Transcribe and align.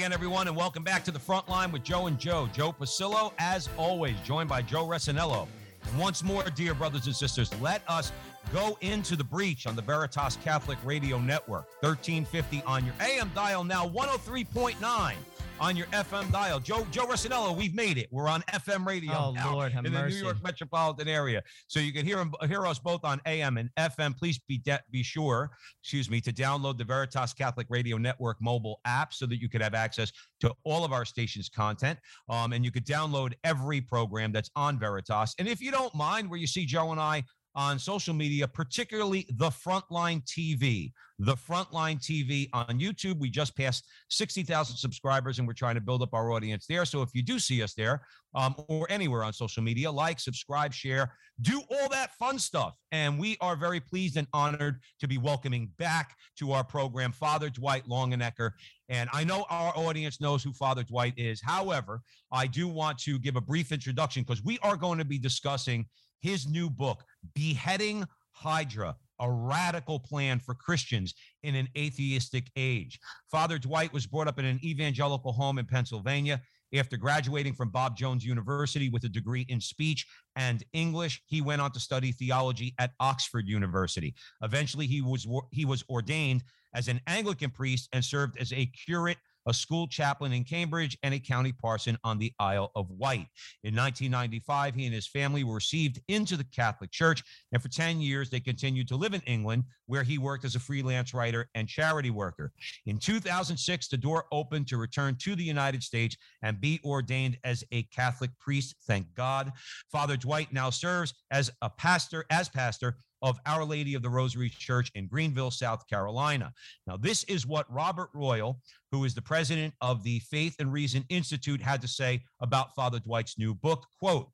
Again, 0.00 0.14
everyone, 0.14 0.48
and 0.48 0.56
welcome 0.56 0.82
back 0.82 1.04
to 1.04 1.10
the 1.10 1.18
front 1.18 1.46
line 1.46 1.70
with 1.70 1.84
Joe 1.84 2.06
and 2.06 2.18
Joe. 2.18 2.48
Joe 2.54 2.72
Pasillo, 2.72 3.34
as 3.38 3.68
always, 3.76 4.18
joined 4.24 4.48
by 4.48 4.62
Joe 4.62 4.86
Resinello. 4.86 5.46
And 5.86 5.98
once 5.98 6.22
more, 6.22 6.42
dear 6.42 6.72
brothers 6.72 7.04
and 7.04 7.14
sisters, 7.14 7.50
let 7.60 7.82
us 7.86 8.10
go 8.50 8.78
into 8.80 9.14
the 9.14 9.24
breach 9.24 9.66
on 9.66 9.76
the 9.76 9.82
Veritas 9.82 10.38
Catholic 10.42 10.78
Radio 10.86 11.18
Network. 11.18 11.66
1350 11.82 12.62
on 12.66 12.86
your 12.86 12.94
AM 12.98 13.30
dial 13.34 13.62
now, 13.62 13.86
103.9 13.86 15.16
on 15.60 15.76
your 15.76 15.86
FM 15.88 16.30
dial. 16.32 16.58
Joe 16.58 16.86
Joe 16.90 17.06
Resinello, 17.06 17.54
we've 17.56 17.74
made 17.74 17.98
it. 17.98 18.08
We're 18.10 18.28
on 18.28 18.40
FM 18.52 18.86
radio 18.86 19.12
Oh, 19.14 19.32
now 19.32 19.52
Lord, 19.54 19.72
in 19.74 19.84
the 19.84 19.90
mercy. 19.90 20.16
New 20.16 20.22
York 20.24 20.38
metropolitan 20.42 21.06
area. 21.06 21.42
So 21.66 21.80
you 21.80 21.92
can 21.92 22.06
hear 22.06 22.24
hear 22.48 22.66
us 22.66 22.78
both 22.78 23.04
on 23.04 23.20
AM 23.26 23.58
and 23.58 23.68
FM. 23.78 24.16
Please 24.16 24.38
be 24.48 24.58
de- 24.58 24.80
be 24.90 25.02
sure, 25.02 25.50
excuse 25.82 26.08
me, 26.08 26.20
to 26.22 26.32
download 26.32 26.78
the 26.78 26.84
Veritas 26.84 27.34
Catholic 27.34 27.66
Radio 27.68 27.98
Network 27.98 28.38
mobile 28.40 28.80
app 28.86 29.12
so 29.12 29.26
that 29.26 29.40
you 29.40 29.48
could 29.48 29.60
have 29.60 29.74
access 29.74 30.10
to 30.40 30.52
all 30.64 30.84
of 30.84 30.92
our 30.92 31.04
station's 31.04 31.48
content. 31.48 31.98
Um, 32.28 32.52
and 32.52 32.64
you 32.64 32.70
could 32.70 32.86
download 32.86 33.34
every 33.44 33.80
program 33.80 34.32
that's 34.32 34.50
on 34.56 34.78
Veritas. 34.78 35.34
And 35.38 35.46
if 35.46 35.60
you 35.60 35.70
don't 35.70 35.94
mind, 35.94 36.30
where 36.30 36.38
you 36.38 36.46
see 36.46 36.64
Joe 36.64 36.92
and 36.92 37.00
I 37.00 37.22
on 37.54 37.78
social 37.78 38.14
media, 38.14 38.46
particularly 38.46 39.26
the 39.36 39.50
Frontline 39.50 40.24
TV. 40.24 40.92
The 41.18 41.34
Frontline 41.34 42.00
TV 42.00 42.48
on 42.52 42.80
YouTube. 42.80 43.18
We 43.18 43.28
just 43.28 43.54
passed 43.54 43.86
60,000 44.08 44.76
subscribers 44.76 45.38
and 45.38 45.46
we're 45.46 45.52
trying 45.52 45.74
to 45.74 45.80
build 45.80 46.00
up 46.02 46.14
our 46.14 46.32
audience 46.32 46.66
there. 46.66 46.84
So 46.86 47.02
if 47.02 47.10
you 47.12 47.22
do 47.22 47.38
see 47.38 47.62
us 47.62 47.74
there 47.74 48.02
um, 48.34 48.54
or 48.68 48.86
anywhere 48.90 49.22
on 49.24 49.32
social 49.34 49.62
media, 49.62 49.90
like, 49.90 50.18
subscribe, 50.18 50.72
share, 50.72 51.12
do 51.42 51.60
all 51.70 51.88
that 51.90 52.14
fun 52.14 52.38
stuff. 52.38 52.74
And 52.90 53.18
we 53.18 53.36
are 53.42 53.54
very 53.54 53.80
pleased 53.80 54.16
and 54.16 54.26
honored 54.32 54.80
to 55.00 55.08
be 55.08 55.18
welcoming 55.18 55.70
back 55.78 56.16
to 56.38 56.52
our 56.52 56.64
program 56.64 57.12
Father 57.12 57.50
Dwight 57.50 57.84
Longenecker. 57.86 58.52
And 58.88 59.10
I 59.12 59.24
know 59.24 59.44
our 59.50 59.72
audience 59.76 60.20
knows 60.20 60.42
who 60.42 60.52
Father 60.52 60.82
Dwight 60.82 61.14
is. 61.18 61.42
However, 61.42 62.00
I 62.32 62.46
do 62.46 62.66
want 62.66 62.98
to 63.00 63.18
give 63.18 63.36
a 63.36 63.40
brief 63.40 63.72
introduction 63.72 64.22
because 64.22 64.42
we 64.42 64.58
are 64.62 64.76
going 64.76 64.98
to 64.98 65.04
be 65.04 65.18
discussing 65.18 65.86
his 66.20 66.48
new 66.48 66.70
book, 66.70 67.04
Beheading 67.34 68.06
Hydra, 68.32 68.96
a 69.20 69.30
radical 69.30 69.98
plan 69.98 70.38
for 70.38 70.54
Christians 70.54 71.14
in 71.42 71.54
an 71.54 71.68
atheistic 71.76 72.50
age. 72.56 72.98
Father 73.30 73.58
Dwight 73.58 73.92
was 73.92 74.06
brought 74.06 74.28
up 74.28 74.38
in 74.38 74.44
an 74.44 74.60
evangelical 74.64 75.32
home 75.32 75.58
in 75.58 75.66
Pennsylvania. 75.66 76.40
After 76.72 76.96
graduating 76.96 77.54
from 77.54 77.70
Bob 77.70 77.96
Jones 77.96 78.24
University 78.24 78.88
with 78.88 79.02
a 79.02 79.08
degree 79.08 79.44
in 79.48 79.60
speech 79.60 80.06
and 80.36 80.62
English, 80.72 81.20
he 81.26 81.42
went 81.42 81.60
on 81.60 81.72
to 81.72 81.80
study 81.80 82.12
theology 82.12 82.74
at 82.78 82.92
Oxford 83.00 83.48
University. 83.48 84.14
Eventually, 84.42 84.86
he 84.86 85.02
was 85.02 85.26
he 85.50 85.64
was 85.64 85.82
ordained 85.90 86.44
as 86.72 86.86
an 86.86 87.00
Anglican 87.08 87.50
priest 87.50 87.88
and 87.92 88.04
served 88.04 88.38
as 88.38 88.52
a 88.52 88.66
curate, 88.66 89.18
a 89.46 89.54
school 89.54 89.86
chaplain 89.86 90.32
in 90.32 90.44
Cambridge, 90.44 90.98
and 91.02 91.14
a 91.14 91.18
county 91.18 91.52
parson 91.52 91.96
on 92.04 92.18
the 92.18 92.32
Isle 92.38 92.70
of 92.74 92.90
Wight. 92.90 93.26
In 93.64 93.74
1995, 93.74 94.74
he 94.74 94.86
and 94.86 94.94
his 94.94 95.06
family 95.06 95.44
were 95.44 95.54
received 95.54 96.00
into 96.08 96.36
the 96.36 96.44
Catholic 96.44 96.90
Church, 96.90 97.22
and 97.52 97.62
for 97.62 97.68
10 97.68 98.00
years, 98.00 98.30
they 98.30 98.40
continued 98.40 98.88
to 98.88 98.96
live 98.96 99.14
in 99.14 99.22
England, 99.22 99.64
where 99.86 100.02
he 100.02 100.18
worked 100.18 100.44
as 100.44 100.54
a 100.54 100.60
freelance 100.60 101.14
writer 101.14 101.48
and 101.54 101.68
charity 101.68 102.10
worker. 102.10 102.52
In 102.86 102.98
2006, 102.98 103.88
the 103.88 103.96
door 103.96 104.26
opened 104.32 104.68
to 104.68 104.76
return 104.76 105.16
to 105.20 105.34
the 105.34 105.44
United 105.44 105.82
States 105.82 106.16
and 106.42 106.60
be 106.60 106.80
ordained 106.84 107.38
as 107.44 107.64
a 107.72 107.82
Catholic 107.84 108.30
priest. 108.38 108.76
Thank 108.86 109.14
God. 109.14 109.52
Father 109.90 110.16
Dwight 110.16 110.52
now 110.52 110.70
serves 110.70 111.14
as 111.30 111.50
a 111.62 111.70
pastor, 111.70 112.24
as 112.30 112.48
pastor 112.48 112.98
of 113.22 113.38
Our 113.46 113.64
Lady 113.64 113.94
of 113.94 114.02
the 114.02 114.08
Rosary 114.08 114.48
Church 114.48 114.90
in 114.94 115.06
Greenville, 115.06 115.50
South 115.50 115.86
Carolina. 115.88 116.52
Now, 116.86 116.96
this 116.96 117.24
is 117.24 117.46
what 117.46 117.72
Robert 117.72 118.10
Royal, 118.14 118.60
who 118.90 119.04
is 119.04 119.14
the 119.14 119.22
president 119.22 119.74
of 119.80 120.02
the 120.02 120.20
Faith 120.20 120.56
and 120.58 120.72
Reason 120.72 121.04
Institute, 121.08 121.60
had 121.60 121.80
to 121.82 121.88
say 121.88 122.22
about 122.40 122.74
Father 122.74 122.98
Dwight's 122.98 123.38
new 123.38 123.54
book. 123.54 123.86
Quote, 123.98 124.28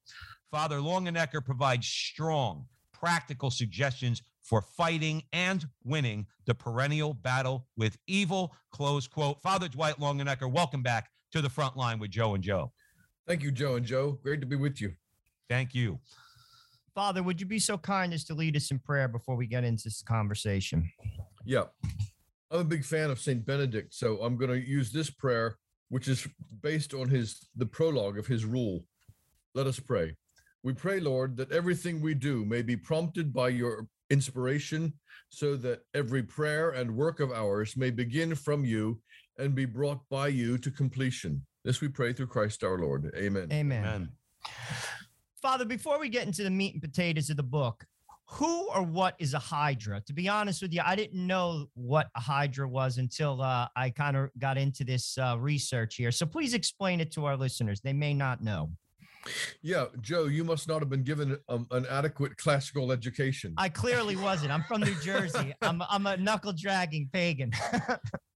Father 0.51 0.79
Longenecker 0.79 1.45
provides 1.45 1.87
strong, 1.87 2.67
practical 2.93 3.51
suggestions 3.51 4.23
for 4.43 4.63
fighting 4.63 5.23
and 5.33 5.67
winning 5.85 6.27
the 6.47 6.55
perennial 6.55 7.15
battle 7.15 7.67
with 7.77 7.99
evil. 8.07 8.55
Close 8.71 9.09
quote. 9.09 9.43
Father 9.43 9.69
Dwight 9.69 9.99
Longenecker, 9.99 10.51
welcome 10.51 10.83
back 10.83 11.11
to 11.33 11.43
the 11.43 11.51
front 11.51 11.77
line 11.77 11.99
with 11.99 12.11
Joe 12.11 12.35
and 12.35 12.45
Joe. 12.45 12.73
Thank 13.27 13.43
you, 13.43 13.51
Joe 13.51 13.75
and 13.75 13.85
Joe. 13.85 14.19
Great 14.23 14.41
to 14.41 14.47
be 14.47 14.55
with 14.55 14.81
you. 14.81 14.93
Thank 15.49 15.75
you. 15.75 15.99
Father, 16.97 17.23
would 17.23 17.39
you 17.39 17.47
be 17.47 17.59
so 17.59 17.77
kind 17.77 18.15
as 18.15 18.25
to 18.25 18.33
lead 18.35 18.57
us 18.57 18.71
in 18.71 18.79
prayer 18.79 19.07
before 19.07 19.37
we 19.37 19.47
get 19.47 19.65
into 19.65 19.85
this 19.85 20.01
conversation? 20.01 20.91
Yeah. 21.45 21.65
I'm 22.51 22.61
a 22.61 22.65
big 22.65 22.87
fan 22.87 23.11
of 23.11 23.21
St. 23.21 23.45
Benedict, 23.45 23.93
so 23.93 24.17
I'm 24.23 24.39
going 24.39 24.51
to 24.51 24.59
use 24.59 24.91
this 24.91 25.11
prayer, 25.11 25.59
which 25.91 26.09
is 26.09 26.27
based 26.63 26.95
on 26.95 27.11
his 27.11 27.49
the 27.55 27.67
prologue 27.67 28.19
of 28.19 28.27
his 28.27 28.47
rule. 28.47 28.87
Let 29.55 29.67
us 29.67 29.79
pray. 29.79 30.17
We 30.63 30.73
pray, 30.73 30.99
Lord, 31.01 31.37
that 31.37 31.53
everything 31.53 32.01
we 32.01 32.15
do 32.15 32.47
may 32.47 32.63
be 32.63 32.77
prompted 32.77 33.31
by 33.31 33.51
your 33.51 33.87
inspiration, 34.09 34.95
so 35.29 35.55
that 35.57 35.81
every 35.93 36.23
prayer 36.23 36.71
and 36.71 36.97
work 36.97 37.21
of 37.21 37.31
ours 37.31 37.77
may 37.77 37.91
begin 37.91 38.35
from 38.35 38.65
you 38.65 39.03
and 39.39 39.55
be 39.55 39.67
brought 39.67 40.01
by 40.09 40.29
you 40.29 40.57
to 40.57 40.71
completion. 40.71 41.45
This 41.63 41.83
we 41.83 41.89
pray 41.89 42.15
through 42.15 42.29
Christ 42.29 42.65
our 42.65 42.79
Lord. 42.79 43.13
Amen. 43.19 43.49
Amen. 43.53 43.85
Amen. 43.85 44.09
Father, 45.47 45.65
before 45.65 46.01
we 46.01 46.09
get 46.09 46.27
into 46.27 46.43
the 46.43 46.51
meat 46.51 46.73
and 46.73 46.83
potatoes 46.83 47.31
of 47.31 47.37
the 47.37 47.43
book, 47.45 47.85
who 48.29 48.69
or 48.75 48.83
what 48.83 49.15
is 49.21 49.33
a 49.33 49.39
hydra? 49.39 50.03
To 50.09 50.13
be 50.13 50.29
honest 50.29 50.61
with 50.61 50.75
you, 50.75 50.83
I 50.85 50.97
didn't 50.97 51.25
know 51.25 51.67
what 51.75 52.09
a 52.17 52.21
hydra 52.21 52.67
was 52.67 52.99
until 52.99 53.41
uh, 53.41 53.69
I 53.77 53.91
kind 53.91 54.17
of 54.17 54.31
got 54.41 54.59
into 54.59 54.83
this 54.83 55.17
uh, 55.19 55.37
research 55.39 55.95
here. 55.95 56.11
So 56.11 56.27
please 56.27 56.53
explain 56.53 56.99
it 56.99 57.13
to 57.13 57.27
our 57.27 57.37
listeners. 57.37 57.81
They 57.81 57.93
may 57.93 58.13
not 58.13 58.43
know. 58.43 58.73
Yeah, 59.63 59.85
Joe, 60.01 60.25
you 60.25 60.43
must 60.43 60.67
not 60.67 60.81
have 60.81 60.91
been 60.91 61.05
given 61.05 61.39
um, 61.49 61.69
an 61.71 61.87
adequate 61.89 62.37
classical 62.39 62.91
education. 62.91 63.55
I 63.57 63.69
clearly 63.69 64.17
wasn't. 64.17 64.51
I'm 64.51 64.65
from 64.65 64.81
New 64.81 64.97
Jersey. 65.01 65.55
I'm, 65.63 65.81
I'm 65.89 66.07
a 66.07 66.17
knuckle 66.17 66.55
dragging 66.55 67.09
pagan. 67.13 67.53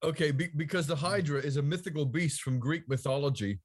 Okay, 0.03 0.31
be, 0.31 0.49
because 0.57 0.87
the 0.87 0.97
Hydra 0.97 1.41
is 1.41 1.59
a 1.59 1.63
mythical 1.63 2.07
beast 2.07 2.41
from 2.41 2.59
Greek 2.59 2.89
mythology. 2.89 3.59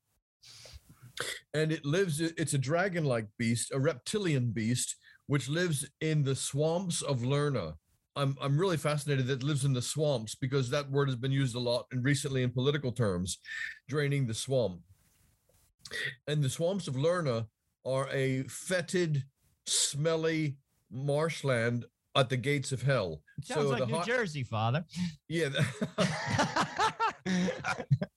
And 1.54 1.72
it 1.72 1.86
lives, 1.86 2.20
it's 2.20 2.54
a 2.54 2.58
dragon 2.58 3.06
like 3.06 3.28
beast, 3.38 3.72
a 3.74 3.80
reptilian 3.80 4.52
beast, 4.52 4.96
which 5.28 5.50
lives 5.50 5.88
in 6.02 6.24
the 6.24 6.36
swamps 6.36 7.02
of 7.02 7.22
Lerna. 7.22 7.74
I'm, 8.16 8.38
I'm 8.42 8.58
really 8.58 8.78
fascinated 8.78 9.28
that 9.28 9.42
it 9.42 9.44
lives 9.44 9.66
in 9.66 9.74
the 9.74 9.82
swamps 9.82 10.36
because 10.36 10.70
that 10.70 10.90
word 10.90 11.10
has 11.10 11.18
been 11.18 11.32
used 11.32 11.56
a 11.56 11.60
lot 11.60 11.86
and 11.92 12.04
recently 12.04 12.44
in 12.44 12.52
political 12.52 12.92
terms, 12.92 13.40
draining 13.90 14.28
the 14.28 14.34
swamp. 14.34 14.80
And 16.28 16.44
the 16.44 16.50
swamps 16.50 16.88
of 16.88 16.96
Lerna 16.96 17.48
are 17.86 18.08
a 18.12 18.44
fetid, 18.44 19.24
smelly 19.68 20.58
marshland 20.92 21.86
at 22.16 22.30
the 22.30 22.38
gates 22.38 22.72
of 22.72 22.82
hell. 22.82 23.22
Sounds 23.44 23.70
like 23.70 23.88
New 23.88 23.98
Hy- 23.98 24.06
Jersey, 24.06 24.44
Father. 24.44 24.86
Yeah. 25.28 25.50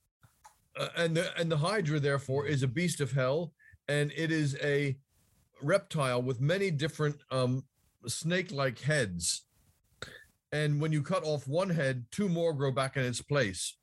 Uh, 0.78 0.88
and 0.96 1.16
the 1.16 1.38
and 1.38 1.50
the 1.50 1.56
hydra 1.56 1.98
therefore 1.98 2.46
is 2.46 2.62
a 2.62 2.68
beast 2.68 3.00
of 3.00 3.12
hell 3.12 3.52
and 3.88 4.12
it 4.16 4.30
is 4.30 4.56
a 4.62 4.96
reptile 5.60 6.22
with 6.22 6.40
many 6.40 6.70
different 6.70 7.16
um 7.30 7.64
snake-like 8.06 8.78
heads. 8.78 9.42
And 10.52 10.80
when 10.80 10.92
you 10.92 11.02
cut 11.02 11.24
off 11.24 11.48
one 11.48 11.68
head 11.68 12.06
two 12.10 12.28
more 12.28 12.52
grow 12.52 12.70
back 12.70 12.96
in 12.96 13.04
its 13.04 13.20
place. 13.20 13.76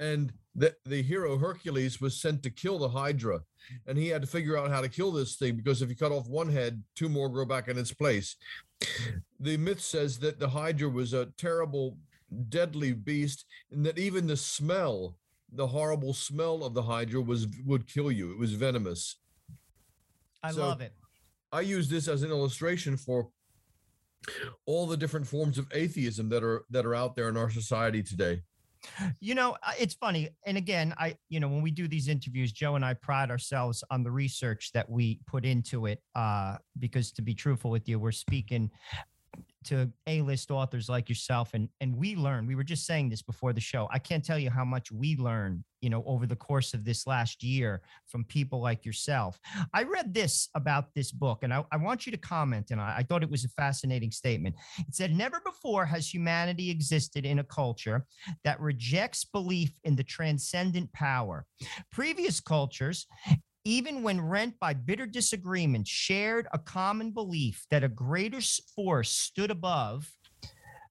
And 0.00 0.32
the, 0.54 0.74
the 0.84 1.02
hero 1.02 1.38
hercules 1.38 2.00
was 2.00 2.20
sent 2.20 2.42
to 2.42 2.50
kill 2.50 2.78
the 2.78 2.88
hydra 2.88 3.40
and 3.86 3.96
he 3.96 4.08
had 4.08 4.22
to 4.22 4.28
figure 4.28 4.58
out 4.58 4.70
how 4.70 4.80
to 4.80 4.88
kill 4.88 5.12
this 5.12 5.36
thing 5.36 5.56
because 5.56 5.82
if 5.82 5.88
you 5.88 5.96
cut 5.96 6.12
off 6.12 6.28
one 6.28 6.48
head 6.48 6.82
two 6.94 7.08
more 7.08 7.28
grow 7.28 7.44
back 7.44 7.68
in 7.68 7.78
its 7.78 7.92
place. 7.92 8.36
The 9.38 9.56
myth 9.56 9.80
says 9.80 10.18
that 10.20 10.38
the 10.38 10.48
hydra 10.48 10.88
was 10.88 11.12
a 11.12 11.26
terrible 11.38 11.96
deadly 12.48 12.92
beast 12.92 13.44
and 13.70 13.84
that 13.86 13.98
even 13.98 14.26
the 14.26 14.36
smell 14.36 15.16
the 15.52 15.66
horrible 15.66 16.12
smell 16.12 16.64
of 16.64 16.74
the 16.74 16.82
hydra 16.82 17.20
was 17.20 17.46
would 17.64 17.86
kill 17.86 18.10
you 18.10 18.30
it 18.32 18.38
was 18.38 18.52
venomous 18.54 19.16
I 20.42 20.52
So- 20.52 20.60
love 20.68 20.80
it. 20.80 20.92
i 21.52 21.60
use 21.60 21.88
this 21.88 22.08
as 22.08 22.22
an 22.22 22.30
illustration 22.30 22.96
for 22.96 23.30
all 24.66 24.86
the 24.86 24.96
different 24.96 25.26
forms 25.26 25.56
of 25.58 25.66
atheism 25.72 26.28
that 26.30 26.42
are 26.42 26.64
that 26.70 26.84
are 26.84 26.94
out 26.94 27.14
there 27.16 27.28
in 27.28 27.36
our 27.36 27.50
society 27.50 28.02
today. 28.02 28.42
You 29.20 29.34
know, 29.34 29.56
uh, 29.62 29.72
it's 29.80 29.94
funny. 29.94 30.28
And 30.46 30.56
again, 30.56 30.94
I, 30.98 31.16
you 31.28 31.40
know, 31.40 31.48
when 31.48 31.62
we 31.62 31.70
do 31.72 31.88
these 31.88 32.06
interviews, 32.08 32.52
Joe 32.52 32.76
and 32.76 32.84
I 32.84 32.94
pride 32.94 33.30
ourselves 33.30 33.82
on 33.90 34.04
the 34.04 34.10
research 34.10 34.70
that 34.74 34.88
we 34.88 35.18
put 35.26 35.44
into 35.44 35.86
it. 35.86 36.00
Uh, 36.14 36.56
because 36.78 37.10
to 37.12 37.22
be 37.22 37.34
truthful 37.34 37.70
with 37.70 37.88
you, 37.88 37.98
we're 37.98 38.12
speaking 38.12 38.70
to 39.66 39.90
A-list 40.06 40.50
authors 40.50 40.88
like 40.88 41.08
yourself 41.08 41.50
and 41.54 41.68
and 41.80 41.96
we 41.96 42.16
learn 42.16 42.46
we 42.46 42.54
were 42.54 42.64
just 42.64 42.86
saying 42.86 43.08
this 43.08 43.22
before 43.22 43.52
the 43.52 43.60
show 43.60 43.88
i 43.90 43.98
can't 43.98 44.24
tell 44.24 44.38
you 44.38 44.50
how 44.50 44.64
much 44.64 44.90
we 44.90 45.16
learn 45.16 45.64
you 45.80 45.90
know 45.90 46.02
over 46.06 46.26
the 46.26 46.36
course 46.36 46.74
of 46.74 46.84
this 46.84 47.06
last 47.06 47.42
year 47.42 47.80
from 48.06 48.24
people 48.24 48.60
like 48.60 48.84
yourself. 48.84 49.38
I 49.74 49.82
read 49.84 50.14
this 50.14 50.48
about 50.54 50.94
this 50.94 51.12
book 51.12 51.42
and 51.42 51.52
i, 51.52 51.64
I 51.70 51.76
want 51.76 52.06
you 52.06 52.12
to 52.12 52.18
comment 52.18 52.70
and 52.70 52.80
I, 52.80 52.96
I 52.98 53.02
thought 53.02 53.22
it 53.22 53.30
was 53.30 53.44
a 53.44 53.48
fascinating 53.50 54.10
statement. 54.10 54.56
It 54.78 54.94
said 54.94 55.14
never 55.14 55.40
before 55.44 55.84
has 55.86 56.12
humanity 56.12 56.70
existed 56.70 57.24
in 57.24 57.38
a 57.38 57.44
culture 57.44 58.04
that 58.44 58.60
rejects 58.60 59.24
belief 59.24 59.70
in 59.84 59.96
the 59.96 60.04
transcendent 60.04 60.92
power. 60.92 61.44
Previous 61.92 62.40
cultures 62.40 63.06
even 63.66 64.00
when 64.04 64.20
rent 64.20 64.54
by 64.60 64.72
bitter 64.72 65.06
disagreement, 65.06 65.88
shared 65.88 66.46
a 66.52 66.58
common 66.58 67.10
belief 67.10 67.66
that 67.68 67.82
a 67.82 67.88
greater 67.88 68.38
force 68.76 69.10
stood 69.10 69.50
above 69.50 70.08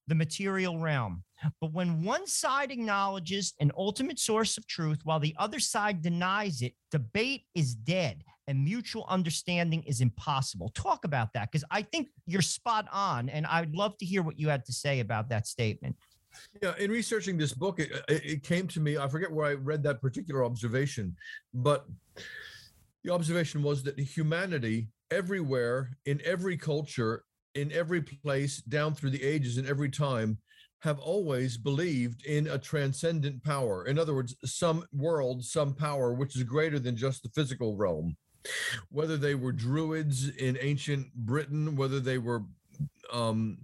the 0.08 0.14
material 0.14 0.78
realm. 0.78 1.24
But 1.62 1.72
when 1.72 2.04
one 2.04 2.28
side 2.28 2.72
acknowledges 2.72 3.54
an 3.62 3.72
ultimate 3.78 4.20
source 4.20 4.58
of 4.58 4.68
truth 4.68 5.00
while 5.06 5.22
the 5.22 5.34
other 5.40 5.60
side 5.60 6.02
denies 6.02 6.62
it, 6.62 6.74
debate 6.92 7.44
is 7.56 7.76
dead 7.76 8.24
and 8.48 8.62
mutual 8.62 9.06
understanding 9.08 9.82
is 9.84 10.02
impossible. 10.02 10.70
Talk 10.76 11.06
about 11.06 11.32
that 11.34 11.52
because 11.52 11.64
I 11.72 11.82
think 11.82 12.10
you're 12.28 12.42
spot 12.42 12.88
on. 12.92 13.30
And 13.30 13.46
I'd 13.46 13.74
love 13.74 13.98
to 14.00 14.06
hear 14.06 14.22
what 14.22 14.38
you 14.38 14.50
had 14.50 14.66
to 14.66 14.74
say 14.74 15.00
about 15.00 15.30
that 15.30 15.48
statement. 15.48 15.96
Yeah, 16.62 16.74
in 16.78 16.92
researching 16.92 17.38
this 17.38 17.54
book, 17.54 17.80
it, 17.80 18.04
it 18.10 18.44
came 18.44 18.68
to 18.68 18.82
me. 18.82 18.98
I 18.98 19.08
forget 19.08 19.32
where 19.32 19.46
I 19.46 19.54
read 19.54 19.82
that 19.84 20.02
particular 20.02 20.44
observation, 20.44 21.16
but 21.54 21.86
the 23.06 23.14
observation 23.14 23.62
was 23.62 23.84
that 23.84 24.00
humanity 24.00 24.88
everywhere, 25.12 25.92
in 26.06 26.20
every 26.26 26.58
culture, 26.58 27.24
in 27.54 27.72
every 27.72 28.02
place, 28.02 28.58
down 28.64 28.96
through 28.96 29.12
the 29.12 29.24
ages, 29.24 29.60
in 29.60 29.68
every 29.68 29.90
time, 29.90 30.40
have 30.80 30.98
always 31.00 31.56
believed 31.56 32.26
in 32.26 32.48
a 32.48 32.58
transcendent 32.58 33.44
power. 33.44 33.86
In 33.86 34.00
other 34.00 34.16
words, 34.16 34.36
some 34.44 34.84
world, 34.92 35.46
some 35.46 35.76
power 35.76 36.14
which 36.14 36.36
is 36.36 36.44
greater 36.44 36.80
than 36.80 36.98
just 36.98 37.22
the 37.22 37.30
physical 37.30 37.76
realm. 37.76 38.18
Whether 38.90 39.18
they 39.18 39.36
were 39.36 39.52
druids 39.52 40.30
in 40.30 40.58
ancient 40.60 41.14
Britain, 41.14 41.76
whether 41.76 42.00
they 42.00 42.18
were 42.18 42.44
um, 43.14 43.60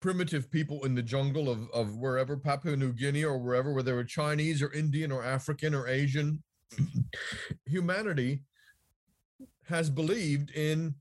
primitive 0.00 0.50
people 0.50 0.84
in 0.84 0.96
the 0.96 1.02
jungle 1.02 1.48
of, 1.48 1.70
of 1.72 1.96
wherever, 1.96 2.36
Papua 2.36 2.76
New 2.76 2.92
Guinea 2.92 3.24
or 3.24 3.38
wherever, 3.38 3.72
whether 3.72 3.92
they 3.92 3.96
were 3.96 4.04
Chinese 4.04 4.60
or 4.60 4.72
Indian 4.72 5.12
or 5.12 5.24
African 5.24 5.72
or 5.72 5.86
Asian, 5.86 6.42
humanity 7.66 8.44
has 9.68 9.90
believed 9.90 10.50
in 10.50 10.94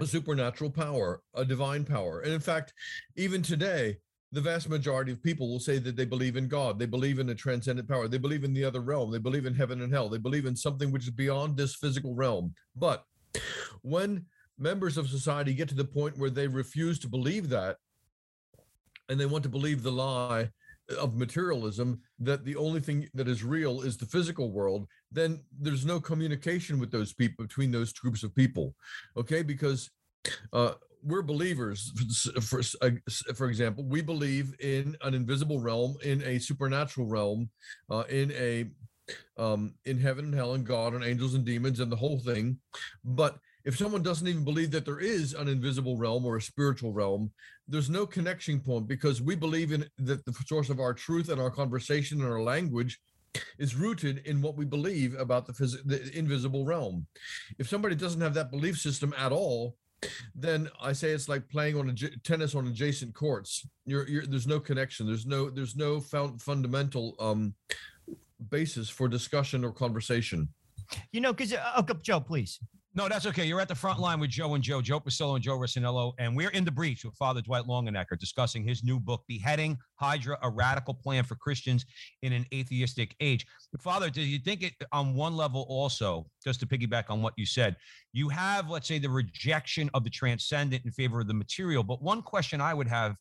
a 0.00 0.06
supernatural 0.06 0.70
power, 0.70 1.22
a 1.34 1.44
divine 1.44 1.84
power. 1.84 2.20
And 2.20 2.32
in 2.32 2.40
fact, 2.40 2.72
even 3.16 3.42
today, 3.42 3.98
the 4.32 4.40
vast 4.40 4.68
majority 4.68 5.12
of 5.12 5.22
people 5.22 5.48
will 5.48 5.60
say 5.60 5.78
that 5.78 5.94
they 5.94 6.04
believe 6.04 6.36
in 6.36 6.48
God. 6.48 6.78
They 6.78 6.86
believe 6.86 7.20
in 7.20 7.30
a 7.30 7.34
transcendent 7.34 7.88
power. 7.88 8.08
They 8.08 8.18
believe 8.18 8.42
in 8.42 8.52
the 8.52 8.64
other 8.64 8.80
realm. 8.80 9.12
They 9.12 9.18
believe 9.18 9.46
in 9.46 9.54
heaven 9.54 9.80
and 9.82 9.92
hell. 9.92 10.08
They 10.08 10.18
believe 10.18 10.46
in 10.46 10.56
something 10.56 10.90
which 10.90 11.04
is 11.04 11.10
beyond 11.10 11.56
this 11.56 11.76
physical 11.76 12.14
realm. 12.16 12.52
But 12.74 13.04
when 13.82 14.26
members 14.58 14.98
of 14.98 15.08
society 15.08 15.54
get 15.54 15.68
to 15.68 15.74
the 15.76 15.84
point 15.84 16.18
where 16.18 16.30
they 16.30 16.48
refuse 16.48 16.98
to 17.00 17.08
believe 17.08 17.48
that 17.50 17.76
and 19.08 19.20
they 19.20 19.26
want 19.26 19.44
to 19.44 19.48
believe 19.48 19.82
the 19.82 19.92
lie 19.92 20.50
of 20.98 21.16
materialism 21.16 22.00
that 22.18 22.44
the 22.44 22.56
only 22.56 22.80
thing 22.80 23.08
that 23.14 23.28
is 23.28 23.42
real 23.42 23.80
is 23.80 23.96
the 23.96 24.06
physical 24.06 24.52
world 24.52 24.86
then 25.10 25.42
there's 25.58 25.86
no 25.86 26.00
communication 26.00 26.78
with 26.78 26.90
those 26.90 27.12
people 27.12 27.44
between 27.44 27.70
those 27.70 27.92
groups 27.92 28.22
of 28.22 28.34
people 28.34 28.74
okay? 29.16 29.42
Because 29.42 29.90
uh 30.52 30.74
we're 31.04 31.22
believers. 31.22 31.92
For, 32.42 32.62
for, 33.34 33.48
example 33.48 33.84
we 33.84 34.00
believe 34.00 34.54
in 34.60 34.96
an 35.02 35.14
invisible 35.14 35.60
realm 35.60 35.96
in 36.02 36.22
a 36.22 36.38
supernatural 36.38 37.06
realm 37.06 37.50
uh, 37.90 38.04
in 38.08 38.32
a 38.32 38.70
um 39.36 39.74
in 39.84 39.98
heaven 39.98 40.24
and 40.26 40.34
hell 40.34 40.54
and 40.54 40.64
god 40.66 40.94
and 40.94 41.04
angels 41.04 41.34
and 41.34 41.44
demons 41.44 41.80
and 41.80 41.92
the 41.92 41.96
whole 41.96 42.18
thing. 42.18 42.58
But 43.04 43.38
if 43.64 43.78
someone 43.78 44.02
doesn't 44.02 44.28
even 44.28 44.44
believe 44.44 44.70
that 44.70 44.84
there 44.84 45.00
is 45.00 45.32
an 45.32 45.48
invisible 45.48 45.96
realm 45.96 46.24
or 46.24 46.36
a 46.36 46.42
spiritual 46.42 46.92
realm 46.92 47.30
there's 47.68 47.90
no 47.90 48.06
connection 48.06 48.60
point 48.60 48.86
because 48.86 49.22
we 49.22 49.34
believe 49.34 49.72
in 49.72 49.86
that 49.98 50.24
the 50.24 50.32
source 50.46 50.68
of 50.70 50.80
our 50.80 50.92
truth 50.92 51.28
and 51.30 51.40
our 51.40 51.50
conversation 51.50 52.20
and 52.20 52.30
our 52.30 52.42
language 52.42 53.00
is 53.58 53.74
rooted 53.74 54.18
in 54.26 54.40
what 54.40 54.56
we 54.56 54.64
believe 54.64 55.18
about 55.18 55.46
the, 55.46 55.52
phys- 55.52 55.82
the 55.84 56.16
invisible 56.16 56.64
realm. 56.64 57.06
If 57.58 57.68
somebody 57.68 57.94
doesn't 57.94 58.20
have 58.20 58.34
that 58.34 58.50
belief 58.50 58.78
system 58.78 59.14
at 59.18 59.32
all, 59.32 59.76
then 60.34 60.68
I 60.80 60.92
say 60.92 61.10
it's 61.10 61.28
like 61.28 61.48
playing 61.48 61.78
on 61.78 61.88
a 61.88 61.92
j- 61.92 62.14
tennis 62.22 62.54
on 62.54 62.66
adjacent 62.66 63.14
courts. 63.14 63.66
You're, 63.86 64.06
you're 64.06 64.26
there's 64.26 64.46
no 64.46 64.60
connection. 64.60 65.06
There's 65.06 65.24
no 65.24 65.48
there's 65.48 65.76
no 65.76 65.98
found 65.98 66.42
fundamental 66.42 67.16
um, 67.18 67.54
basis 68.50 68.90
for 68.90 69.08
discussion 69.08 69.64
or 69.64 69.72
conversation. 69.72 70.48
You 71.12 71.22
know, 71.22 71.32
because, 71.32 71.54
uh, 71.54 71.72
okay, 71.78 71.94
Joe, 72.02 72.20
please. 72.20 72.60
No, 72.96 73.08
that's 73.08 73.26
okay. 73.26 73.44
You're 73.44 73.60
at 73.60 73.66
the 73.66 73.74
front 73.74 73.98
line 73.98 74.20
with 74.20 74.30
Joe 74.30 74.54
and 74.54 74.62
Joe, 74.62 74.80
Joe 74.80 75.00
Priscilla 75.00 75.34
and 75.34 75.42
Joe 75.42 75.58
Rossinello, 75.58 76.12
and 76.20 76.36
we're 76.36 76.50
in 76.50 76.64
the 76.64 76.70
breach 76.70 77.04
with 77.04 77.16
Father 77.16 77.42
Dwight 77.42 77.64
Longenecker 77.64 78.16
discussing 78.20 78.62
his 78.62 78.84
new 78.84 79.00
book, 79.00 79.24
Beheading 79.26 79.76
Hydra, 79.96 80.38
a 80.42 80.48
radical 80.48 80.94
plan 80.94 81.24
for 81.24 81.34
Christians 81.34 81.84
in 82.22 82.32
an 82.32 82.46
atheistic 82.54 83.16
age. 83.18 83.46
Father, 83.80 84.10
do 84.10 84.20
you 84.20 84.38
think 84.38 84.62
it 84.62 84.74
on 84.92 85.14
one 85.14 85.36
level 85.36 85.66
also, 85.68 86.26
just 86.44 86.60
to 86.60 86.66
piggyback 86.66 87.06
on 87.08 87.20
what 87.20 87.34
you 87.36 87.44
said, 87.44 87.74
you 88.12 88.28
have, 88.28 88.70
let's 88.70 88.86
say, 88.86 89.00
the 89.00 89.10
rejection 89.10 89.90
of 89.92 90.04
the 90.04 90.10
transcendent 90.10 90.84
in 90.84 90.92
favor 90.92 91.20
of 91.20 91.26
the 91.26 91.34
material. 91.34 91.82
But 91.82 92.00
one 92.00 92.22
question 92.22 92.60
I 92.60 92.74
would 92.74 92.86
have 92.86 93.16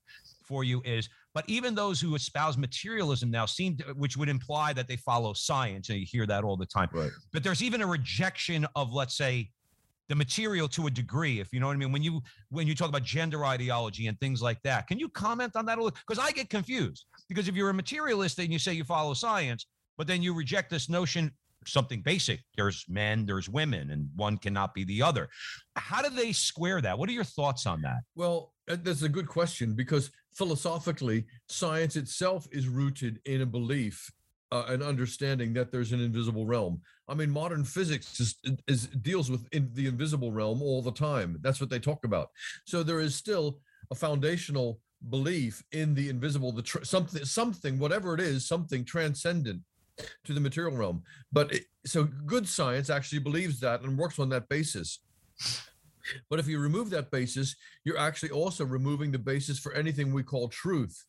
for 0.46 0.64
you 0.64 0.84
is, 0.86 1.10
but 1.34 1.46
even 1.48 1.74
those 1.74 2.00
who 2.00 2.14
espouse 2.14 2.58
materialism 2.58 3.32
now 3.32 3.48
seem 3.48 3.78
to, 3.78 3.86
which 3.94 4.18
would 4.18 4.30
imply 4.30 4.72
that 4.74 4.88
they 4.88 4.98
follow 4.98 5.34
science, 5.34 5.90
and 5.90 5.98
you 5.98 6.06
hear 6.08 6.28
that 6.28 6.44
all 6.44 6.58
the 6.58 6.68
time. 6.68 6.90
Right. 6.94 7.10
But 7.32 7.44
there's 7.44 7.64
even 7.64 7.82
a 7.82 7.88
rejection 7.88 8.68
of, 8.76 8.94
let's 8.94 9.18
say, 9.18 9.50
the 10.10 10.16
material 10.16 10.68
to 10.70 10.88
a 10.88 10.92
degree, 10.92 11.40
if 11.40 11.54
you 11.54 11.60
know 11.60 11.68
what 11.68 11.74
I 11.74 11.78
mean. 11.78 11.92
When 11.92 12.04
you 12.04 12.22
when 12.50 12.68
you 12.68 12.76
talk 12.76 12.90
about 12.90 13.04
gender 13.04 13.46
ideology 13.46 14.08
and 14.08 14.20
things 14.20 14.42
like 14.42 14.62
that, 14.64 14.88
can 14.88 15.00
you 15.00 15.10
comment 15.10 15.56
on 15.56 15.66
that 15.66 15.78
a 15.78 15.84
little? 15.84 15.98
Because 16.08 16.24
I 16.24 16.32
get 16.32 16.50
confused. 16.50 17.06
Because 17.30 17.48
if 17.48 17.56
you're 17.56 17.70
a 17.70 17.74
materialist 17.74 18.40
and 18.40 18.52
you 18.52 18.60
say 18.60 18.74
you 18.74 18.84
follow 18.84 19.14
science, 19.14 19.66
but 19.98 20.08
then 20.08 20.22
you 20.22 20.34
reject 20.34 20.70
this 20.70 20.90
notion 20.90 21.32
something 21.66 22.02
basic 22.02 22.42
there's 22.58 22.84
men 22.90 23.26
there's 23.26 23.48
women 23.48 23.92
and 23.92 24.10
one 24.18 24.38
cannot 24.38 24.74
be 24.74 24.84
the 24.84 25.02
other 25.02 25.30
how 25.78 26.02
do 26.02 26.10
they 26.10 26.34
square 26.34 26.82
that 26.82 27.00
what 27.00 27.08
are 27.08 27.14
your 27.14 27.24
thoughts 27.24 27.66
on 27.66 27.82
that 27.82 28.00
Well, 28.16 28.52
that's 28.68 29.04
a 29.04 29.08
good 29.08 29.30
question 29.30 29.74
because 29.74 30.12
philosophically, 30.34 31.26
science 31.48 31.96
itself 31.96 32.48
is 32.52 32.68
rooted 32.68 33.20
in 33.26 33.42
a 33.42 33.46
belief, 33.46 34.12
uh, 34.52 34.66
an 34.68 34.82
understanding 34.82 35.54
that 35.54 35.72
there's 35.72 35.92
an 35.92 36.02
invisible 36.02 36.46
realm. 36.46 36.82
I 37.08 37.14
mean, 37.14 37.30
modern 37.30 37.64
physics 37.66 38.20
is, 38.20 38.36
is 38.68 38.88
deals 38.88 39.30
with 39.30 39.48
in 39.52 39.70
the 39.74 39.88
invisible 39.88 40.32
realm 40.32 40.62
all 40.62 40.82
the 40.82 40.92
time. 40.92 41.38
That's 41.42 41.60
what 41.60 41.70
they 41.70 41.80
talk 41.80 42.06
about. 42.06 42.30
So 42.66 42.82
there 42.82 43.02
is 43.02 43.16
still 43.16 43.60
a 43.92 43.96
foundational 43.96 44.80
belief 45.10 45.62
in 45.74 45.94
the 45.94 46.08
invisible, 46.10 46.54
the 46.54 46.62
tr- 46.62 46.84
something, 46.84 47.26
something, 47.26 47.78
whatever 47.78 48.14
it 48.14 48.22
is, 48.22 48.48
something 48.48 48.86
transcendent 48.86 49.62
to 50.24 50.34
the 50.34 50.40
material 50.40 50.78
realm. 50.78 51.04
But 51.32 51.54
it, 51.54 51.66
so 51.86 52.06
good 52.26 52.48
science 52.48 52.90
actually 52.90 53.20
believes 53.20 53.60
that 53.60 53.82
and 53.82 53.98
works 53.98 54.18
on 54.18 54.30
that 54.30 54.48
basis. 54.48 55.00
But 56.30 56.40
if 56.40 56.48
you 56.48 56.60
remove 56.60 56.90
that 56.92 57.12
basis, 57.12 57.56
you're 57.84 57.98
actually 57.98 58.32
also 58.32 58.66
removing 58.66 59.12
the 59.12 59.20
basis 59.20 59.60
for 59.60 59.74
anything 59.74 60.14
we 60.14 60.24
call 60.24 60.48
truth. 60.48 61.04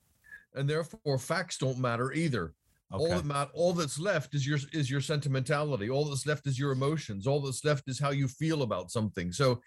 And 0.54 0.68
therefore 0.68 1.18
facts 1.18 1.58
don't 1.58 1.78
matter 1.78 2.12
either. 2.12 2.54
All 3.00 3.08
that 3.08 3.24
mat- 3.24 3.50
all 3.54 3.72
that's 3.72 3.98
left 3.98 4.34
is 4.34 4.46
your 4.46 4.58
is 4.72 4.90
your 4.90 5.00
sentimentality. 5.00 5.90
All 5.90 6.04
that's 6.04 6.26
left 6.26 6.46
is 6.46 6.58
your 6.58 6.72
emotions. 6.72 7.26
All 7.26 7.40
that's 7.40 7.64
left 7.64 7.88
is 7.88 7.98
how 7.98 8.10
you 8.10 8.28
feel 8.28 8.62
about 8.62 8.90
something. 8.90 9.32
So 9.32 9.60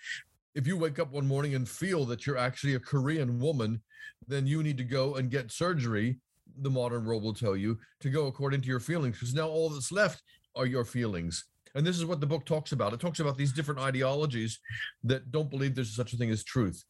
if 0.55 0.65
you 0.65 0.77
wake 0.77 0.99
up 0.99 1.11
one 1.11 1.27
morning 1.27 1.55
and 1.55 1.67
feel 1.67 2.05
that 2.05 2.25
you're 2.25 2.37
actually 2.37 2.75
a 2.75 2.79
Korean 2.79 3.39
woman, 3.39 3.81
then 4.27 4.47
you 4.47 4.63
need 4.63 4.77
to 4.77 4.83
go 4.83 5.15
and 5.15 5.29
get 5.29 5.51
surgery. 5.51 6.19
The 6.61 6.69
modern 6.69 7.05
world 7.05 7.23
will 7.23 7.33
tell 7.33 7.55
you 7.55 7.77
to 7.99 8.09
go 8.09 8.27
according 8.27 8.61
to 8.61 8.67
your 8.67 8.79
feelings, 8.79 9.17
because 9.17 9.35
now 9.35 9.47
all 9.47 9.69
that's 9.69 9.91
left 9.91 10.23
are 10.55 10.65
your 10.65 10.85
feelings. 10.85 11.45
And 11.75 11.85
this 11.85 11.97
is 11.97 12.05
what 12.05 12.19
the 12.19 12.25
book 12.25 12.45
talks 12.45 12.71
about. 12.71 12.93
It 12.93 12.99
talks 12.99 13.19
about 13.19 13.37
these 13.37 13.51
different 13.51 13.79
ideologies 13.79 14.59
that 15.03 15.31
don't 15.31 15.51
believe 15.51 15.75
there's 15.75 15.95
such 15.95 16.13
a 16.13 16.17
thing 16.17 16.31
as 16.31 16.43
truth 16.43 16.83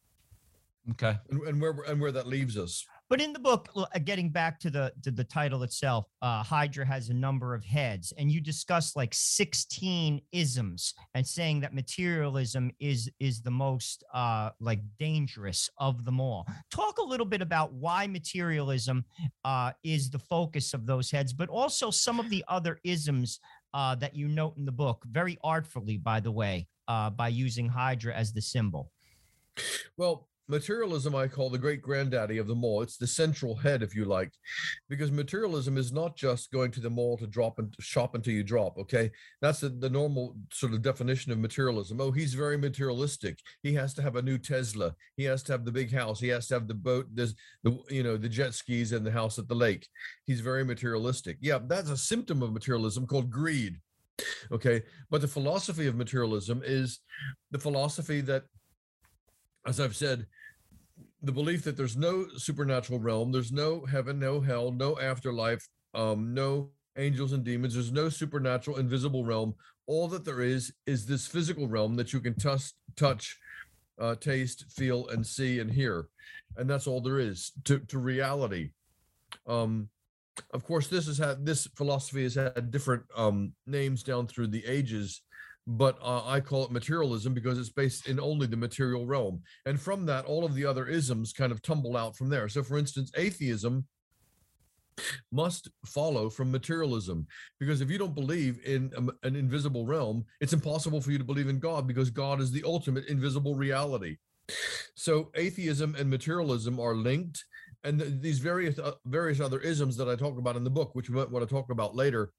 okay 0.90 1.16
and, 1.30 1.42
and 1.42 1.60
where 1.60 1.72
and 1.86 2.00
where 2.00 2.12
that 2.12 2.26
leaves 2.26 2.56
us. 2.56 2.84
But 3.10 3.22
in 3.22 3.32
the 3.32 3.38
book, 3.38 3.70
uh, 3.74 3.86
getting 4.04 4.28
back 4.28 4.60
to 4.60 4.70
the 4.70 4.92
to 5.02 5.10
the 5.10 5.24
title 5.24 5.62
itself, 5.62 6.04
uh, 6.20 6.42
Hydra 6.42 6.84
has 6.84 7.08
a 7.08 7.14
number 7.14 7.54
of 7.54 7.64
heads, 7.64 8.12
and 8.18 8.30
you 8.30 8.40
discuss 8.40 8.96
like 8.96 9.14
sixteen 9.14 10.20
isms, 10.32 10.92
and 11.14 11.26
saying 11.26 11.60
that 11.60 11.72
materialism 11.72 12.70
is 12.80 13.10
is 13.18 13.40
the 13.40 13.50
most 13.50 14.04
uh, 14.12 14.50
like 14.60 14.80
dangerous 14.98 15.70
of 15.78 16.04
them 16.04 16.20
all. 16.20 16.46
Talk 16.70 16.98
a 16.98 17.04
little 17.04 17.26
bit 17.26 17.40
about 17.40 17.72
why 17.72 18.06
materialism 18.06 19.04
uh, 19.42 19.72
is 19.82 20.10
the 20.10 20.18
focus 20.18 20.74
of 20.74 20.84
those 20.84 21.10
heads, 21.10 21.32
but 21.32 21.48
also 21.48 21.90
some 21.90 22.20
of 22.20 22.28
the 22.28 22.44
other 22.46 22.78
isms 22.84 23.40
uh, 23.72 23.94
that 23.94 24.14
you 24.14 24.28
note 24.28 24.56
in 24.58 24.66
the 24.66 24.72
book, 24.72 25.02
very 25.10 25.38
artfully, 25.42 25.96
by 25.96 26.20
the 26.20 26.30
way, 26.30 26.66
uh, 26.88 27.08
by 27.08 27.28
using 27.28 27.68
Hydra 27.68 28.14
as 28.14 28.34
the 28.34 28.42
symbol. 28.42 28.92
Well, 29.96 30.28
materialism 30.48 31.14
I 31.14 31.28
call 31.28 31.50
the 31.50 31.58
great 31.58 31.82
granddaddy 31.82 32.38
of 32.38 32.46
them 32.46 32.64
all. 32.64 32.82
It's 32.82 32.96
the 32.96 33.06
central 33.06 33.54
head, 33.54 33.82
if 33.82 33.94
you 33.94 34.04
like, 34.04 34.32
because 34.88 35.12
materialism 35.12 35.76
is 35.76 35.92
not 35.92 36.16
just 36.16 36.50
going 36.50 36.70
to 36.72 36.80
the 36.80 36.90
mall 36.90 37.16
to 37.18 37.26
drop 37.26 37.58
and 37.58 37.74
shop 37.80 38.14
until 38.14 38.32
you 38.32 38.42
drop. 38.42 38.78
Okay, 38.78 39.10
that's 39.40 39.60
the, 39.60 39.68
the 39.68 39.90
normal 39.90 40.36
sort 40.52 40.72
of 40.72 40.82
definition 40.82 41.32
of 41.32 41.38
materialism. 41.38 42.00
Oh, 42.00 42.10
he's 42.10 42.34
very 42.34 42.56
materialistic. 42.56 43.38
He 43.62 43.74
has 43.74 43.94
to 43.94 44.02
have 44.02 44.16
a 44.16 44.22
new 44.22 44.38
Tesla. 44.38 44.94
He 45.16 45.24
has 45.24 45.42
to 45.44 45.52
have 45.52 45.64
the 45.64 45.72
big 45.72 45.92
house. 45.92 46.20
He 46.20 46.28
has 46.28 46.48
to 46.48 46.54
have 46.54 46.68
the 46.68 46.74
boat. 46.74 47.06
There's 47.12 47.34
the 47.62 47.78
you 47.90 48.02
know 48.02 48.16
the 48.16 48.28
jet 48.28 48.54
skis 48.54 48.92
and 48.92 49.06
the 49.06 49.12
house 49.12 49.38
at 49.38 49.48
the 49.48 49.54
lake. 49.54 49.86
He's 50.26 50.40
very 50.40 50.64
materialistic. 50.64 51.36
Yeah, 51.40 51.58
that's 51.66 51.90
a 51.90 51.96
symptom 51.96 52.42
of 52.42 52.52
materialism 52.52 53.06
called 53.06 53.30
greed. 53.30 53.78
Okay, 54.50 54.82
but 55.10 55.20
the 55.20 55.28
philosophy 55.28 55.86
of 55.86 55.94
materialism 55.94 56.62
is 56.64 57.00
the 57.52 57.58
philosophy 57.58 58.20
that 58.22 58.44
as 59.68 59.80
I've 59.80 59.96
said, 59.96 60.26
the 61.22 61.32
belief 61.32 61.64
that 61.64 61.76
there's 61.76 61.96
no 61.96 62.26
supernatural 62.36 63.00
realm, 63.00 63.32
there's 63.32 63.52
no 63.52 63.84
heaven, 63.84 64.18
no 64.18 64.40
hell, 64.40 64.70
no 64.70 64.98
afterlife, 64.98 65.66
um, 65.94 66.32
no 66.32 66.70
angels 66.96 67.32
and 67.32 67.44
demons, 67.44 67.74
there's 67.74 67.92
no 67.92 68.08
supernatural 68.08 68.78
invisible 68.78 69.24
realm. 69.24 69.54
All 69.86 70.06
that 70.08 70.24
there 70.24 70.42
is 70.42 70.72
is 70.86 71.06
this 71.06 71.26
physical 71.26 71.66
realm 71.66 71.96
that 71.96 72.12
you 72.12 72.20
can 72.20 72.34
touch, 72.34 72.72
touch, 72.96 73.38
uh, 73.98 74.14
taste, 74.16 74.66
feel, 74.70 75.08
and 75.08 75.26
see 75.26 75.60
and 75.60 75.70
hear, 75.70 76.08
and 76.56 76.68
that's 76.68 76.86
all 76.86 77.00
there 77.00 77.18
is 77.18 77.52
to 77.64 77.78
to 77.80 77.98
reality. 77.98 78.70
Um, 79.46 79.88
of 80.52 80.62
course, 80.64 80.88
this 80.88 81.06
has 81.06 81.18
had 81.18 81.44
this 81.44 81.66
philosophy 81.74 82.22
has 82.24 82.34
had 82.34 82.70
different 82.70 83.02
um, 83.16 83.52
names 83.66 84.02
down 84.02 84.26
through 84.26 84.48
the 84.48 84.64
ages 84.66 85.22
but 85.68 85.98
uh, 86.02 86.26
I 86.26 86.40
call 86.40 86.64
it 86.64 86.70
materialism 86.70 87.34
because 87.34 87.58
it's 87.58 87.68
based 87.68 88.08
in 88.08 88.18
only 88.18 88.46
the 88.46 88.56
material 88.56 89.04
realm. 89.04 89.42
And 89.66 89.78
from 89.78 90.06
that, 90.06 90.24
all 90.24 90.46
of 90.46 90.54
the 90.54 90.64
other 90.64 90.86
isms 90.86 91.34
kind 91.34 91.52
of 91.52 91.60
tumble 91.60 91.94
out 91.94 92.16
from 92.16 92.30
there. 92.30 92.48
So, 92.48 92.62
for 92.62 92.78
instance, 92.78 93.12
atheism 93.14 93.86
must 95.30 95.68
follow 95.84 96.30
from 96.30 96.50
materialism 96.50 97.26
because 97.60 97.82
if 97.82 97.90
you 97.90 97.98
don't 97.98 98.14
believe 98.14 98.58
in 98.64 98.90
a- 98.96 99.26
an 99.26 99.36
invisible 99.36 99.84
realm, 99.84 100.24
it's 100.40 100.54
impossible 100.54 101.02
for 101.02 101.12
you 101.12 101.18
to 101.18 101.24
believe 101.24 101.48
in 101.48 101.58
God 101.58 101.86
because 101.86 102.08
God 102.08 102.40
is 102.40 102.50
the 102.50 102.64
ultimate 102.64 103.06
invisible 103.06 103.54
reality. 103.54 104.16
So, 104.94 105.30
atheism 105.34 105.94
and 105.96 106.08
materialism 106.08 106.80
are 106.80 106.96
linked. 106.96 107.44
And 107.84 108.00
th- 108.00 108.12
these 108.20 108.38
various 108.38 108.78
uh, 108.78 108.94
various 109.04 109.38
other 109.38 109.60
isms 109.60 109.98
that 109.98 110.08
I 110.08 110.16
talk 110.16 110.38
about 110.38 110.56
in 110.56 110.64
the 110.64 110.70
book, 110.70 110.94
which 110.94 111.10
we 111.10 111.16
might 111.16 111.30
want 111.30 111.46
to 111.46 111.54
talk 111.54 111.70
about 111.70 111.94
later, 111.94 112.32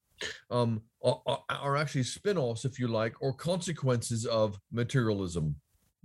um, 0.49 0.81
are, 1.03 1.21
are- 1.49 1.77
actually 1.77 2.03
spin-offs, 2.03 2.65
if 2.65 2.79
you 2.79 2.87
like, 2.87 3.13
or 3.21 3.33
consequences 3.33 4.25
of 4.25 4.57
materialism. 4.71 5.55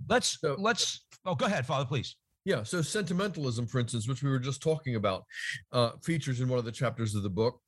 Let's 0.09 0.39
So- 0.39 0.55
let's. 0.59 1.05
Oh, 1.25 1.35
go 1.35 1.45
ahead, 1.45 1.65
Father, 1.65 1.85
please. 1.85 2.15
Yeah. 2.45 2.61
So 2.63 2.81
sentimentalism, 2.81 3.65
for 3.67 3.79
instance, 3.79 4.07
which 4.07 4.21
we 4.21 4.29
were 4.29 4.39
just 4.39 4.61
talking 4.61 4.95
about, 4.95 5.23
uh, 5.71 5.91
features 6.03 6.39
in 6.41 6.47
one 6.47 6.59
of 6.59 6.65
the 6.65 6.71
chapters 6.71 7.15
of 7.15 7.23
the 7.23 7.29
book. 7.29 7.59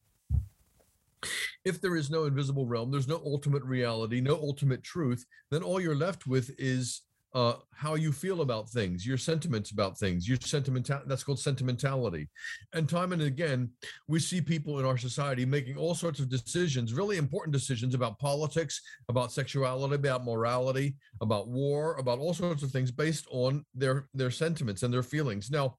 If 1.66 1.82
there 1.82 1.96
is 1.96 2.10
no 2.12 2.26
invisible 2.26 2.68
realm, 2.68 2.92
there's 2.92 3.08
no 3.08 3.22
ultimate 3.26 3.64
reality, 3.64 4.22
no 4.22 4.36
ultimate 4.36 4.84
truth, 4.84 5.26
then 5.50 5.64
all 5.64 5.82
you're 5.82 5.96
left 5.96 6.28
with 6.28 6.52
is 6.60 7.02
uh, 7.34 7.54
how 7.74 7.96
you 7.96 8.12
feel 8.12 8.42
about 8.42 8.70
things, 8.70 9.06
your 9.06 9.18
sentiments 9.18 9.72
about 9.72 9.98
things, 9.98 10.28
your 10.28 10.38
sentimental. 10.42 11.02
That's 11.06 11.24
called 11.24 11.40
sentimentality. 11.40 12.30
And 12.74 12.88
time 12.88 13.12
and 13.12 13.22
again, 13.22 13.70
we 14.08 14.20
see 14.20 14.42
people 14.42 14.80
in 14.80 14.86
our 14.86 14.98
society 14.98 15.46
making 15.46 15.78
all 15.78 15.94
sorts 15.94 16.20
of 16.20 16.30
decisions, 16.30 16.94
really 16.94 17.18
important 17.18 17.54
decisions 17.54 17.94
about 17.94 18.18
politics, 18.20 18.82
about 19.10 19.32
sexuality, 19.32 19.96
about 19.96 20.26
morality, 20.26 20.96
about 21.22 21.48
war, 21.48 21.96
about 21.96 22.20
all 22.20 22.34
sorts 22.34 22.64
of 22.64 22.72
things 22.72 22.92
based 22.92 23.28
on 23.30 23.66
their 23.76 24.08
their 24.14 24.32
sentiments 24.32 24.84
and 24.84 24.94
their 24.94 25.04
feelings. 25.04 25.52
Now, 25.52 25.78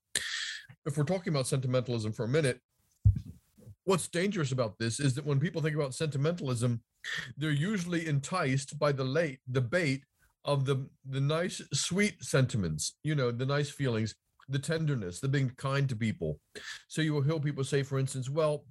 if 0.86 0.96
we're 0.96 1.04
talking 1.04 1.32
about 1.32 1.46
sentimentalism 1.46 2.12
for 2.12 2.24
a 2.24 2.28
minute, 2.28 2.60
what's 3.84 4.08
dangerous 4.08 4.52
about 4.52 4.78
this 4.78 5.00
is 5.00 5.14
that 5.14 5.24
when 5.24 5.40
people 5.40 5.62
think 5.62 5.74
about 5.74 5.94
sentimentalism, 5.94 6.82
they're 7.36 7.50
usually 7.50 8.06
enticed 8.06 8.78
by 8.78 8.92
the 8.92 9.04
late 9.04 9.40
bait 9.70 10.02
of 10.44 10.64
the 10.64 10.88
the 11.08 11.20
nice 11.20 11.60
sweet 11.72 12.22
sentiments, 12.22 12.96
you 13.02 13.14
know, 13.14 13.30
the 13.30 13.46
nice 13.46 13.70
feelings, 13.70 14.14
the 14.48 14.58
tenderness, 14.58 15.20
the 15.20 15.28
being 15.28 15.50
kind 15.56 15.88
to 15.88 15.96
people. 15.96 16.40
So 16.88 17.02
you 17.02 17.12
will 17.14 17.22
hear 17.22 17.38
people 17.38 17.64
say, 17.64 17.82
for 17.82 17.98
instance, 17.98 18.30
well, 18.30 18.64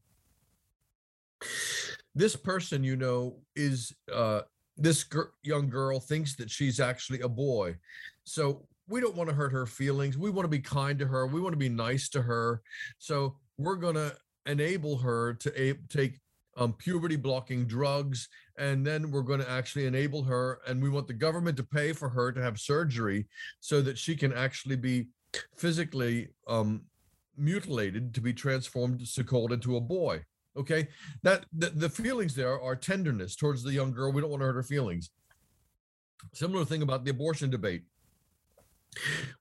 this 2.15 2.35
person, 2.35 2.83
you 2.83 2.95
know, 2.95 3.39
is 3.55 3.93
uh 4.11 4.41
this 4.77 5.03
gir- 5.03 5.31
young 5.43 5.69
girl 5.69 5.99
thinks 5.99 6.35
that 6.35 6.49
she's 6.49 6.79
actually 6.79 7.21
a 7.21 7.29
boy. 7.29 7.75
So 8.23 8.67
we 8.87 9.01
don't 9.01 9.15
want 9.15 9.29
to 9.29 9.35
hurt 9.35 9.51
her 9.51 9.65
feelings. 9.65 10.17
We 10.17 10.29
want 10.29 10.45
to 10.45 10.49
be 10.49 10.59
kind 10.59 10.97
to 10.99 11.07
her. 11.07 11.27
We 11.27 11.41
want 11.41 11.53
to 11.53 11.57
be 11.57 11.69
nice 11.69 12.09
to 12.09 12.21
her. 12.21 12.61
So 12.99 13.37
we're 13.57 13.75
going 13.75 13.95
to 13.95 14.15
enable 14.45 14.97
her 14.97 15.33
to 15.33 15.61
a- 15.61 15.79
take 15.89 16.19
um, 16.57 16.73
puberty 16.73 17.15
blocking 17.15 17.65
drugs. 17.65 18.27
And 18.57 18.85
then 18.85 19.11
we're 19.11 19.21
going 19.21 19.39
to 19.39 19.49
actually 19.49 19.85
enable 19.85 20.23
her. 20.23 20.59
And 20.67 20.81
we 20.81 20.89
want 20.89 21.07
the 21.07 21.13
government 21.13 21.55
to 21.57 21.63
pay 21.63 21.93
for 21.93 22.09
her 22.09 22.31
to 22.31 22.41
have 22.41 22.59
surgery 22.59 23.27
so 23.59 23.81
that 23.81 23.97
she 23.97 24.15
can 24.15 24.33
actually 24.33 24.75
be 24.75 25.07
physically 25.55 26.29
um, 26.47 26.81
mutilated 27.37 28.13
to 28.15 28.21
be 28.21 28.33
transformed, 28.33 29.07
called, 29.27 29.53
into 29.53 29.77
a 29.77 29.81
boy. 29.81 30.23
Okay. 30.57 30.87
That 31.23 31.45
the, 31.55 31.69
the 31.69 31.89
feelings 31.89 32.33
there 32.33 32.59
are 32.59 32.75
tenderness 32.75 33.35
towards 33.35 33.63
the 33.63 33.73
young 33.73 33.91
girl. 33.91 34.11
We 34.11 34.21
don't 34.21 34.31
want 34.31 34.41
to 34.41 34.47
hurt 34.47 34.55
her 34.55 34.63
feelings. 34.63 35.11
Similar 36.33 36.65
thing 36.65 36.81
about 36.81 37.05
the 37.05 37.11
abortion 37.11 37.51
debate. 37.51 37.83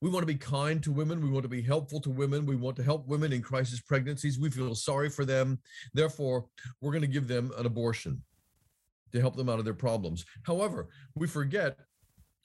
We 0.01 0.11
want 0.11 0.23
to 0.23 0.27
be 0.27 0.39
kind 0.39 0.83
to 0.83 0.93
women. 0.93 1.23
We 1.23 1.31
want 1.31 1.45
to 1.45 1.49
be 1.49 1.63
helpful 1.63 2.01
to 2.01 2.11
women. 2.11 2.47
We 2.47 2.57
want 2.57 2.77
to 2.77 2.83
help 2.83 3.07
women 3.07 3.33
in 3.33 3.43
crisis 3.43 3.81
pregnancies. 3.81 4.39
We 4.39 4.51
feel 4.51 4.75
sorry 4.75 5.09
for 5.09 5.25
them. 5.25 5.59
Therefore, 5.95 6.47
we're 6.81 6.93
going 6.93 7.03
to 7.03 7.09
give 7.09 7.29
them 7.29 7.53
an 7.57 7.67
abortion 7.67 8.23
to 9.13 9.21
help 9.21 9.37
them 9.37 9.49
out 9.49 9.59
of 9.59 9.65
their 9.65 9.75
problems. 9.75 10.25
However, 10.43 10.89
we 11.15 11.27
forget 11.27 11.79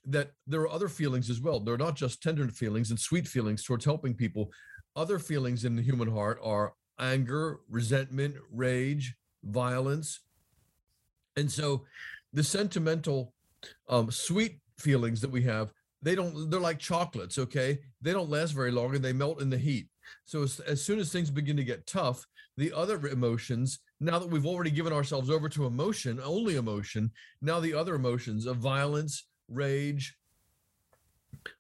that 0.06 0.32
there 0.48 0.62
are 0.62 0.70
other 0.70 0.88
feelings 0.88 1.30
as 1.30 1.42
well. 1.42 1.60
They're 1.60 1.78
not 1.78 1.96
just 1.96 2.24
tender 2.24 2.48
feelings 2.48 2.90
and 2.90 3.00
sweet 3.00 3.28
feelings 3.28 3.64
towards 3.64 3.86
helping 3.86 4.14
people. 4.14 4.52
Other 4.96 5.20
feelings 5.20 5.64
in 5.66 5.76
the 5.76 5.82
human 5.82 6.10
heart 6.10 6.40
are 6.44 6.74
anger, 7.00 7.60
resentment, 7.70 8.36
rage, 8.52 9.16
violence. 9.44 10.20
And 11.36 11.52
so 11.52 11.86
the 12.34 12.44
sentimental, 12.44 13.34
um, 13.90 14.12
sweet 14.12 14.60
feelings 14.80 15.22
that 15.22 15.32
we 15.32 15.44
have, 15.44 15.72
they 16.02 16.16
don't, 16.16 16.50
they're 16.50 16.60
like 16.60 16.80
chocolates, 16.80 17.38
okay? 17.38 17.80
They 18.02 18.12
don't 18.12 18.30
last 18.30 18.52
very 18.52 18.72
long 18.72 18.96
and 18.96 19.04
they 19.04 19.14
melt 19.14 19.42
in 19.42 19.50
the 19.50 19.58
heat. 19.58 19.88
So 20.26 20.44
as, 20.44 20.60
as 20.62 20.84
soon 20.84 21.00
as 21.00 21.12
things 21.12 21.30
begin 21.30 21.58
to 21.58 21.64
get 21.64 21.88
tough, 21.88 22.26
the 22.58 22.74
other 22.74 23.08
emotions, 23.08 23.80
now 24.00 24.20
that 24.20 24.30
we've 24.30 24.46
already 24.46 24.72
given 24.72 24.94
ourselves 24.94 25.30
over 25.30 25.48
to 25.50 25.66
emotion, 25.66 26.20
only 26.24 26.56
emotion, 26.56 27.12
now 27.42 27.60
the 27.60 27.74
other 27.74 27.96
emotions 27.96 28.46
of 28.46 28.58
violence, 28.58 29.28
rage, 29.48 30.16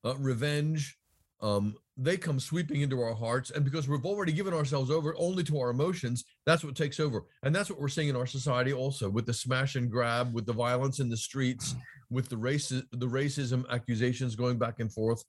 uh, 0.03 0.15
revenge, 0.17 0.98
um, 1.41 1.75
they 1.98 2.17
come 2.17 2.39
sweeping 2.39 2.81
into 2.81 3.01
our 3.01 3.13
hearts. 3.13 3.51
And 3.51 3.63
because 3.63 3.88
we've 3.88 4.05
already 4.05 4.31
given 4.31 4.53
ourselves 4.53 4.89
over 4.89 5.15
only 5.17 5.43
to 5.45 5.60
our 5.60 5.69
emotions, 5.69 6.24
that's 6.45 6.63
what 6.63 6.75
takes 6.75 7.00
over. 7.00 7.25
And 7.43 7.53
that's 7.53 7.69
what 7.69 7.79
we're 7.79 7.88
seeing 7.89 8.10
in 8.10 8.15
our 8.15 8.25
society 8.25 8.74
also 8.74 9.10
with 9.10 9.25
the 9.25 9.33
smash 9.33 9.75
and 9.75 9.89
grab, 9.89 10.33
with 10.33 10.45
the 10.45 10.53
violence 10.53 11.00
in 11.00 11.10
the 11.10 11.17
streets, 11.17 11.75
with 12.12 12.30
the 12.30 12.38
race, 12.38 12.70
the 12.70 13.08
racism 13.08 13.68
accusations 13.70 14.36
going 14.36 14.60
back 14.60 14.80
and 14.80 14.91
forth. 14.94 15.24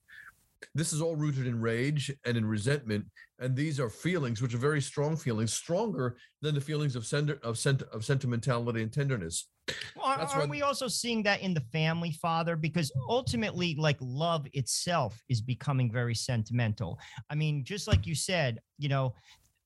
This 0.75 0.93
is 0.93 1.01
all 1.01 1.15
rooted 1.15 1.45
in 1.47 1.59
rage 1.59 2.11
and 2.25 2.37
in 2.37 2.45
resentment. 2.45 3.05
And 3.39 3.53
these 3.55 3.79
are 3.79 3.89
feelings, 3.89 4.41
which 4.41 4.53
are 4.53 4.57
very 4.59 4.81
strong 4.81 5.17
feelings, 5.17 5.51
stronger 5.51 6.15
than 6.41 6.55
the 6.55 6.61
feelings 6.61 6.95
of, 6.95 7.05
sender, 7.05 7.37
of, 7.43 7.57
sent, 7.57 7.81
of 7.81 8.05
sentimentality 8.05 8.81
and 8.81 8.91
tenderness. 8.91 9.49
Well, 9.95 10.05
Are, 10.05 10.17
That's 10.17 10.31
aren't 10.33 10.43
what- 10.43 10.49
we 10.51 10.61
also 10.61 10.87
seeing 10.87 11.23
that 11.23 11.41
in 11.41 11.53
the 11.53 11.63
family, 11.71 12.11
Father? 12.11 12.55
Because 12.55 12.91
ultimately, 13.09 13.75
like 13.75 13.97
love 13.99 14.45
itself 14.53 15.21
is 15.27 15.41
becoming 15.41 15.91
very 15.91 16.15
sentimental. 16.15 16.97
I 17.29 17.35
mean, 17.35 17.65
just 17.65 17.87
like 17.87 18.05
you 18.07 18.15
said, 18.15 18.61
you 18.77 18.87
know, 18.89 19.15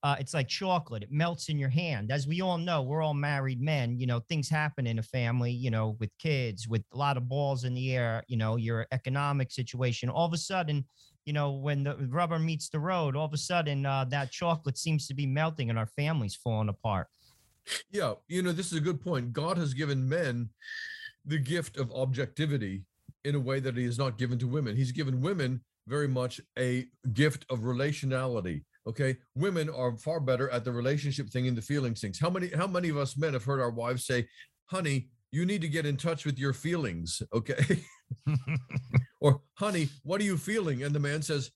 uh, 0.07 0.15
it's 0.19 0.33
like 0.33 0.47
chocolate; 0.47 1.03
it 1.03 1.11
melts 1.11 1.49
in 1.49 1.59
your 1.59 1.69
hand. 1.69 2.11
As 2.11 2.27
we 2.27 2.39
all 2.39 2.57
know, 2.57 2.81
we're 2.81 3.01
all 3.01 3.13
married 3.13 3.59
men. 3.61 3.99
You 3.99 4.07
know, 4.07 4.21
things 4.21 4.47
happen 4.47 4.87
in 4.87 4.99
a 4.99 5.03
family. 5.03 5.51
You 5.51 5.69
know, 5.69 5.97
with 5.99 6.17
kids, 6.17 6.65
with 6.65 6.83
a 6.93 6.97
lot 6.97 7.17
of 7.17 7.27
balls 7.27 7.65
in 7.65 7.73
the 7.73 7.93
air. 7.93 8.23
You 8.29 8.37
know, 8.37 8.55
your 8.55 8.87
economic 8.93 9.51
situation. 9.51 10.09
All 10.09 10.25
of 10.25 10.31
a 10.31 10.37
sudden, 10.37 10.85
you 11.25 11.33
know, 11.33 11.51
when 11.51 11.83
the 11.83 11.97
rubber 12.07 12.39
meets 12.39 12.69
the 12.69 12.79
road, 12.79 13.17
all 13.17 13.25
of 13.25 13.33
a 13.33 13.37
sudden 13.37 13.85
uh, 13.85 14.05
that 14.05 14.31
chocolate 14.31 14.77
seems 14.77 15.07
to 15.07 15.13
be 15.13 15.25
melting 15.25 15.69
and 15.69 15.77
our 15.77 15.87
family's 15.87 16.35
falling 16.35 16.69
apart. 16.69 17.07
Yeah, 17.91 18.13
you 18.29 18.41
know, 18.41 18.53
this 18.53 18.71
is 18.71 18.77
a 18.77 18.81
good 18.81 19.01
point. 19.01 19.33
God 19.33 19.57
has 19.57 19.73
given 19.73 20.07
men 20.07 20.49
the 21.25 21.37
gift 21.37 21.75
of 21.75 21.91
objectivity 21.91 22.85
in 23.25 23.35
a 23.35 23.39
way 23.41 23.59
that 23.59 23.75
he 23.75 23.83
has 23.83 23.97
not 23.97 24.17
given 24.17 24.39
to 24.39 24.47
women. 24.47 24.77
He's 24.77 24.93
given 24.93 25.19
women 25.19 25.59
very 25.87 26.07
much 26.07 26.39
a 26.57 26.85
gift 27.13 27.45
of 27.49 27.59
relationality. 27.59 28.63
Okay, 28.87 29.17
women 29.35 29.69
are 29.69 29.97
far 29.97 30.21
better 30.21 30.49
at 30.49 30.63
the 30.63 30.71
relationship 30.71 31.29
thing 31.29 31.45
and 31.47 31.57
the 31.57 31.61
feelings 31.61 31.99
things. 31.99 32.19
How 32.19 32.29
many 32.29 32.49
how 32.49 32.67
many 32.67 32.87
of 32.87 32.97
us 32.97 33.17
men 33.17 33.33
have 33.33 33.43
heard 33.43 33.59
our 33.59 33.69
wives 33.69 34.05
say, 34.05 34.27
"Honey, 34.67 35.09
you 35.31 35.45
need 35.45 35.61
to 35.61 35.67
get 35.67 35.85
in 35.85 35.97
touch 35.97 36.25
with 36.25 36.39
your 36.39 36.53
feelings." 36.53 37.21
Okay, 37.33 37.83
or 39.19 39.41
"Honey, 39.55 39.89
what 40.03 40.21
are 40.21 40.23
you 40.23 40.37
feeling?" 40.37 40.83
And 40.83 40.95
the 40.95 40.99
man 40.99 41.21
says, 41.21 41.51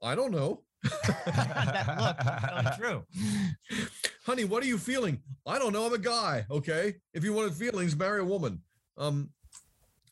"I 0.00 0.14
don't 0.14 0.30
know." 0.30 0.62
that 1.06 2.56
look, 2.64 2.74
true. 2.78 3.04
Honey, 4.24 4.44
what 4.44 4.62
are 4.62 4.66
you 4.66 4.78
feeling? 4.78 5.20
I 5.44 5.58
don't 5.58 5.72
know. 5.72 5.86
I'm 5.86 5.92
a 5.92 5.98
guy. 5.98 6.46
Okay, 6.50 6.94
if 7.14 7.24
you 7.24 7.32
wanted 7.32 7.54
feelings, 7.54 7.96
marry 7.96 8.20
a 8.20 8.24
woman. 8.24 8.62
Um, 8.96 9.30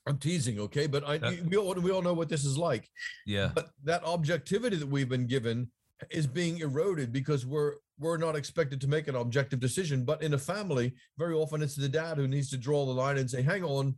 I'm 0.06 0.18
teasing, 0.18 0.58
okay, 0.60 0.86
but 0.86 1.04
I 1.06 1.38
we 1.48 1.56
all 1.56 1.74
we 1.74 1.90
all 1.90 2.02
know 2.02 2.14
what 2.14 2.28
this 2.28 2.44
is 2.44 2.58
like. 2.58 2.88
Yeah. 3.26 3.50
But 3.54 3.70
that 3.84 4.04
objectivity 4.04 4.76
that 4.76 4.88
we've 4.88 5.08
been 5.08 5.26
given 5.26 5.70
is 6.10 6.26
being 6.26 6.58
eroded 6.58 7.12
because 7.12 7.46
we're 7.46 7.74
we're 7.98 8.16
not 8.16 8.34
expected 8.36 8.80
to 8.80 8.88
make 8.88 9.06
an 9.06 9.14
objective 9.14 9.60
decision. 9.60 10.04
But 10.04 10.22
in 10.22 10.34
a 10.34 10.38
family, 10.38 10.94
very 11.16 11.34
often 11.34 11.62
it's 11.62 11.76
the 11.76 11.88
dad 11.88 12.16
who 12.16 12.26
needs 12.26 12.50
to 12.50 12.56
draw 12.56 12.84
the 12.84 12.92
line 12.92 13.18
and 13.18 13.30
say, 13.30 13.42
"Hang 13.42 13.62
on, 13.62 13.94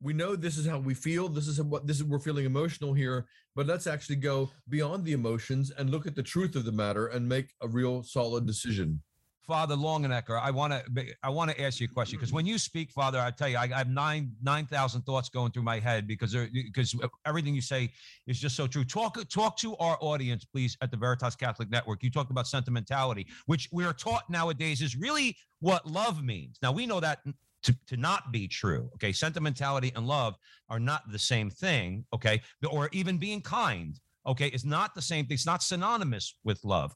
we 0.00 0.12
know 0.12 0.36
this 0.36 0.56
is 0.56 0.66
how 0.66 0.78
we 0.78 0.94
feel. 0.94 1.28
This 1.28 1.48
is 1.48 1.60
what 1.60 1.86
this 1.86 1.96
is. 1.98 2.04
We're 2.04 2.18
feeling 2.18 2.46
emotional 2.46 2.94
here, 2.94 3.26
but 3.56 3.66
let's 3.66 3.86
actually 3.86 4.16
go 4.16 4.50
beyond 4.68 5.04
the 5.04 5.12
emotions 5.12 5.70
and 5.70 5.90
look 5.90 6.06
at 6.06 6.14
the 6.14 6.22
truth 6.22 6.54
of 6.54 6.64
the 6.64 6.72
matter 6.72 7.08
and 7.08 7.28
make 7.28 7.52
a 7.60 7.68
real 7.68 8.02
solid 8.02 8.46
decision." 8.46 9.02
Father 9.50 9.74
Longenecker, 9.74 10.40
I 10.40 10.52
want 10.52 10.72
to 10.72 11.06
I 11.24 11.28
want 11.28 11.50
to 11.50 11.60
ask 11.60 11.80
you 11.80 11.88
a 11.90 11.92
question 11.92 12.16
because 12.16 12.32
when 12.32 12.46
you 12.46 12.56
speak, 12.56 12.92
Father, 12.92 13.18
I 13.18 13.32
tell 13.32 13.48
you, 13.48 13.56
I, 13.56 13.64
I 13.64 13.78
have 13.78 13.88
nine 13.88 14.30
nine 14.40 14.64
thousand 14.64 15.02
thoughts 15.02 15.28
going 15.28 15.50
through 15.50 15.64
my 15.64 15.80
head 15.80 16.06
because 16.06 16.36
because 16.52 16.94
everything 17.26 17.56
you 17.56 17.60
say 17.60 17.90
is 18.28 18.38
just 18.38 18.54
so 18.54 18.68
true. 18.68 18.84
Talk 18.84 19.18
talk 19.28 19.56
to 19.56 19.76
our 19.78 19.98
audience, 20.00 20.44
please, 20.44 20.76
at 20.82 20.92
the 20.92 20.96
Veritas 20.96 21.34
Catholic 21.34 21.68
Network. 21.68 22.04
You 22.04 22.12
talked 22.12 22.30
about 22.30 22.46
sentimentality, 22.46 23.26
which 23.46 23.68
we 23.72 23.84
are 23.84 23.92
taught 23.92 24.30
nowadays 24.30 24.82
is 24.82 24.94
really 24.94 25.36
what 25.58 25.84
love 25.84 26.22
means. 26.22 26.60
Now 26.62 26.70
we 26.70 26.86
know 26.86 27.00
that 27.00 27.18
to, 27.64 27.76
to 27.88 27.96
not 27.96 28.30
be 28.30 28.46
true. 28.46 28.88
Okay, 28.94 29.10
sentimentality 29.10 29.90
and 29.96 30.06
love 30.06 30.36
are 30.68 30.78
not 30.78 31.10
the 31.10 31.18
same 31.18 31.50
thing. 31.50 32.04
Okay, 32.14 32.40
or 32.70 32.88
even 32.92 33.18
being 33.18 33.40
kind. 33.40 33.98
Okay, 34.28 34.46
is 34.46 34.64
not 34.64 34.94
the 34.94 35.02
same 35.02 35.26
thing. 35.26 35.34
It's 35.34 35.44
not 35.44 35.60
synonymous 35.60 36.36
with 36.44 36.62
love. 36.62 36.94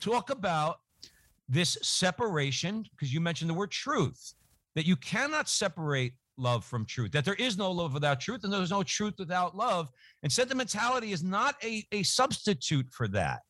Talk 0.00 0.30
about 0.30 0.78
this 1.52 1.76
separation, 1.82 2.82
because 2.92 3.12
you 3.12 3.20
mentioned 3.20 3.50
the 3.50 3.54
word 3.54 3.70
truth, 3.70 4.34
that 4.74 4.86
you 4.86 4.96
cannot 4.96 5.50
separate 5.50 6.14
love 6.38 6.64
from 6.64 6.86
truth, 6.86 7.12
that 7.12 7.26
there 7.26 7.34
is 7.34 7.58
no 7.58 7.70
love 7.70 7.92
without 7.92 8.18
truth, 8.18 8.42
and 8.42 8.50
there's 8.50 8.70
no 8.70 8.82
truth 8.82 9.12
without 9.18 9.54
love. 9.54 9.90
And 10.22 10.32
sentimentality 10.32 11.12
is 11.12 11.22
not 11.22 11.56
a, 11.62 11.84
a 11.92 12.02
substitute 12.04 12.86
for 12.90 13.06
that. 13.08 13.40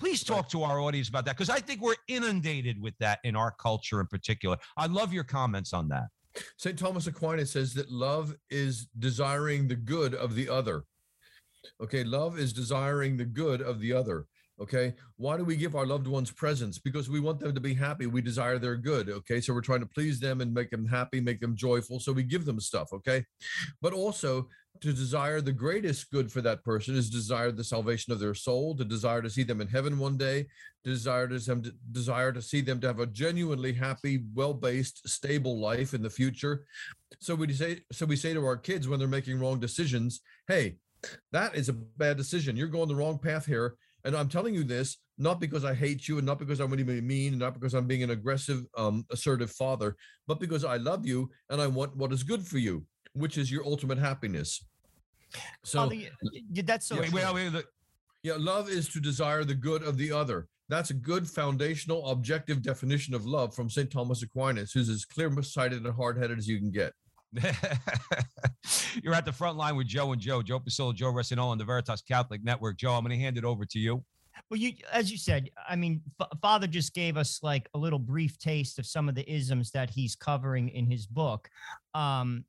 Please 0.00 0.24
talk 0.24 0.48
to 0.48 0.64
our 0.64 0.80
audience 0.80 1.08
about 1.08 1.24
that, 1.26 1.36
because 1.36 1.48
I 1.48 1.60
think 1.60 1.80
we're 1.80 1.94
inundated 2.08 2.82
with 2.82 2.94
that 2.98 3.20
in 3.22 3.36
our 3.36 3.52
culture 3.52 4.00
in 4.00 4.08
particular. 4.08 4.56
I 4.76 4.86
love 4.86 5.12
your 5.12 5.22
comments 5.22 5.72
on 5.72 5.88
that. 5.90 6.06
St. 6.58 6.76
Thomas 6.76 7.06
Aquinas 7.06 7.52
says 7.52 7.72
that 7.74 7.88
love 7.88 8.34
is 8.50 8.88
desiring 8.98 9.68
the 9.68 9.76
good 9.76 10.12
of 10.14 10.34
the 10.34 10.48
other. 10.48 10.82
Okay, 11.80 12.02
love 12.02 12.36
is 12.36 12.52
desiring 12.52 13.16
the 13.16 13.24
good 13.24 13.62
of 13.62 13.78
the 13.78 13.92
other. 13.92 14.26
Okay, 14.60 14.94
why 15.16 15.36
do 15.36 15.44
we 15.44 15.56
give 15.56 15.74
our 15.74 15.84
loved 15.84 16.06
ones 16.06 16.30
presents? 16.30 16.78
Because 16.78 17.10
we 17.10 17.18
want 17.18 17.40
them 17.40 17.54
to 17.54 17.60
be 17.60 17.74
happy. 17.74 18.06
We 18.06 18.22
desire 18.22 18.58
their 18.58 18.76
good. 18.76 19.10
Okay, 19.10 19.40
so 19.40 19.52
we're 19.52 19.60
trying 19.60 19.80
to 19.80 19.86
please 19.86 20.20
them 20.20 20.40
and 20.40 20.54
make 20.54 20.70
them 20.70 20.86
happy, 20.86 21.20
make 21.20 21.40
them 21.40 21.56
joyful. 21.56 21.98
So 21.98 22.12
we 22.12 22.22
give 22.22 22.44
them 22.44 22.60
stuff. 22.60 22.92
Okay, 22.92 23.24
but 23.82 23.92
also 23.92 24.48
to 24.80 24.92
desire 24.92 25.40
the 25.40 25.52
greatest 25.52 26.10
good 26.10 26.30
for 26.30 26.40
that 26.40 26.62
person 26.62 26.94
is 26.94 27.10
desire 27.10 27.50
the 27.50 27.64
salvation 27.64 28.12
of 28.12 28.20
their 28.20 28.34
soul, 28.34 28.76
to 28.76 28.84
desire 28.84 29.22
to 29.22 29.30
see 29.30 29.42
them 29.42 29.60
in 29.60 29.68
heaven 29.68 29.98
one 29.98 30.16
day, 30.16 30.46
desire 30.84 31.26
to 31.26 31.38
them 31.38 31.62
desire 31.90 32.32
to 32.32 32.42
see 32.42 32.60
them 32.60 32.80
to 32.80 32.86
have 32.86 33.00
a 33.00 33.06
genuinely 33.06 33.72
happy, 33.72 34.24
well-based, 34.34 35.08
stable 35.08 35.58
life 35.58 35.94
in 35.94 36.02
the 36.02 36.10
future. 36.10 36.64
So 37.20 37.34
we 37.34 37.52
say 37.52 37.80
so 37.90 38.06
we 38.06 38.16
say 38.16 38.34
to 38.34 38.44
our 38.46 38.56
kids 38.56 38.86
when 38.86 39.00
they're 39.00 39.08
making 39.08 39.40
wrong 39.40 39.58
decisions, 39.58 40.20
hey, 40.46 40.76
that 41.32 41.56
is 41.56 41.68
a 41.68 41.72
bad 41.72 42.16
decision. 42.16 42.56
You're 42.56 42.68
going 42.68 42.88
the 42.88 42.94
wrong 42.94 43.18
path 43.18 43.46
here. 43.46 43.74
And 44.04 44.14
I'm 44.16 44.28
telling 44.28 44.54
you 44.54 44.64
this 44.64 44.98
not 45.16 45.40
because 45.40 45.64
I 45.64 45.74
hate 45.74 46.08
you 46.08 46.18
and 46.18 46.26
not 46.26 46.38
because 46.38 46.60
I'm 46.60 46.66
going 46.68 46.78
to 46.78 46.84
be 46.84 47.00
mean 47.00 47.34
and 47.34 47.40
not 47.40 47.54
because 47.54 47.74
I'm 47.74 47.86
being 47.86 48.02
an 48.02 48.10
aggressive, 48.10 48.64
um, 48.76 49.06
assertive 49.10 49.50
father, 49.50 49.96
but 50.26 50.40
because 50.40 50.64
I 50.64 50.76
love 50.76 51.06
you 51.06 51.30
and 51.50 51.60
I 51.60 51.66
want 51.66 51.96
what 51.96 52.12
is 52.12 52.22
good 52.22 52.44
for 52.46 52.58
you, 52.58 52.84
which 53.14 53.38
is 53.38 53.50
your 53.50 53.64
ultimate 53.64 53.98
happiness. 53.98 54.64
So, 55.64 55.80
Father, 55.80 55.96
y- 55.96 56.10
y- 56.54 56.62
that's 56.64 56.86
so 56.86 56.96
wait, 56.96 57.10
true. 57.10 57.20
wait, 57.20 57.34
wait, 57.34 57.52
look. 57.52 57.66
yeah, 58.22 58.34
love 58.36 58.68
is 58.68 58.88
to 58.90 59.00
desire 59.00 59.44
the 59.44 59.54
good 59.54 59.82
of 59.82 59.96
the 59.96 60.12
other. 60.12 60.48
That's 60.68 60.90
a 60.90 60.94
good 60.94 61.28
foundational, 61.28 62.08
objective 62.08 62.62
definition 62.62 63.14
of 63.14 63.26
love 63.26 63.54
from 63.54 63.68
St. 63.68 63.90
Thomas 63.90 64.22
Aquinas, 64.22 64.72
who's 64.72 64.88
as 64.88 65.04
clear 65.04 65.30
sighted 65.42 65.84
and 65.84 65.94
hard 65.94 66.18
headed 66.18 66.38
as 66.38 66.48
you 66.48 66.58
can 66.58 66.70
get. 66.70 66.92
You're 69.02 69.14
at 69.14 69.24
the 69.24 69.32
front 69.32 69.56
line 69.56 69.76
with 69.76 69.86
Joe 69.86 70.12
and 70.12 70.20
Joe, 70.20 70.42
Joe 70.42 70.60
Pasillo, 70.60 70.94
Joe 70.94 71.12
Ressino 71.12 71.44
on 71.44 71.58
the 71.58 71.64
Veritas 71.64 72.02
Catholic 72.02 72.44
Network. 72.44 72.78
Joe, 72.78 72.92
I'm 72.92 73.04
going 73.04 73.16
to 73.16 73.22
hand 73.22 73.36
it 73.36 73.44
over 73.44 73.64
to 73.64 73.78
you. 73.78 74.04
Well, 74.50 74.58
you, 74.58 74.72
as 74.92 75.10
you 75.10 75.18
said, 75.18 75.50
I 75.68 75.76
mean, 75.76 76.02
F- 76.20 76.28
Father 76.42 76.66
just 76.66 76.94
gave 76.94 77.16
us 77.16 77.40
like 77.42 77.68
a 77.74 77.78
little 77.78 77.98
brief 77.98 78.38
taste 78.38 78.78
of 78.78 78.86
some 78.86 79.08
of 79.08 79.14
the 79.14 79.30
isms 79.30 79.70
that 79.72 79.90
he's 79.90 80.14
covering 80.14 80.68
in 80.70 80.86
his 80.86 81.06
book. 81.06 81.48
Um, 81.94 82.44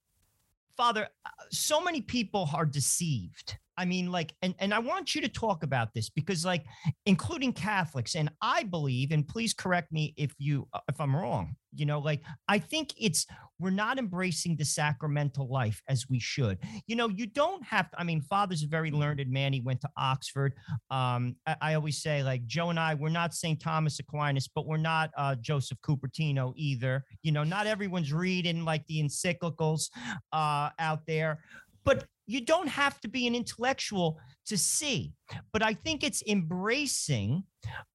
Father, 0.76 1.08
uh, 1.26 1.30
so 1.52 1.82
many 1.82 2.02
people 2.02 2.50
are 2.54 2.66
deceived. 2.66 3.58
I 3.78 3.86
mean, 3.86 4.12
like, 4.12 4.34
and, 4.42 4.56
and 4.60 4.74
I 4.74 4.80
want 4.80 5.16
you 5.16 5.22
to 5.22 5.28
talk 5.28 5.64
about 5.64 5.94
this 5.94 6.10
because, 6.10 6.46
like, 6.46 6.66
including 7.06 7.54
Catholics, 7.54 8.16
and 8.16 8.30
I 8.42 8.64
believe, 8.64 9.12
and 9.12 9.28
please 9.28 9.54
correct 9.54 9.92
me 9.92 10.14
if 10.18 10.34
you 10.38 10.68
uh, 10.74 10.80
if 10.88 11.00
I'm 11.00 11.16
wrong. 11.16 11.56
You 11.74 11.86
know, 11.86 12.00
like, 12.00 12.22
I 12.48 12.58
think 12.58 12.94
it's 12.98 13.26
we're 13.60 13.70
not 13.70 13.98
embracing 13.98 14.56
the 14.56 14.64
sacramental 14.64 15.50
life 15.50 15.82
as 15.90 16.06
we 16.10 16.20
should. 16.20 16.58
You 16.88 16.96
know, 16.96 17.10
you 17.10 17.26
don't 17.26 17.64
have. 17.66 17.90
I 17.98 18.06
mean, 18.06 18.22
Father's 18.22 18.64
a 18.64 18.68
very 18.68 18.92
learned 18.92 19.30
man. 19.30 19.52
He 19.52 19.60
went 19.60 19.82
to 19.82 19.90
Oxford. 19.98 20.54
Um, 20.90 21.36
I, 21.46 21.56
I 21.62 21.74
always 21.74 22.02
say, 22.02 22.24
like, 22.24 22.46
Joe 22.48 22.70
and 22.70 22.80
I, 22.80 22.94
we're 22.94 23.10
not 23.10 23.34
St. 23.34 23.60
Thomas 23.60 24.00
Aquinas, 24.00 24.48
but 24.48 24.66
we're 24.66 24.78
not 24.78 25.12
uh, 25.18 25.36
Joseph 25.36 25.80
Cupertino 25.86 26.54
either. 26.56 27.04
You 27.24 27.34
know, 27.34 27.44
not 27.44 27.68
everyone's 27.68 28.14
reading 28.14 28.64
like 28.64 28.86
the 28.88 29.04
encyclicals 29.04 29.90
uh, 30.32 30.70
out 30.80 31.06
there, 31.08 31.40
but 31.84 32.06
you 32.28 32.42
don't 32.42 32.68
have 32.68 33.00
to 33.02 33.08
be 33.08 33.28
an 33.28 33.36
intellectual 33.36 34.20
to 34.48 34.58
see. 34.58 35.14
But 35.54 35.64
I 35.64 35.74
think 35.74 36.04
it's 36.04 36.24
embracing 36.28 37.44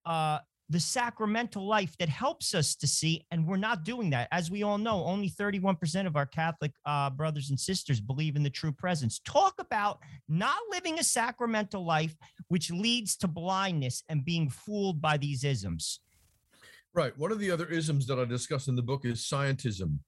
uh, 0.04 0.38
the 0.70 0.80
sacramental 0.80 1.66
life 1.66 1.96
that 1.98 2.08
helps 2.08 2.54
us 2.54 2.76
to 2.76 2.86
see, 2.86 3.26
and 3.32 3.46
we're 3.46 3.56
not 3.56 3.84
doing 3.84 4.08
that. 4.10 4.28
As 4.30 4.52
we 4.52 4.62
all 4.62 4.78
know, 4.78 5.04
only 5.04 5.28
31% 5.28 6.06
of 6.06 6.14
our 6.14 6.26
Catholic 6.26 6.72
uh, 6.86 7.10
brothers 7.10 7.50
and 7.50 7.58
sisters 7.58 8.00
believe 8.00 8.36
in 8.36 8.44
the 8.44 8.50
true 8.50 8.70
presence. 8.70 9.20
Talk 9.24 9.54
about 9.58 9.98
not 10.28 10.58
living 10.70 11.00
a 11.00 11.04
sacramental 11.04 11.84
life, 11.84 12.14
which 12.48 12.70
leads 12.70 13.16
to 13.16 13.28
blindness 13.28 14.04
and 14.08 14.24
being 14.24 14.48
fooled 14.48 15.00
by 15.00 15.16
these 15.16 15.42
isms. 15.42 15.98
Right. 16.92 17.16
One 17.16 17.30
of 17.30 17.38
the 17.38 17.52
other 17.52 17.66
isms 17.66 18.06
that 18.08 18.18
I 18.18 18.24
discuss 18.24 18.66
in 18.66 18.74
the 18.74 18.82
book 18.82 19.04
is 19.04 19.20
scientism. 19.20 19.98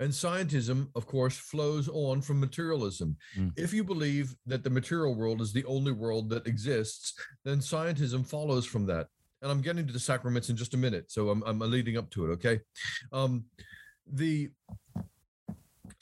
And 0.00 0.10
scientism, 0.10 0.88
of 0.94 1.06
course, 1.06 1.36
flows 1.36 1.88
on 1.88 2.20
from 2.20 2.40
materialism. 2.40 3.16
Mm. 3.38 3.52
If 3.56 3.72
you 3.72 3.82
believe 3.82 4.34
that 4.44 4.62
the 4.62 4.68
material 4.68 5.14
world 5.14 5.40
is 5.40 5.54
the 5.54 5.64
only 5.64 5.92
world 5.92 6.28
that 6.30 6.46
exists, 6.46 7.14
then 7.44 7.58
scientism 7.58 8.26
follows 8.26 8.66
from 8.66 8.84
that. 8.86 9.06
And 9.40 9.50
I'm 9.50 9.62
getting 9.62 9.86
to 9.86 9.92
the 9.92 9.98
sacraments 9.98 10.50
in 10.50 10.56
just 10.56 10.74
a 10.74 10.78
minute. 10.78 11.10
So 11.10 11.30
I'm, 11.30 11.42
I'm 11.46 11.58
leading 11.58 11.96
up 11.96 12.10
to 12.10 12.26
it. 12.26 12.34
Okay. 12.34 12.60
Um, 13.12 13.46
the 14.06 14.50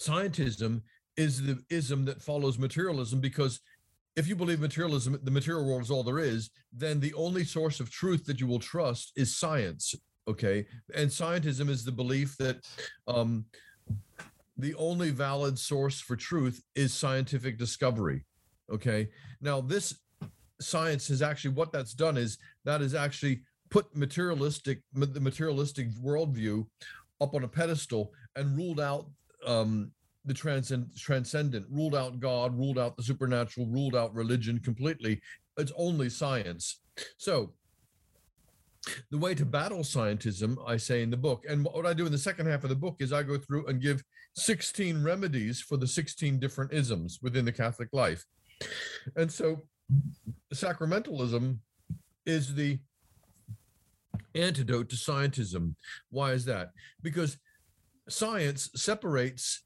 scientism 0.01 0.83
is 1.17 1.43
the 1.43 1.63
ism 1.71 2.05
that 2.07 2.21
follows 2.21 2.59
materialism 2.59 3.21
because 3.21 3.61
if 4.17 4.27
you 4.27 4.35
believe 4.35 4.59
materialism, 4.59 5.19
the 5.23 5.31
material 5.31 5.65
world 5.65 5.83
is 5.83 5.91
all 5.93 6.03
there 6.03 6.19
is, 6.19 6.51
then 6.73 6.99
the 6.99 7.15
only 7.15 7.45
source 7.45 7.79
of 7.79 7.91
truth 7.91 8.25
that 8.25 8.41
you 8.41 8.49
will 8.49 8.59
trust 8.59 9.13
is 9.17 9.37
science 9.37 9.95
okay? 10.29 10.67
And 10.95 11.09
scientism 11.09 11.69
is 11.69 11.85
the 11.85 11.93
belief 11.93 12.37
that 12.39 12.61
um, 13.07 13.45
the 14.57 14.75
only 14.75 15.11
valid 15.11 15.59
source 15.59 16.01
for 16.01 16.17
truth 16.17 16.63
is 16.75 16.93
scientific 16.95 17.59
discovery 17.59 18.25
okay? 18.71 19.09
Now 19.41 19.61
this 19.61 19.95
science 20.61 21.09
has 21.09 21.23
actually 21.23 21.55
what 21.55 21.73
that's 21.73 21.95
done 21.95 22.17
is 22.17 22.39
that 22.65 22.81
is 22.81 22.95
actually 22.95 23.43
put 23.71 23.95
materialistic 23.97 24.81
the 24.93 25.21
materialistic 25.21 25.91
worldview 25.95 26.65
up 27.21 27.35
on 27.35 27.45
a 27.45 27.49
pedestal 27.49 28.13
and 28.37 28.57
ruled 28.57 28.81
out 28.81 29.07
um, 29.45 29.91
the 30.25 30.35
transcend, 30.35 30.89
transcendent 30.97 31.67
ruled 31.71 31.95
out 31.95 32.21
god 32.21 32.57
ruled 32.57 32.79
out 32.79 32.97
the 32.97 33.03
supernatural 33.03 33.67
ruled 33.67 33.97
out 33.97 34.15
religion 34.15 34.59
completely. 34.61 35.21
It's 35.57 35.73
only 35.77 36.09
science. 36.09 36.81
So 37.19 37.53
the 39.11 39.19
way 39.19 39.35
to 39.35 39.45
battle 39.45 39.81
scientism, 39.81 40.57
I 40.67 40.77
say 40.77 41.03
in 41.03 41.11
the 41.11 41.17
book, 41.17 41.45
and 41.49 41.65
what 41.65 41.87
I 41.87 41.95
do 41.95 42.07
in 42.07 42.13
the 42.13 42.19
second 42.19 42.47
half 42.47 42.65
of 42.65 42.71
the 42.71 42.77
book 42.77 42.97
is 43.01 43.13
I 43.13 43.23
go 43.23 43.39
through 43.39 43.67
and 43.67 43.81
give 43.81 44.03
16 44.37 45.03
remedies 45.03 45.61
for 45.61 45.77
the 45.77 45.87
16 45.87 46.39
different 46.39 46.73
isms 46.73 47.19
within 47.23 47.45
the 47.45 47.53
Catholic 47.53 47.89
life. 47.93 48.25
And 49.17 49.31
so 49.31 49.63
sacramentalism 50.53 51.59
is 52.27 52.55
the 52.55 52.79
antidote 54.35 54.89
to 54.91 54.97
scientism. 54.97 55.75
Why 56.11 56.33
is 56.33 56.45
that? 56.47 56.71
Because 57.03 57.37
science 58.09 58.71
separates 58.75 59.63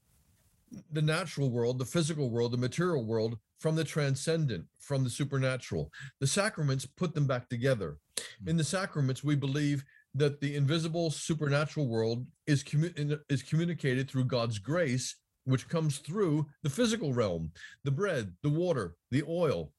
the 0.91 1.01
natural 1.01 1.49
world, 1.49 1.79
the 1.79 1.85
physical 1.85 2.29
world, 2.29 2.51
the 2.51 2.57
material 2.57 3.03
world 3.03 3.37
from 3.59 3.75
the 3.75 3.83
transcendent, 3.83 4.65
from 4.79 5.03
the 5.03 5.09
supernatural. 5.09 5.91
The 6.19 6.27
sacraments 6.27 6.85
put 6.85 7.13
them 7.13 7.27
back 7.27 7.49
together. 7.49 7.97
Hmm. 8.41 8.49
In 8.49 8.57
the 8.57 8.63
sacraments, 8.63 9.23
we 9.23 9.35
believe 9.35 9.83
that 10.15 10.41
the 10.41 10.55
invisible 10.55 11.11
supernatural 11.11 11.87
world 11.87 12.25
is 12.47 12.63
commu- 12.63 13.19
is 13.29 13.43
communicated 13.43 14.09
through 14.09 14.25
God's 14.25 14.57
grace, 14.57 15.15
which 15.43 15.67
comes 15.67 15.99
through 15.99 16.47
the 16.63 16.69
physical 16.69 17.13
realm, 17.13 17.51
the 17.83 17.91
bread, 17.91 18.33
the 18.41 18.49
water, 18.49 18.95
the 19.11 19.23
oil, 19.27 19.71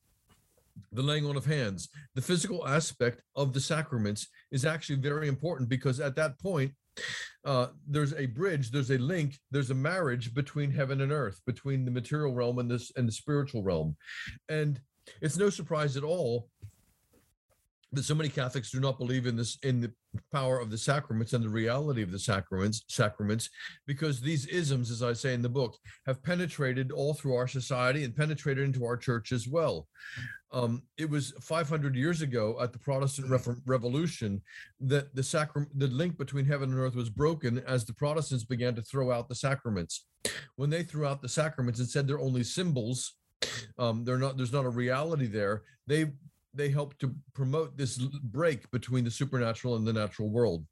the 0.92 1.02
laying 1.02 1.26
on 1.26 1.36
of 1.36 1.46
hands. 1.46 1.88
The 2.14 2.22
physical 2.22 2.66
aspect 2.66 3.22
of 3.34 3.52
the 3.52 3.60
sacraments 3.60 4.28
is 4.50 4.64
actually 4.64 5.00
very 5.00 5.28
important 5.28 5.68
because 5.68 6.00
at 6.00 6.16
that 6.16 6.38
point, 6.38 6.72
uh, 7.44 7.68
there's 7.88 8.14
a 8.14 8.26
bridge, 8.26 8.70
there's 8.70 8.90
a 8.90 8.98
link, 8.98 9.38
there's 9.50 9.70
a 9.70 9.74
marriage 9.74 10.34
between 10.34 10.70
heaven 10.70 11.00
and 11.00 11.12
earth, 11.12 11.40
between 11.46 11.84
the 11.84 11.90
material 11.90 12.34
realm 12.34 12.58
and 12.58 12.70
this 12.70 12.92
and 12.96 13.08
the 13.08 13.12
spiritual 13.12 13.62
realm. 13.62 13.96
And 14.48 14.80
it's 15.22 15.36
no 15.36 15.50
surprise 15.50 15.96
at 15.96 16.04
all 16.04 16.48
that 17.92 18.04
so 18.04 18.14
many 18.14 18.28
Catholics 18.28 18.70
do 18.70 18.80
not 18.80 18.98
believe 18.98 19.26
in 19.26 19.36
this 19.36 19.58
in 19.62 19.80
the 19.80 19.92
power 20.32 20.58
of 20.58 20.70
the 20.70 20.78
sacraments 20.78 21.32
and 21.32 21.44
the 21.44 21.48
reality 21.48 22.02
of 22.02 22.10
the 22.10 22.18
sacraments 22.18 22.84
sacraments 22.88 23.48
because 23.86 24.20
these 24.20 24.46
isms 24.46 24.90
as 24.90 25.02
I 25.02 25.12
say 25.12 25.34
in 25.34 25.42
the 25.42 25.48
book 25.48 25.76
have 26.06 26.22
penetrated 26.22 26.92
all 26.92 27.14
through 27.14 27.34
our 27.34 27.48
society 27.48 28.04
and 28.04 28.16
penetrated 28.16 28.64
into 28.64 28.84
our 28.84 28.96
church 28.96 29.32
as 29.32 29.48
well. 29.48 29.88
Um, 30.52 30.82
it 30.98 31.08
was 31.08 31.32
500 31.40 31.94
years 31.94 32.22
ago 32.22 32.58
at 32.60 32.72
the 32.72 32.78
Protestant 32.78 33.30
Revolution 33.66 34.42
that 34.80 35.14
the 35.14 35.22
sacrament 35.22 35.70
the 35.78 35.86
link 35.88 36.18
between 36.18 36.44
heaven 36.44 36.70
and 36.70 36.78
earth 36.78 36.96
was 36.96 37.10
broken 37.10 37.62
as 37.66 37.84
the 37.84 37.94
Protestants 37.94 38.44
began 38.44 38.74
to 38.74 38.82
throw 38.82 39.12
out 39.12 39.28
the 39.28 39.34
sacraments. 39.34 40.06
When 40.56 40.70
they 40.70 40.82
threw 40.82 41.06
out 41.06 41.22
the 41.22 41.28
sacraments 41.28 41.80
and 41.80 41.88
said 41.88 42.06
they're 42.06 42.20
only 42.20 42.44
symbols 42.44 43.14
um, 43.78 44.04
they're 44.04 44.18
not 44.18 44.36
there's 44.36 44.52
not 44.52 44.66
a 44.66 44.70
reality 44.70 45.26
there 45.26 45.62
they 45.86 46.06
they 46.54 46.68
help 46.68 46.98
to 46.98 47.14
promote 47.34 47.76
this 47.76 47.98
break 47.98 48.70
between 48.70 49.04
the 49.04 49.10
supernatural 49.10 49.76
and 49.76 49.86
the 49.86 49.92
natural 49.92 50.30
world. 50.30 50.64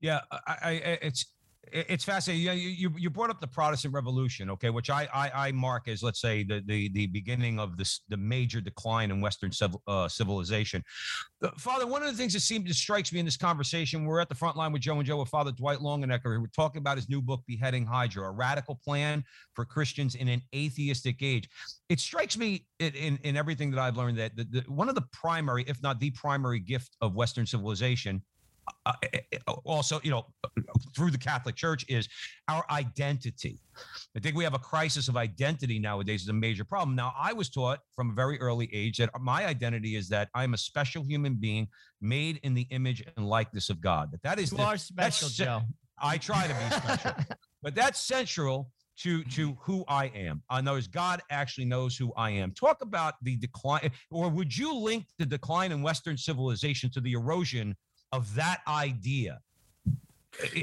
Yeah, 0.00 0.20
I, 0.30 0.56
I 0.62 0.70
it's 1.02 1.22
it- 1.22 1.28
it's 1.72 2.04
fascinating. 2.04 2.44
You, 2.44 2.70
you 2.70 2.92
you 2.96 3.10
brought 3.10 3.30
up 3.30 3.40
the 3.40 3.46
Protestant 3.46 3.94
Revolution, 3.94 4.50
okay, 4.50 4.70
which 4.70 4.90
I 4.90 5.08
I, 5.12 5.48
I 5.48 5.52
mark 5.52 5.88
as 5.88 6.02
let's 6.02 6.20
say 6.20 6.42
the 6.42 6.62
the 6.66 6.88
the 6.90 7.06
beginning 7.06 7.58
of 7.58 7.76
this 7.76 8.00
the 8.08 8.16
major 8.16 8.60
decline 8.60 9.10
in 9.10 9.20
Western 9.20 9.52
civil, 9.52 9.82
uh, 9.86 10.08
civilization. 10.08 10.82
Uh, 11.42 11.50
Father, 11.56 11.86
one 11.86 12.02
of 12.02 12.08
the 12.10 12.16
things 12.16 12.32
that 12.32 12.40
seems 12.40 12.68
to 12.68 12.74
strikes 12.74 13.12
me 13.12 13.20
in 13.20 13.24
this 13.24 13.36
conversation, 13.36 14.04
we're 14.04 14.20
at 14.20 14.28
the 14.28 14.34
front 14.34 14.56
line 14.56 14.72
with 14.72 14.82
Joe 14.82 14.96
and 14.96 15.06
Joe 15.06 15.18
with 15.18 15.28
Father 15.28 15.52
Dwight 15.52 15.78
Longenecker. 15.78 16.40
We're 16.40 16.46
talking 16.48 16.80
about 16.80 16.96
his 16.96 17.08
new 17.08 17.22
book, 17.22 17.42
Beheading 17.46 17.86
Hydra, 17.86 18.28
a 18.28 18.30
radical 18.30 18.74
plan 18.84 19.24
for 19.54 19.64
Christians 19.64 20.14
in 20.14 20.28
an 20.28 20.42
atheistic 20.54 21.22
age. 21.22 21.48
It 21.88 22.00
strikes 22.00 22.36
me 22.36 22.66
in 22.78 22.94
in, 22.94 23.18
in 23.24 23.36
everything 23.36 23.70
that 23.72 23.80
I've 23.80 23.96
learned 23.96 24.18
that 24.18 24.36
the, 24.36 24.44
the, 24.44 24.60
one 24.68 24.88
of 24.88 24.94
the 24.94 25.04
primary, 25.12 25.64
if 25.66 25.82
not 25.82 26.00
the 26.00 26.10
primary 26.10 26.60
gift 26.60 26.96
of 27.00 27.14
Western 27.14 27.46
civilization 27.46 28.22
Uh, 28.86 28.92
eh, 29.02 29.08
eh, 29.14 29.20
eh, 29.32 29.52
also, 29.64 30.00
you 30.02 30.10
know, 30.10 30.26
through 30.94 31.10
the 31.10 31.18
Catholic 31.18 31.56
Church 31.56 31.84
is 31.88 32.08
our 32.48 32.64
identity. 32.70 33.60
I 34.16 34.20
think 34.20 34.36
we 34.36 34.44
have 34.44 34.54
a 34.54 34.58
crisis 34.58 35.08
of 35.08 35.16
identity 35.16 35.78
nowadays 35.78 36.22
is 36.22 36.28
a 36.28 36.32
major 36.32 36.64
problem. 36.64 36.96
Now, 36.96 37.12
I 37.18 37.32
was 37.32 37.48
taught 37.48 37.80
from 37.94 38.10
a 38.10 38.12
very 38.12 38.40
early 38.40 38.68
age 38.72 38.98
that 38.98 39.10
my 39.20 39.46
identity 39.46 39.96
is 39.96 40.08
that 40.08 40.28
I'm 40.34 40.54
a 40.54 40.58
special 40.58 41.02
human 41.02 41.34
being 41.34 41.68
made 42.00 42.40
in 42.42 42.54
the 42.54 42.66
image 42.70 43.04
and 43.16 43.28
likeness 43.28 43.70
of 43.70 43.80
God. 43.80 44.10
That 44.12 44.22
that 44.22 44.38
is 44.38 44.50
You 44.52 44.58
the, 44.58 44.64
are 44.64 44.76
special, 44.76 45.28
Joe. 45.28 45.62
I 46.00 46.18
try 46.18 46.46
to 46.46 46.54
be 46.54 46.76
special, 46.76 47.12
but 47.62 47.74
that's 47.74 48.00
central 48.00 48.70
to 48.98 49.22
to 49.24 49.56
who 49.60 49.84
I 49.88 50.06
am. 50.06 50.42
Uh, 50.50 50.54
I 50.54 50.60
know 50.60 50.80
God 50.90 51.22
actually 51.30 51.64
knows 51.64 51.96
who 51.96 52.12
I 52.16 52.30
am. 52.30 52.52
Talk 52.52 52.82
about 52.82 53.14
the 53.22 53.36
decline, 53.36 53.90
or 54.10 54.28
would 54.28 54.56
you 54.56 54.74
link 54.74 55.06
the 55.18 55.26
decline 55.26 55.72
in 55.72 55.82
Western 55.82 56.16
civilization 56.16 56.90
to 56.90 57.00
the 57.00 57.12
erosion 57.12 57.76
of 58.12 58.34
that 58.34 58.60
idea? 58.66 59.40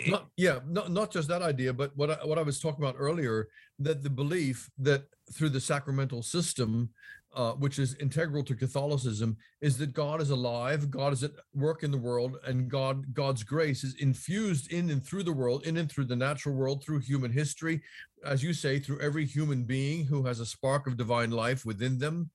Not, 0.07 0.27
yeah, 0.37 0.59
not 0.67 0.91
not 0.91 1.11
just 1.11 1.27
that 1.27 1.41
idea, 1.41 1.73
but 1.73 1.91
what 1.95 2.09
I, 2.09 2.25
what 2.25 2.39
I 2.39 2.43
was 2.43 2.59
talking 2.59 2.83
about 2.83 2.95
earlier, 2.97 3.49
that 3.79 4.03
the 4.03 4.09
belief 4.09 4.69
that 4.77 5.03
through 5.33 5.49
the 5.49 5.59
sacramental 5.59 6.23
system, 6.23 6.89
uh, 7.35 7.51
which 7.53 7.77
is 7.77 7.95
integral 7.95 8.43
to 8.45 8.55
Catholicism, 8.55 9.35
is 9.59 9.77
that 9.79 9.91
God 9.91 10.21
is 10.21 10.29
alive, 10.29 10.89
God 10.89 11.11
is 11.11 11.23
at 11.23 11.31
work 11.53 11.83
in 11.83 11.91
the 11.91 11.97
world, 11.97 12.37
and 12.45 12.69
God 12.69 13.13
God's 13.13 13.43
grace 13.43 13.83
is 13.83 13.95
infused 13.99 14.71
in 14.71 14.89
and 14.91 15.05
through 15.05 15.23
the 15.23 15.33
world, 15.33 15.65
in 15.65 15.75
and 15.75 15.91
through 15.91 16.05
the 16.05 16.15
natural 16.15 16.55
world, 16.55 16.81
through 16.81 16.99
human 16.99 17.31
history, 17.31 17.81
as 18.25 18.41
you 18.41 18.53
say, 18.53 18.79
through 18.79 19.01
every 19.01 19.25
human 19.25 19.65
being 19.65 20.05
who 20.05 20.23
has 20.25 20.39
a 20.39 20.45
spark 20.45 20.87
of 20.87 20.95
divine 20.95 21.31
life 21.31 21.65
within 21.65 21.99
them. 21.99 22.29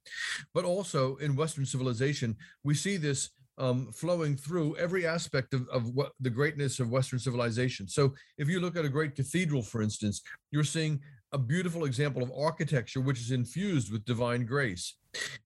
But 0.52 0.66
also 0.66 1.16
in 1.16 1.36
Western 1.36 1.64
civilization, 1.64 2.36
we 2.64 2.74
see 2.74 2.98
this 2.98 3.30
um, 3.58 3.92
flowing 3.92 4.36
through 4.36 4.76
every 4.76 5.06
aspect 5.06 5.54
of, 5.54 5.68
of 5.68 5.90
what 5.94 6.12
the 6.20 6.30
greatness 6.30 6.80
of 6.80 6.90
Western 6.90 7.18
civilization. 7.18 7.88
So 7.88 8.14
if 8.38 8.48
you 8.48 8.60
look 8.60 8.76
at 8.76 8.84
a 8.84 8.88
great 8.88 9.14
cathedral, 9.14 9.62
for 9.62 9.82
instance, 9.82 10.22
you're 10.50 10.64
seeing 10.64 11.00
a 11.32 11.38
beautiful 11.38 11.84
example 11.84 12.22
of 12.22 12.32
architecture 12.36 13.00
which 13.00 13.20
is 13.20 13.30
infused 13.30 13.92
with 13.92 14.04
divine 14.04 14.44
grace. 14.44 14.96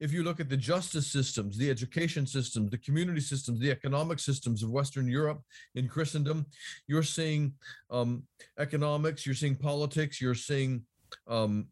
If 0.00 0.12
you 0.12 0.22
look 0.22 0.40
at 0.40 0.48
the 0.48 0.56
justice 0.56 1.10
systems, 1.10 1.58
the 1.58 1.70
education 1.70 2.26
systems, 2.26 2.70
the 2.70 2.78
community 2.78 3.20
systems, 3.20 3.60
the 3.60 3.70
economic 3.70 4.18
systems 4.18 4.62
of 4.62 4.70
Western 4.70 5.08
Europe 5.08 5.40
in 5.74 5.88
Christendom, 5.88 6.46
you're 6.86 7.02
seeing 7.02 7.54
um, 7.90 8.24
economics, 8.58 9.26
you're 9.26 9.34
seeing 9.34 9.56
politics, 9.56 10.20
you're 10.20 10.34
seeing 10.34 10.82
um, 11.28 11.68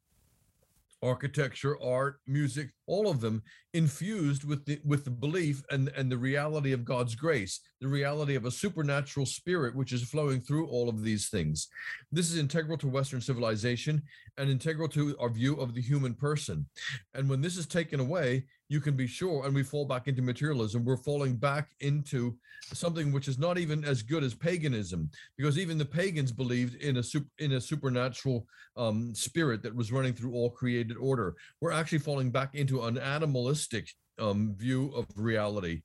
architecture, 1.03 1.81
art, 1.83 2.21
music, 2.27 2.71
all 2.87 3.09
of 3.09 3.21
them 3.21 3.43
infused 3.75 4.45
with 4.45 4.65
the 4.67 4.81
with 4.85 5.05
the 5.05 5.11
belief 5.11 5.63
and 5.71 5.89
and 5.97 6.11
the 6.11 6.17
reality 6.17 6.73
of 6.73 6.85
God's 6.85 7.15
grace, 7.15 7.61
the 7.81 7.89
reality 7.89 8.35
of 8.35 8.45
a 8.45 8.51
supernatural 8.51 9.27
spirit 9.27 9.75
which 9.75 9.93
is 9.93 10.03
flowing 10.03 10.41
through 10.41 10.67
all 10.69 10.89
of 10.89 11.03
these 11.03 11.29
things. 11.29 11.69
This 12.11 12.31
is 12.31 12.39
integral 12.39 12.79
to 12.79 12.89
Western 12.89 13.21
civilization 13.21 14.03
and 14.39 14.51
integral 14.51 14.89
to 14.89 15.17
our 15.19 15.31
view 15.31 15.55
of 15.57 15.75
the 15.75 15.83
human 15.83 16.15
person. 16.15 16.67
And 17.15 17.29
when 17.29 17.41
this 17.41 17.57
is 17.57 17.67
taken 17.67 18.01
away, 18.01 18.45
you 18.73 18.81
can 18.81 18.97
be 18.97 19.07
sure, 19.07 19.45
and 19.45 19.55
we 19.55 19.63
fall 19.63 19.85
back 19.85 20.09
into 20.09 20.23
materialism, 20.23 20.83
we're 20.83 20.97
falling 20.97 21.37
back 21.37 21.73
into 21.81 22.35
something 22.73 23.13
which 23.13 23.29
is 23.29 23.39
not 23.39 23.59
even 23.59 23.85
as 23.85 24.01
good 24.01 24.25
as 24.25 24.33
paganism, 24.35 25.11
because 25.37 25.59
even 25.59 25.77
the 25.77 25.85
pagans 25.85 26.33
believed 26.33 26.77
in 26.77 26.97
a 26.97 27.03
sup- 27.03 27.27
in 27.39 27.53
a 27.53 27.61
supernatural 27.61 28.47
um, 28.79 29.15
spirit 29.15 29.63
that 29.63 29.75
was 29.75 29.93
running 29.93 30.15
through 30.15 30.33
all 30.33 30.49
created 30.49 30.97
order. 30.97 31.35
We're 31.61 31.73
actually 31.73 31.99
falling 31.99 32.31
back 32.31 32.55
into 32.55 32.72
an 32.81 32.97
animalistic 32.99 33.89
um, 34.19 34.55
view 34.57 34.89
of 34.95 35.07
reality, 35.17 35.83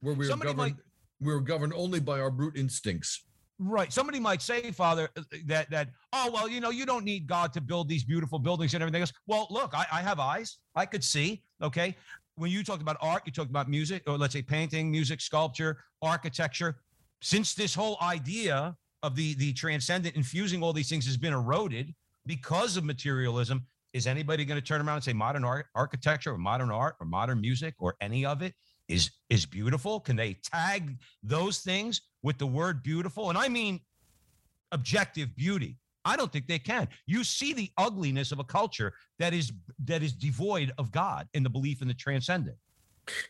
where 0.00 0.14
we're 0.14 0.28
governed. 0.28 0.56
might- 0.56 0.76
We're 1.20 1.40
governed 1.40 1.72
only 1.74 2.00
by 2.00 2.20
our 2.20 2.30
brute 2.30 2.56
instincts. 2.56 3.24
Right. 3.58 3.90
Somebody 3.90 4.20
might 4.20 4.42
say, 4.42 4.70
Father, 4.70 5.08
uh, 5.16 5.22
that 5.46 5.70
that 5.70 5.88
oh 6.12 6.30
well, 6.30 6.46
you 6.46 6.60
know, 6.60 6.68
you 6.68 6.84
don't 6.84 7.04
need 7.06 7.26
God 7.26 7.54
to 7.54 7.60
build 7.62 7.88
these 7.88 8.04
beautiful 8.04 8.38
buildings 8.38 8.74
and 8.74 8.82
everything 8.82 9.00
else. 9.00 9.14
Well, 9.26 9.46
look, 9.50 9.70
I, 9.74 9.86
I 9.90 10.02
have 10.02 10.20
eyes. 10.20 10.58
I 10.74 10.84
could 10.84 11.02
see. 11.02 11.42
Okay. 11.62 11.96
When 12.34 12.50
you 12.50 12.62
talked 12.62 12.82
about 12.82 12.98
art, 13.00 13.22
you 13.24 13.32
talked 13.32 13.48
about 13.48 13.70
music, 13.70 14.02
or 14.06 14.18
let's 14.18 14.34
say 14.34 14.42
painting, 14.42 14.90
music, 14.90 15.22
sculpture, 15.22 15.78
architecture. 16.02 16.76
Since 17.22 17.54
this 17.54 17.74
whole 17.74 17.96
idea 18.02 18.76
of 19.02 19.16
the 19.16 19.32
the 19.36 19.54
transcendent 19.54 20.16
infusing 20.16 20.62
all 20.62 20.74
these 20.74 20.90
things 20.90 21.06
has 21.06 21.16
been 21.16 21.32
eroded 21.32 21.94
because 22.26 22.76
of 22.76 22.84
materialism, 22.84 23.64
is 23.92 24.06
anybody 24.06 24.44
going 24.44 24.60
to 24.60 24.66
turn 24.66 24.80
around 24.80 24.96
and 24.96 25.04
say 25.04 25.12
modern 25.12 25.44
art, 25.44 25.66
architecture, 25.74 26.32
or 26.32 26.38
modern 26.38 26.70
art, 26.70 26.96
or 27.00 27.06
modern 27.06 27.40
music, 27.40 27.74
or 27.78 27.96
any 28.00 28.24
of 28.24 28.42
it 28.42 28.54
is 28.88 29.10
is 29.30 29.46
beautiful? 29.46 30.00
Can 30.00 30.16
they 30.16 30.34
tag 30.34 30.96
those 31.22 31.60
things 31.60 32.02
with 32.22 32.38
the 32.38 32.46
word 32.46 32.82
beautiful? 32.82 33.28
And 33.30 33.38
I 33.38 33.48
mean 33.48 33.80
objective 34.72 35.34
beauty. 35.36 35.78
I 36.04 36.16
don't 36.16 36.32
think 36.32 36.46
they 36.46 36.60
can. 36.60 36.88
You 37.06 37.24
see 37.24 37.52
the 37.52 37.70
ugliness 37.76 38.30
of 38.30 38.38
a 38.38 38.44
culture 38.44 38.94
that 39.18 39.34
is 39.34 39.52
that 39.84 40.02
is 40.02 40.12
devoid 40.12 40.72
of 40.78 40.92
God 40.92 41.28
and 41.34 41.44
the 41.44 41.50
belief 41.50 41.82
in 41.82 41.88
the 41.88 41.94
transcendent. 41.94 42.56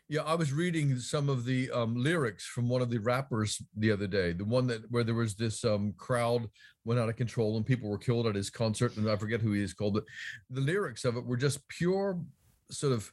Yeah, 0.09 0.23
I 0.23 0.35
was 0.35 0.53
reading 0.53 0.99
some 0.99 1.29
of 1.29 1.45
the 1.45 1.71
um, 1.71 1.97
lyrics 1.97 2.47
from 2.47 2.69
one 2.69 2.83
of 2.83 2.91
the 2.91 2.99
rappers 2.99 3.61
the 3.77 3.93
other 3.93 4.07
day. 4.07 4.33
The 4.33 4.45
one 4.45 4.67
that 4.69 4.91
where 4.91 5.05
there 5.05 5.15
was 5.15 5.35
this 5.35 5.65
um, 5.65 5.93
crowd 5.97 6.49
went 6.85 7.01
out 7.01 7.09
of 7.09 7.17
control 7.17 7.57
and 7.57 7.67
people 7.67 7.89
were 7.89 7.99
killed 7.99 8.27
at 8.27 8.35
his 8.35 8.51
concert, 8.51 8.97
and 8.97 9.09
I 9.09 9.17
forget 9.17 9.41
who 9.41 9.53
he 9.53 9.63
is 9.63 9.75
called. 9.75 9.95
But 9.95 10.05
the 10.51 10.61
lyrics 10.61 11.05
of 11.05 11.17
it 11.17 11.25
were 11.25 11.37
just 11.37 11.67
pure, 11.69 12.19
sort 12.71 12.93
of 12.93 13.13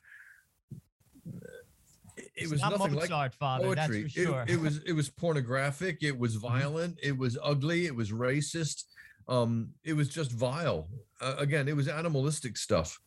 it 2.17 2.29
It's 2.35 2.51
was 2.51 2.61
not 2.61 2.71
nothing 2.71 2.93
like 2.93 3.09
Mozart, 3.09 3.33
Father. 3.35 3.75
That's 3.75 3.87
poetry. 3.87 4.03
for 4.03 4.09
sure. 4.09 4.25
Mm-hmm. 4.33 4.49
It, 4.49 4.53
it 4.53 4.61
was 4.61 4.77
it 4.85 4.93
was 4.93 5.09
pornographic. 5.09 6.03
It 6.03 6.17
was 6.17 6.35
violent. 6.35 6.99
It 7.01 7.17
was 7.17 7.37
ugly. 7.41 7.85
It 7.85 7.95
was 7.95 8.11
racist. 8.11 8.83
Um, 9.27 9.69
it 9.83 9.93
was 9.93 10.09
just 10.09 10.31
vile. 10.31 10.89
Uh, 11.21 11.35
again, 11.37 11.67
it 11.67 11.75
was 11.75 11.87
animalistic 11.87 12.57
stuff. 12.57 12.99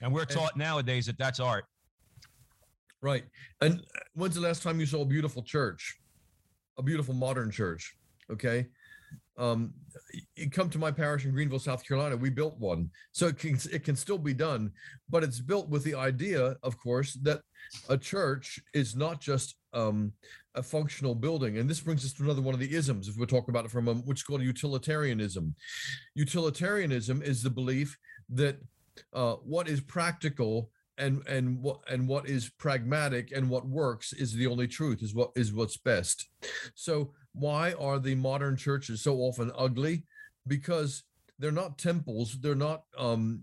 And 0.00 0.12
we're 0.12 0.24
taught 0.24 0.56
nowadays 0.56 1.06
that 1.06 1.18
that's 1.18 1.40
art. 1.40 1.64
Right. 3.06 3.22
And 3.60 3.74
uh, 3.74 4.00
when's 4.14 4.34
the 4.34 4.40
last 4.40 4.64
time 4.64 4.80
you 4.80 4.86
saw 4.86 5.02
a 5.02 5.04
beautiful 5.04 5.40
church? 5.40 5.96
A 6.76 6.82
beautiful 6.82 7.14
modern 7.14 7.52
church. 7.52 7.96
Okay. 8.32 8.66
Um, 9.38 9.74
you 10.34 10.50
come 10.50 10.68
to 10.70 10.78
my 10.80 10.90
parish 10.90 11.24
in 11.24 11.30
Greenville, 11.30 11.60
South 11.60 11.86
Carolina. 11.86 12.16
We 12.16 12.30
built 12.30 12.58
one, 12.58 12.90
so 13.12 13.28
it 13.28 13.38
can 13.38 13.56
it 13.70 13.84
can 13.84 13.94
still 13.94 14.18
be 14.18 14.34
done, 14.34 14.72
but 15.08 15.22
it's 15.22 15.38
built 15.38 15.68
with 15.68 15.84
the 15.84 15.94
idea, 15.94 16.56
of 16.64 16.76
course, 16.78 17.12
that 17.22 17.42
a 17.88 17.96
church 17.96 18.58
is 18.74 18.96
not 18.96 19.20
just 19.20 19.54
um, 19.72 20.12
a 20.56 20.62
functional 20.62 21.14
building. 21.14 21.58
And 21.58 21.70
this 21.70 21.80
brings 21.80 22.04
us 22.04 22.12
to 22.14 22.24
another 22.24 22.42
one 22.42 22.54
of 22.54 22.60
the 22.60 22.74
isms, 22.74 23.06
if 23.06 23.16
we're 23.16 23.26
talking 23.26 23.50
about 23.50 23.66
it 23.66 23.70
from 23.70 23.86
a, 23.86 23.94
which 23.94 24.18
is 24.18 24.24
called 24.24 24.42
utilitarianism. 24.42 25.54
Utilitarianism 26.16 27.22
is 27.22 27.40
the 27.40 27.50
belief 27.50 27.96
that 28.30 28.56
uh, 29.12 29.34
what 29.34 29.68
is 29.68 29.80
practical 29.80 30.70
and 30.98 31.26
and 31.26 31.60
what 31.60 31.80
and 31.90 32.08
what 32.08 32.28
is 32.28 32.50
pragmatic 32.58 33.32
and 33.32 33.48
what 33.48 33.66
works 33.66 34.12
is 34.12 34.32
the 34.32 34.46
only 34.46 34.66
truth 34.66 35.02
is 35.02 35.14
what 35.14 35.30
is 35.36 35.52
what's 35.52 35.76
best. 35.76 36.28
So 36.74 37.12
why 37.32 37.72
are 37.74 37.98
the 37.98 38.14
modern 38.14 38.56
churches 38.56 39.02
so 39.02 39.18
often 39.18 39.52
ugly? 39.56 40.04
Because 40.46 41.02
they're 41.38 41.52
not 41.52 41.76
temples 41.78 42.38
they're 42.40 42.54
not 42.54 42.84
um 42.96 43.42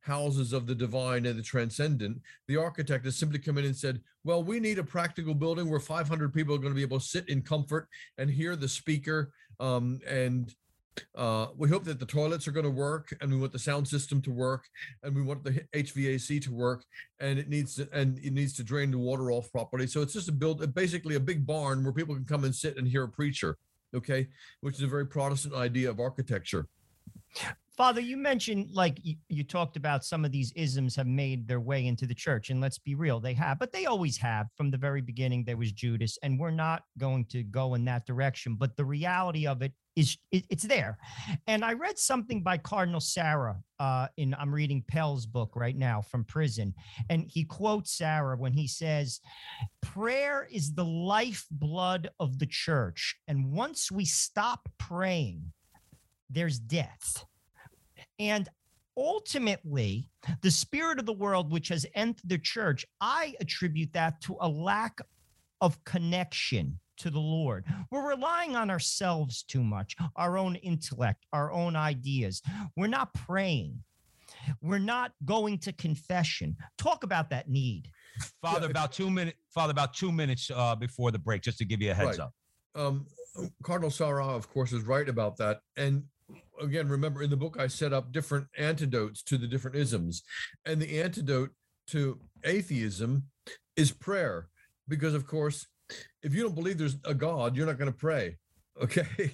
houses 0.00 0.52
of 0.52 0.66
the 0.66 0.74
divine 0.74 1.26
and 1.26 1.38
the 1.38 1.42
transcendent. 1.42 2.18
The 2.46 2.56
architect 2.56 3.04
has 3.04 3.16
simply 3.16 3.38
come 3.38 3.58
in 3.58 3.66
and 3.66 3.76
said 3.76 4.00
well 4.24 4.42
we 4.42 4.58
need 4.58 4.78
a 4.78 4.84
practical 4.84 5.34
building 5.34 5.68
where 5.70 5.80
500 5.80 6.32
people 6.32 6.54
are 6.54 6.58
going 6.58 6.72
to 6.72 6.76
be 6.76 6.82
able 6.82 7.00
to 7.00 7.04
sit 7.04 7.28
in 7.28 7.42
comfort 7.42 7.88
and 8.16 8.30
hear 8.30 8.56
the 8.56 8.68
speaker 8.68 9.32
um 9.60 10.00
and 10.06 10.54
uh, 11.14 11.46
we 11.56 11.68
hope 11.68 11.84
that 11.84 11.98
the 11.98 12.06
toilets 12.06 12.46
are 12.48 12.52
going 12.52 12.64
to 12.64 12.70
work 12.70 13.16
and 13.20 13.30
we 13.30 13.38
want 13.38 13.52
the 13.52 13.58
sound 13.58 13.86
system 13.86 14.20
to 14.22 14.30
work 14.30 14.64
and 15.02 15.14
we 15.14 15.22
want 15.22 15.44
the 15.44 15.62
HVAC 15.74 16.42
to 16.42 16.52
work 16.52 16.84
and 17.20 17.38
it 17.38 17.48
needs 17.48 17.74
to 17.76 17.88
and 17.92 18.18
it 18.18 18.32
needs 18.32 18.52
to 18.54 18.62
drain 18.62 18.90
the 18.90 18.98
water 18.98 19.30
off 19.30 19.50
properly. 19.52 19.86
So 19.86 20.02
it's 20.02 20.12
just 20.12 20.28
a 20.28 20.32
build 20.32 20.74
basically 20.74 21.14
a 21.14 21.20
big 21.20 21.46
barn 21.46 21.82
where 21.84 21.92
people 21.92 22.14
can 22.14 22.24
come 22.24 22.44
and 22.44 22.54
sit 22.54 22.76
and 22.76 22.86
hear 22.86 23.04
a 23.04 23.08
preacher, 23.08 23.56
okay, 23.94 24.28
which 24.60 24.76
is 24.76 24.82
a 24.82 24.86
very 24.86 25.06
Protestant 25.06 25.54
idea 25.54 25.90
of 25.90 26.00
architecture. 26.00 26.66
Father, 27.78 28.00
you 28.00 28.16
mentioned 28.16 28.70
like 28.72 28.98
you, 29.04 29.14
you 29.28 29.44
talked 29.44 29.76
about 29.76 30.04
some 30.04 30.24
of 30.24 30.32
these 30.32 30.52
isms 30.56 30.96
have 30.96 31.06
made 31.06 31.46
their 31.46 31.60
way 31.60 31.86
into 31.86 32.06
the 32.06 32.14
church, 32.14 32.50
and 32.50 32.60
let's 32.60 32.76
be 32.76 32.96
real, 32.96 33.20
they 33.20 33.34
have, 33.34 33.60
but 33.60 33.70
they 33.70 33.86
always 33.86 34.16
have. 34.16 34.48
From 34.56 34.72
the 34.72 34.76
very 34.76 35.00
beginning, 35.00 35.44
there 35.44 35.56
was 35.56 35.70
Judas, 35.70 36.18
and 36.24 36.40
we're 36.40 36.50
not 36.50 36.82
going 36.98 37.24
to 37.26 37.44
go 37.44 37.74
in 37.74 37.84
that 37.84 38.04
direction. 38.04 38.56
But 38.56 38.76
the 38.76 38.84
reality 38.84 39.46
of 39.46 39.62
it 39.62 39.74
is, 39.94 40.18
it, 40.32 40.44
it's 40.50 40.64
there. 40.64 40.98
And 41.46 41.64
I 41.64 41.74
read 41.74 42.00
something 42.00 42.42
by 42.42 42.58
Cardinal 42.58 42.98
Sarah 42.98 43.60
uh, 43.78 44.08
in 44.16 44.34
I'm 44.34 44.52
reading 44.52 44.82
Pell's 44.88 45.26
book 45.26 45.54
right 45.54 45.76
now 45.76 46.02
from 46.02 46.24
prison, 46.24 46.74
and 47.08 47.26
he 47.28 47.44
quotes 47.44 47.96
Sarah 47.96 48.36
when 48.36 48.54
he 48.54 48.66
says, 48.66 49.20
"Prayer 49.82 50.48
is 50.50 50.74
the 50.74 50.84
lifeblood 50.84 52.10
of 52.18 52.40
the 52.40 52.46
church, 52.46 53.14
and 53.28 53.52
once 53.52 53.88
we 53.92 54.04
stop 54.04 54.68
praying, 54.80 55.52
there's 56.28 56.58
death." 56.58 57.24
And 58.18 58.48
ultimately, 58.96 60.08
the 60.42 60.50
spirit 60.50 60.98
of 60.98 61.06
the 61.06 61.12
world, 61.12 61.52
which 61.52 61.68
has 61.68 61.86
entered 61.94 62.28
the 62.28 62.38
church, 62.38 62.84
I 63.00 63.34
attribute 63.40 63.92
that 63.92 64.20
to 64.22 64.36
a 64.40 64.48
lack 64.48 65.00
of 65.60 65.82
connection 65.84 66.78
to 66.98 67.10
the 67.10 67.20
Lord. 67.20 67.64
We're 67.92 68.08
relying 68.08 68.56
on 68.56 68.70
ourselves 68.70 69.44
too 69.44 69.62
much, 69.62 69.94
our 70.16 70.36
own 70.36 70.56
intellect, 70.56 71.26
our 71.32 71.52
own 71.52 71.76
ideas. 71.76 72.42
We're 72.76 72.88
not 72.88 73.14
praying. 73.14 73.82
We're 74.60 74.78
not 74.78 75.12
going 75.24 75.58
to 75.58 75.72
confession. 75.72 76.56
Talk 76.76 77.04
about 77.04 77.30
that 77.30 77.48
need. 77.48 77.88
Father, 78.42 78.68
about 78.68 78.92
two 78.92 79.10
minutes. 79.10 79.38
Father, 79.54 79.70
about 79.70 79.94
two 79.94 80.10
minutes 80.10 80.50
uh, 80.52 80.74
before 80.74 81.12
the 81.12 81.18
break, 81.20 81.42
just 81.42 81.58
to 81.58 81.64
give 81.64 81.80
you 81.80 81.92
a 81.92 81.94
heads 81.94 82.18
Right. 82.18 82.26
up. 82.26 82.34
um, 82.74 83.06
Cardinal 83.62 83.90
Sarah, 83.90 84.26
of 84.26 84.48
course, 84.50 84.72
is 84.72 84.82
right 84.82 85.08
about 85.08 85.36
that. 85.36 85.60
And 85.76 86.02
again, 86.60 86.88
remember 86.88 87.22
in 87.22 87.30
the 87.30 87.36
book, 87.36 87.56
I 87.58 87.66
set 87.66 87.92
up 87.92 88.12
different 88.12 88.46
antidotes 88.56 89.22
to 89.24 89.38
the 89.38 89.46
different 89.46 89.76
isms. 89.76 90.22
And 90.64 90.80
the 90.80 91.00
antidote 91.00 91.50
to 91.88 92.20
atheism 92.44 93.24
is 93.76 93.92
prayer. 93.92 94.48
Because, 94.86 95.14
of 95.14 95.26
course, 95.26 95.66
if 96.22 96.34
you 96.34 96.42
don't 96.42 96.54
believe 96.54 96.78
there's 96.78 96.96
a 97.04 97.14
God, 97.14 97.56
you're 97.56 97.66
not 97.66 97.78
going 97.78 97.92
to 97.92 97.96
pray. 97.96 98.36
Okay. 98.80 99.32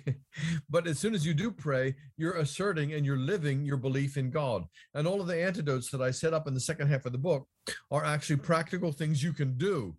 but 0.70 0.86
as 0.86 0.98
soon 0.98 1.14
as 1.14 1.26
you 1.26 1.34
do 1.34 1.50
pray, 1.50 1.94
you're 2.16 2.38
asserting 2.38 2.94
and 2.94 3.04
you're 3.04 3.18
living 3.18 3.62
your 3.62 3.76
belief 3.76 4.16
in 4.16 4.30
God. 4.30 4.64
And 4.94 5.06
all 5.06 5.20
of 5.20 5.26
the 5.26 5.36
antidotes 5.36 5.90
that 5.90 6.00
I 6.00 6.12
set 6.12 6.32
up 6.32 6.48
in 6.48 6.54
the 6.54 6.60
second 6.60 6.88
half 6.88 7.04
of 7.04 7.12
the 7.12 7.18
book 7.18 7.46
are 7.90 8.02
actually 8.02 8.36
practical 8.36 8.90
things 8.90 9.22
you 9.22 9.34
can 9.34 9.58
do 9.58 9.96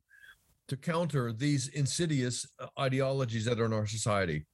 to 0.68 0.78
counter 0.78 1.32
these 1.32 1.68
insidious 1.70 2.48
uh, 2.60 2.68
ideologies 2.80 3.46
that 3.46 3.60
are 3.60 3.66
in 3.66 3.74
our 3.74 3.86
society. 3.86 4.46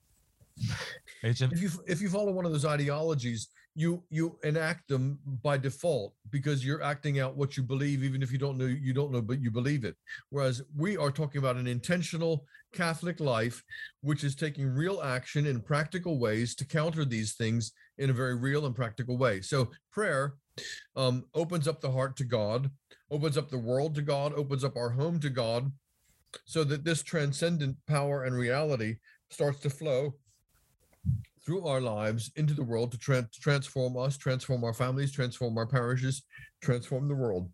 If 1.52 1.62
you 1.62 1.70
if 1.88 2.02
you 2.02 2.10
follow 2.10 2.32
one 2.32 2.46
of 2.46 2.52
those 2.52 2.66
ideologies, 2.66 3.50
you 3.76 4.04
you 4.10 4.38
enact 4.44 4.88
them 4.88 5.20
by 5.44 5.58
default 5.58 6.14
because 6.30 6.66
you're 6.66 6.84
acting 6.84 7.20
out 7.20 7.38
what 7.38 7.56
you 7.56 7.64
believe, 7.64 8.04
even 8.04 8.22
if 8.22 8.32
you 8.32 8.38
don't 8.38 8.58
know 8.58 8.66
you 8.66 8.94
don't 8.94 9.12
know, 9.12 9.22
but 9.22 9.42
you 9.42 9.52
believe 9.52 9.86
it. 9.86 9.96
Whereas 10.30 10.62
we 10.76 10.98
are 10.98 11.12
talking 11.12 11.40
about 11.40 11.56
an 11.56 11.68
intentional 11.68 12.46
Catholic 12.74 13.20
life, 13.20 13.64
which 14.02 14.24
is 14.24 14.36
taking 14.36 14.68
real 14.68 15.02
action 15.02 15.46
in 15.46 15.62
practical 15.62 16.20
ways 16.20 16.56
to 16.56 16.66
counter 16.66 17.06
these 17.06 17.34
things 17.34 17.72
in 17.98 18.10
a 18.10 18.14
very 18.14 18.36
real 18.36 18.66
and 18.66 18.76
practical 18.76 19.18
way. 19.18 19.42
So 19.42 19.70
prayer 19.92 20.36
um, 20.96 21.26
opens 21.34 21.68
up 21.68 21.82
the 21.82 21.92
heart 21.92 22.18
to 22.18 22.24
God, 22.24 22.70
opens 23.10 23.38
up 23.38 23.50
the 23.50 23.58
world 23.58 23.96
to 23.96 24.02
God, 24.02 24.34
opens 24.34 24.64
up 24.64 24.76
our 24.76 24.90
home 24.90 25.20
to 25.20 25.30
God, 25.30 25.72
so 26.46 26.64
that 26.64 26.84
this 26.84 27.04
transcendent 27.04 27.78
power 27.88 28.24
and 28.24 28.36
reality 28.36 28.98
starts 29.30 29.60
to 29.62 29.70
flow 29.70 30.16
through 31.46 31.66
our 31.66 31.82
lives 31.82 32.32
into 32.36 32.54
the 32.54 32.64
world 32.64 32.92
to 32.92 32.98
tran- 32.98 33.32
transform 33.32 33.98
us, 33.98 34.18
transform 34.18 34.64
our 34.64 34.74
families, 34.74 35.12
transform 35.12 35.58
our 35.58 35.68
parishes, 35.68 36.24
transform 36.62 37.08
the 37.08 37.16
world. 37.16 37.50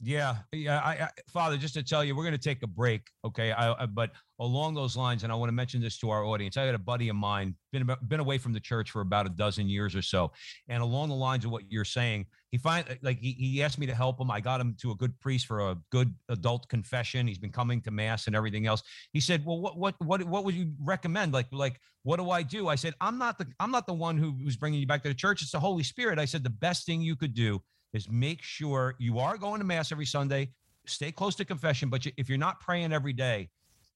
Yeah, 0.00 0.36
yeah. 0.52 0.80
I, 0.80 0.90
I, 1.04 1.08
Father, 1.28 1.56
just 1.56 1.74
to 1.74 1.82
tell 1.82 2.04
you, 2.04 2.14
we're 2.14 2.24
going 2.24 2.32
to 2.32 2.38
take 2.38 2.62
a 2.62 2.66
break, 2.66 3.08
okay? 3.24 3.52
I, 3.52 3.72
I, 3.72 3.86
but 3.86 4.10
along 4.38 4.74
those 4.74 4.96
lines, 4.96 5.22
and 5.22 5.32
I 5.32 5.36
want 5.36 5.48
to 5.48 5.54
mention 5.54 5.80
this 5.80 5.98
to 5.98 6.10
our 6.10 6.24
audience. 6.24 6.56
I 6.56 6.64
had 6.64 6.74
a 6.74 6.78
buddy 6.78 7.08
of 7.08 7.16
mine 7.16 7.54
been 7.72 7.88
been 8.08 8.20
away 8.20 8.36
from 8.38 8.52
the 8.52 8.60
church 8.60 8.90
for 8.90 9.00
about 9.00 9.24
a 9.26 9.30
dozen 9.30 9.68
years 9.68 9.94
or 9.94 10.02
so, 10.02 10.32
and 10.68 10.82
along 10.82 11.08
the 11.08 11.14
lines 11.14 11.44
of 11.44 11.52
what 11.52 11.62
you're 11.70 11.84
saying, 11.84 12.26
he 12.50 12.58
find 12.58 12.84
like 13.02 13.18
he, 13.18 13.32
he 13.32 13.62
asked 13.62 13.78
me 13.78 13.86
to 13.86 13.94
help 13.94 14.20
him. 14.20 14.30
I 14.30 14.40
got 14.40 14.60
him 14.60 14.76
to 14.80 14.90
a 14.90 14.94
good 14.94 15.18
priest 15.20 15.46
for 15.46 15.70
a 15.70 15.76
good 15.90 16.12
adult 16.28 16.68
confession. 16.68 17.26
He's 17.26 17.38
been 17.38 17.52
coming 17.52 17.80
to 17.82 17.90
mass 17.90 18.26
and 18.26 18.36
everything 18.36 18.66
else. 18.66 18.82
He 19.12 19.20
said, 19.20 19.44
"Well, 19.46 19.60
what 19.60 19.78
what 19.78 19.94
what 20.00 20.24
what 20.24 20.44
would 20.44 20.54
you 20.54 20.72
recommend? 20.82 21.32
Like 21.32 21.46
like 21.52 21.80
what 22.02 22.16
do 22.18 22.30
I 22.30 22.42
do?" 22.42 22.68
I 22.68 22.74
said, 22.74 22.94
"I'm 23.00 23.16
not 23.16 23.38
the 23.38 23.46
I'm 23.60 23.70
not 23.70 23.86
the 23.86 23.94
one 23.94 24.18
who, 24.18 24.32
who's 24.42 24.56
bringing 24.56 24.80
you 24.80 24.86
back 24.86 25.02
to 25.04 25.08
the 25.08 25.14
church. 25.14 25.40
It's 25.40 25.52
the 25.52 25.60
Holy 25.60 25.84
Spirit." 25.84 26.18
I 26.18 26.24
said, 26.26 26.42
"The 26.42 26.50
best 26.50 26.84
thing 26.84 27.00
you 27.00 27.16
could 27.16 27.32
do." 27.32 27.62
Is 27.94 28.10
make 28.10 28.42
sure 28.42 28.94
you 28.98 29.18
are 29.18 29.38
going 29.38 29.60
to 29.60 29.64
mass 29.64 29.92
every 29.92 30.04
Sunday. 30.04 30.50
Stay 30.86 31.10
close 31.10 31.34
to 31.36 31.44
confession, 31.44 31.88
but 31.88 32.04
you, 32.04 32.12
if 32.18 32.28
you're 32.28 32.36
not 32.36 32.60
praying 32.60 32.92
every 32.92 33.14
day, 33.14 33.48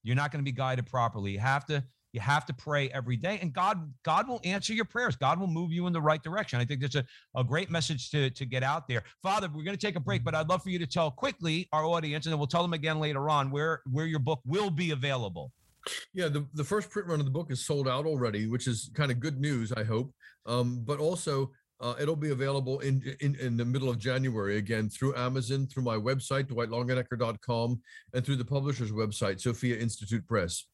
you're 0.03 0.17
not 0.17 0.33
going 0.33 0.43
to 0.43 0.51
be 0.51 0.57
guided 0.57 0.87
properly. 0.87 1.33
You 1.33 1.41
have 1.41 1.67
to 1.67 1.85
you 2.13 2.21
have 2.21 2.47
to 2.47 2.55
pray 2.55 2.89
every 2.89 3.17
day, 3.17 3.39
and 3.43 3.53
God 3.53 3.93
God 4.03 4.27
will 4.27 4.41
answer 4.43 4.73
your 4.73 4.87
prayers. 4.87 5.15
God 5.17 5.39
will 5.39 5.49
move 5.49 5.73
you 5.73 5.87
in 5.87 5.93
the 5.93 6.01
right 6.01 6.23
direction. 6.23 6.59
I 6.59 6.65
think 6.65 6.81
that's 6.81 6.95
a, 6.95 7.05
a 7.37 7.45
great 7.45 7.71
message 7.71 8.11
to 8.13 8.31
to 8.31 8.47
get 8.47 8.63
out 8.63 8.89
there. 8.89 9.03
Father, 9.23 9.49
we're 9.55 9.65
going 9.65 9.77
to 9.77 9.87
take 9.87 9.97
a 9.97 10.01
break, 10.01 10.25
but 10.25 10.35
I'd 10.35 10.49
love 10.49 10.63
for 10.63 10.71
you 10.71 10.79
to 10.79 10.87
tell 10.87 11.11
quickly 11.11 11.69
our 11.73 11.85
audience, 11.85 12.25
and 12.25 12.33
then 12.33 12.39
we'll 12.39 12.47
tell 12.47 12.63
them 12.63 12.73
again 12.73 12.99
later 12.99 13.29
on 13.29 13.51
where 13.51 13.83
where 13.91 14.07
your 14.07 14.21
book 14.21 14.41
will 14.47 14.71
be 14.71 14.93
available. 14.93 15.53
Yeah, 16.15 16.29
the, 16.29 16.47
the 16.55 16.65
first 16.65 16.91
print 16.91 17.09
run 17.09 17.21
of 17.21 17.27
the 17.27 17.33
book 17.33 17.51
is 17.51 17.65
sold 17.65 17.89
out 17.89 18.07
already, 18.07 18.47
which 18.47 18.67
is 18.67 18.91
kind 18.95 19.11
of 19.11 19.21
good 19.21 19.41
news, 19.41 19.73
I 19.73 19.85
hope. 19.85 20.13
Um, 20.47 20.83
but 20.85 20.99
also, 20.99 21.51
uh, 21.81 21.95
it'll 22.01 22.17
be 22.17 22.31
available 22.31 22.81
in, 22.81 23.03
in 23.21 23.37
in 23.37 23.57
the 23.57 23.65
middle 23.65 23.89
of 23.89 23.99
January 23.99 24.57
again 24.57 24.89
through 24.89 25.15
Amazon, 25.15 25.67
through 25.67 25.85
my 25.85 25.97
website, 25.97 26.45
dwightlongenecker.com, 26.45 27.81
and 28.15 28.25
through 28.25 28.37
the 28.37 28.45
publisher's 28.45 28.91
website, 28.91 29.41
Sophia 29.41 29.77
Institute 29.77 30.27
Press. 30.27 30.67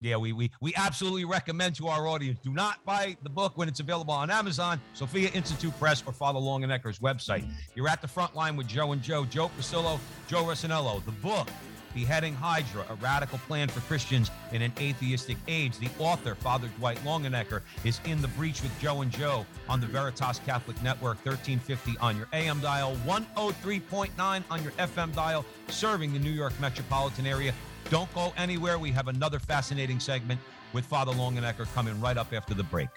Yeah, 0.00 0.16
we 0.16 0.32
we 0.32 0.50
we 0.60 0.74
absolutely 0.76 1.24
recommend 1.24 1.74
to 1.76 1.88
our 1.88 2.06
audience 2.06 2.38
do 2.42 2.52
not 2.52 2.84
buy 2.84 3.16
the 3.22 3.30
book 3.30 3.56
when 3.56 3.68
it's 3.68 3.80
available 3.80 4.12
on 4.12 4.30
Amazon, 4.30 4.80
Sophia 4.92 5.30
Institute 5.32 5.78
Press, 5.78 6.02
or 6.06 6.12
Father 6.12 6.38
Longenecker's 6.38 6.98
website. 6.98 7.48
You're 7.74 7.88
at 7.88 8.02
the 8.02 8.08
front 8.08 8.34
line 8.34 8.56
with 8.56 8.66
Joe 8.66 8.92
and 8.92 9.02
Joe, 9.02 9.24
Joe 9.24 9.50
Priscillo, 9.58 9.98
Joe 10.28 10.44
Rossinello. 10.44 11.04
The 11.04 11.12
book 11.12 11.48
Beheading 11.96 12.34
Hydra, 12.34 12.84
a 12.90 12.94
radical 12.96 13.38
plan 13.38 13.68
for 13.68 13.80
Christians 13.80 14.30
in 14.52 14.60
an 14.60 14.70
atheistic 14.78 15.38
age. 15.48 15.78
The 15.78 15.88
author, 15.98 16.34
Father 16.34 16.68
Dwight 16.76 16.98
Longenecker, 16.98 17.62
is 17.84 18.00
in 18.04 18.20
the 18.20 18.28
breach 18.28 18.60
with 18.60 18.78
Joe 18.78 19.00
and 19.00 19.10
Joe 19.10 19.46
on 19.66 19.80
the 19.80 19.86
Veritas 19.86 20.38
Catholic 20.44 20.76
Network, 20.82 21.16
1350 21.24 21.96
on 21.98 22.18
your 22.18 22.28
AM 22.34 22.60
dial, 22.60 22.96
103.9 23.06 24.10
on 24.50 24.62
your 24.62 24.72
FM 24.72 25.14
dial, 25.14 25.42
serving 25.68 26.12
the 26.12 26.18
New 26.18 26.30
York 26.30 26.52
metropolitan 26.60 27.26
area. 27.26 27.54
Don't 27.88 28.12
go 28.14 28.34
anywhere. 28.36 28.78
We 28.78 28.90
have 28.90 29.08
another 29.08 29.38
fascinating 29.38 29.98
segment 29.98 30.38
with 30.74 30.84
Father 30.84 31.12
Longenecker 31.12 31.64
coming 31.72 31.98
right 31.98 32.18
up 32.18 32.34
after 32.34 32.52
the 32.52 32.64
break. 32.64 32.90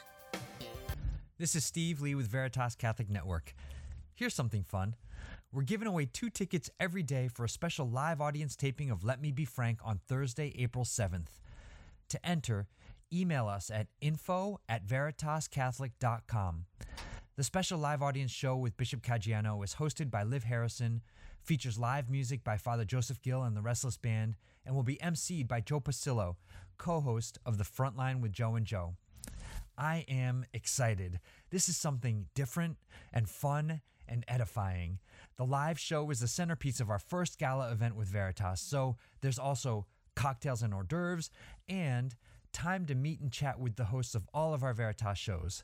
This 1.37 1.55
is 1.55 1.63
Steve 1.63 2.01
Lee 2.01 2.15
with 2.15 2.27
Veritas 2.27 2.75
Catholic 2.75 3.09
Network. 3.09 3.55
Here's 4.13 4.33
something 4.33 4.63
fun. 4.63 4.95
We're 5.51 5.63
giving 5.63 5.87
away 5.87 6.05
two 6.05 6.29
tickets 6.29 6.69
every 6.79 7.01
day 7.01 7.27
for 7.27 7.43
a 7.43 7.49
special 7.49 7.89
live 7.89 8.21
audience 8.21 8.55
taping 8.55 8.91
of 8.91 9.03
Let 9.03 9.19
Me 9.19 9.31
Be 9.31 9.45
Frank 9.45 9.79
on 9.83 9.99
Thursday, 10.07 10.53
April 10.55 10.85
7th. 10.85 11.39
To 12.09 12.23
enter, 12.23 12.67
email 13.11 13.47
us 13.47 13.71
at 13.71 13.87
info 13.99 14.59
at 14.69 14.85
veritascatholic.com. 14.85 16.65
The 17.35 17.43
special 17.43 17.79
live 17.79 18.03
audience 18.03 18.29
show 18.29 18.57
with 18.57 18.77
Bishop 18.77 19.01
Caggiano 19.01 19.63
is 19.63 19.75
hosted 19.75 20.11
by 20.11 20.21
Liv 20.21 20.43
Harrison, 20.43 21.01
features 21.41 21.79
live 21.79 22.11
music 22.11 22.43
by 22.43 22.57
Father 22.57 22.85
Joseph 22.85 23.19
Gill 23.23 23.41
and 23.41 23.57
the 23.57 23.63
Restless 23.63 23.97
Band, 23.97 24.35
and 24.67 24.75
will 24.75 24.83
be 24.83 24.97
emceed 24.97 25.47
by 25.47 25.61
Joe 25.61 25.79
Pasillo, 25.79 26.35
co 26.77 26.99
host 26.99 27.39
of 27.43 27.57
The 27.57 27.63
Frontline 27.63 28.21
with 28.21 28.33
Joe 28.33 28.55
and 28.55 28.67
Joe. 28.67 28.93
I 29.75 30.05
am 30.07 30.45
excited. 30.53 31.19
This 31.49 31.69
is 31.69 31.75
something 31.75 32.27
different 32.35 32.77
and 33.11 33.27
fun 33.27 33.81
and 34.07 34.23
edifying. 34.27 34.99
The 35.39 35.45
live 35.45 35.79
show 35.79 36.11
is 36.11 36.19
the 36.19 36.27
centerpiece 36.27 36.79
of 36.81 36.89
our 36.89 36.99
first 36.99 37.39
gala 37.39 37.71
event 37.71 37.95
with 37.95 38.09
Veritas, 38.09 38.59
so 38.59 38.97
there's 39.21 39.39
also 39.39 39.85
cocktails 40.13 40.61
and 40.61 40.73
hors 40.73 40.83
d'oeuvres 40.83 41.31
and 41.69 42.13
time 42.51 42.85
to 42.87 42.93
meet 42.93 43.21
and 43.21 43.31
chat 43.31 43.57
with 43.57 43.77
the 43.77 43.85
hosts 43.85 44.15
of 44.15 44.27
all 44.33 44.53
of 44.53 44.63
our 44.63 44.73
Veritas 44.73 45.17
shows. 45.17 45.63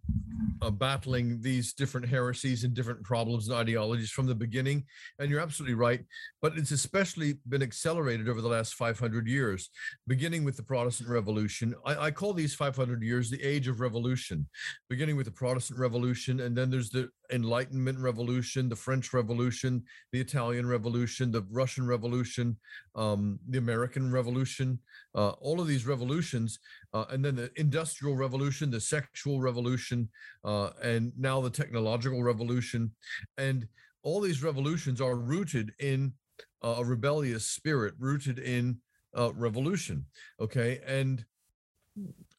uh, 0.62 0.70
battling 0.70 1.42
these 1.42 1.72
different 1.72 2.06
heresies 2.06 2.66
and 2.66 2.74
different 2.74 3.02
problems 3.02 3.48
and 3.48 3.58
ideologies 3.58 4.10
from 4.12 4.26
the 4.26 4.36
beginning, 4.36 4.84
and 5.18 5.30
you're 5.30 5.40
absolutely 5.40 5.76
right. 5.76 6.04
But 6.42 6.58
it's 6.58 6.72
especially 6.72 7.36
been 7.48 7.62
accelerated 7.62 8.28
over 8.28 8.42
the 8.42 8.50
last 8.50 8.74
500 8.74 9.26
years, 9.26 9.70
beginning 10.06 10.44
with 10.44 10.58
the 10.58 10.64
Protestant 10.64 11.10
Revolution. 11.10 11.74
I, 11.86 12.08
I 12.08 12.12
call 12.12 12.34
these 12.34 12.54
500 12.54 13.02
years 13.02 13.30
the 13.30 13.42
age 13.42 13.70
of 13.70 13.80
revolution, 13.80 14.46
beginning 14.90 15.16
with 15.16 15.28
the 15.28 15.32
Protestant 15.32 15.80
Revolution, 15.80 16.42
and 16.42 16.58
then 16.58 16.70
there's 16.70 16.90
the 16.90 17.10
Enlightenment 17.32 18.00
Revolution, 18.00 18.70
the 18.70 18.76
French 18.76 19.14
Revolution, 19.14 19.84
the 20.12 20.20
Italian 20.20 20.68
Revolution, 20.68 21.32
the 21.32 21.46
Russian 21.50 21.88
Revolution, 21.88 22.58
um, 22.96 23.40
the 23.50 23.58
American 23.58 24.12
Revolution, 24.12 24.80
uh, 25.16 25.30
all 25.30 25.60
of 25.62 25.68
these 25.68 25.86
revolutions, 25.86 26.60
uh, 26.94 27.06
and 27.10 27.24
then 27.24 27.36
the 27.36 27.52
Industrial 27.56 28.16
Revolution, 28.16 28.72
the 28.72 28.82
Sexual 28.82 29.42
Revolution, 29.42 30.10
uh, 30.44 30.70
and 30.82 31.12
now 31.18 31.42
the 31.42 31.50
Technological 31.50 32.24
Revolution. 32.24 32.92
And 33.38 33.68
all 34.04 34.22
these 34.22 34.44
revolutions 34.44 35.02
are 35.02 35.16
rooted 35.16 35.74
in 35.80 36.14
a 36.62 36.84
rebellious 36.84 37.46
spirit, 37.46 37.94
rooted 38.00 38.40
in 38.40 38.78
uh, 39.18 39.32
revolution. 39.34 40.06
Okay. 40.40 40.82
And 40.86 41.24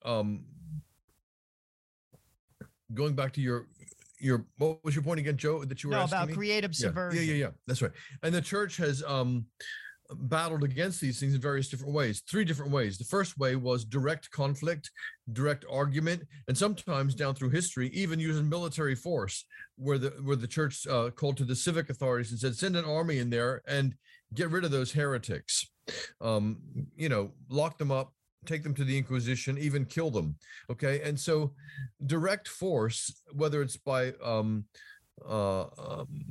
um, 0.05 0.45
going 2.95 3.15
back 3.15 3.33
to 3.35 3.41
your 3.41 3.67
your 4.19 4.47
what 4.59 4.83
was 4.85 4.95
your 4.95 5.05
point 5.05 5.21
again, 5.21 5.37
Joe? 5.37 5.65
That 5.65 5.83
you 5.83 5.91
were 5.91 5.97
no, 5.97 6.03
asking 6.03 6.19
about 6.19 6.29
me? 6.29 6.35
creative 6.35 6.71
Yeah, 6.73 6.87
subversion. 6.87 7.25
Yeah, 7.25 7.33
yeah, 7.33 7.45
yeah. 7.45 7.51
That's 7.67 7.83
right. 7.83 7.93
And 8.23 8.35
the 8.35 8.41
church 8.41 8.77
has 8.79 9.03
um 9.03 9.47
battled 10.15 10.65
against 10.65 11.01
these 11.01 11.21
things 11.21 11.35
in 11.35 11.41
various 11.41 11.69
different 11.69 11.95
ways. 11.95 12.23
Three 12.29 12.45
different 12.45 12.73
ways. 12.73 12.99
The 12.99 13.05
first 13.05 13.39
way 13.39 13.57
was 13.57 13.85
direct 13.85 14.31
conflict, 14.31 14.91
direct 15.33 15.65
argument, 15.71 16.23
and 16.49 16.57
sometimes 16.57 17.15
down 17.15 17.35
through 17.35 17.51
history, 17.51 17.89
even 17.89 18.21
using 18.21 18.49
military 18.49 18.95
force, 18.95 19.45
where 19.77 19.99
the 19.99 20.11
where 20.23 20.37
the 20.37 20.47
church 20.47 20.87
uh, 20.87 21.11
called 21.11 21.37
to 21.39 21.45
the 21.45 21.57
civic 21.57 21.91
authorities 21.91 22.31
and 22.31 22.41
said, 22.41 22.55
send 22.55 22.77
an 22.77 22.85
army 22.85 23.19
in 23.19 23.31
there 23.31 23.63
and 23.67 23.95
get 24.35 24.51
rid 24.51 24.65
of 24.65 24.71
those 24.71 24.93
heretics. 24.93 25.67
Um, 26.21 26.59
you 26.97 27.09
know, 27.09 27.33
lock 27.49 27.79
them 27.79 27.93
up, 27.93 28.13
take 28.45 28.63
them 28.63 28.75
to 28.75 28.85
the 28.85 28.97
Inquisition, 28.97 29.59
even 29.59 29.85
kill 29.85 30.11
them. 30.11 30.37
Okay, 30.71 31.01
and 31.03 31.19
so 31.19 31.55
direct 32.07 32.49
force, 32.49 33.23
whether 33.33 33.63
it's 33.63 33.77
by 33.77 34.13
um, 34.25 34.65
uh, 35.25 35.63
um, 35.63 36.25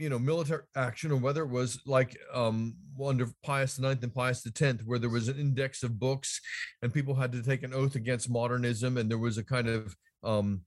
you 0.00 0.08
know 0.08 0.18
military 0.18 0.62
action 0.76 1.12
or 1.12 1.16
whether 1.16 1.42
it 1.42 1.50
was 1.50 1.80
like 1.86 2.16
um 2.32 2.74
under 3.04 3.28
pius 3.44 3.78
IX 3.78 4.02
and 4.02 4.14
pius 4.14 4.46
x 4.46 4.82
where 4.86 4.98
there 4.98 5.10
was 5.10 5.28
an 5.28 5.38
index 5.38 5.82
of 5.82 5.98
books 5.98 6.40
and 6.82 6.92
people 6.92 7.14
had 7.14 7.30
to 7.32 7.42
take 7.42 7.62
an 7.62 7.74
oath 7.74 7.94
against 7.94 8.30
modernism 8.30 8.96
and 8.96 9.10
there 9.10 9.18
was 9.18 9.38
a 9.38 9.44
kind 9.44 9.68
of 9.68 9.94
um 10.22 10.62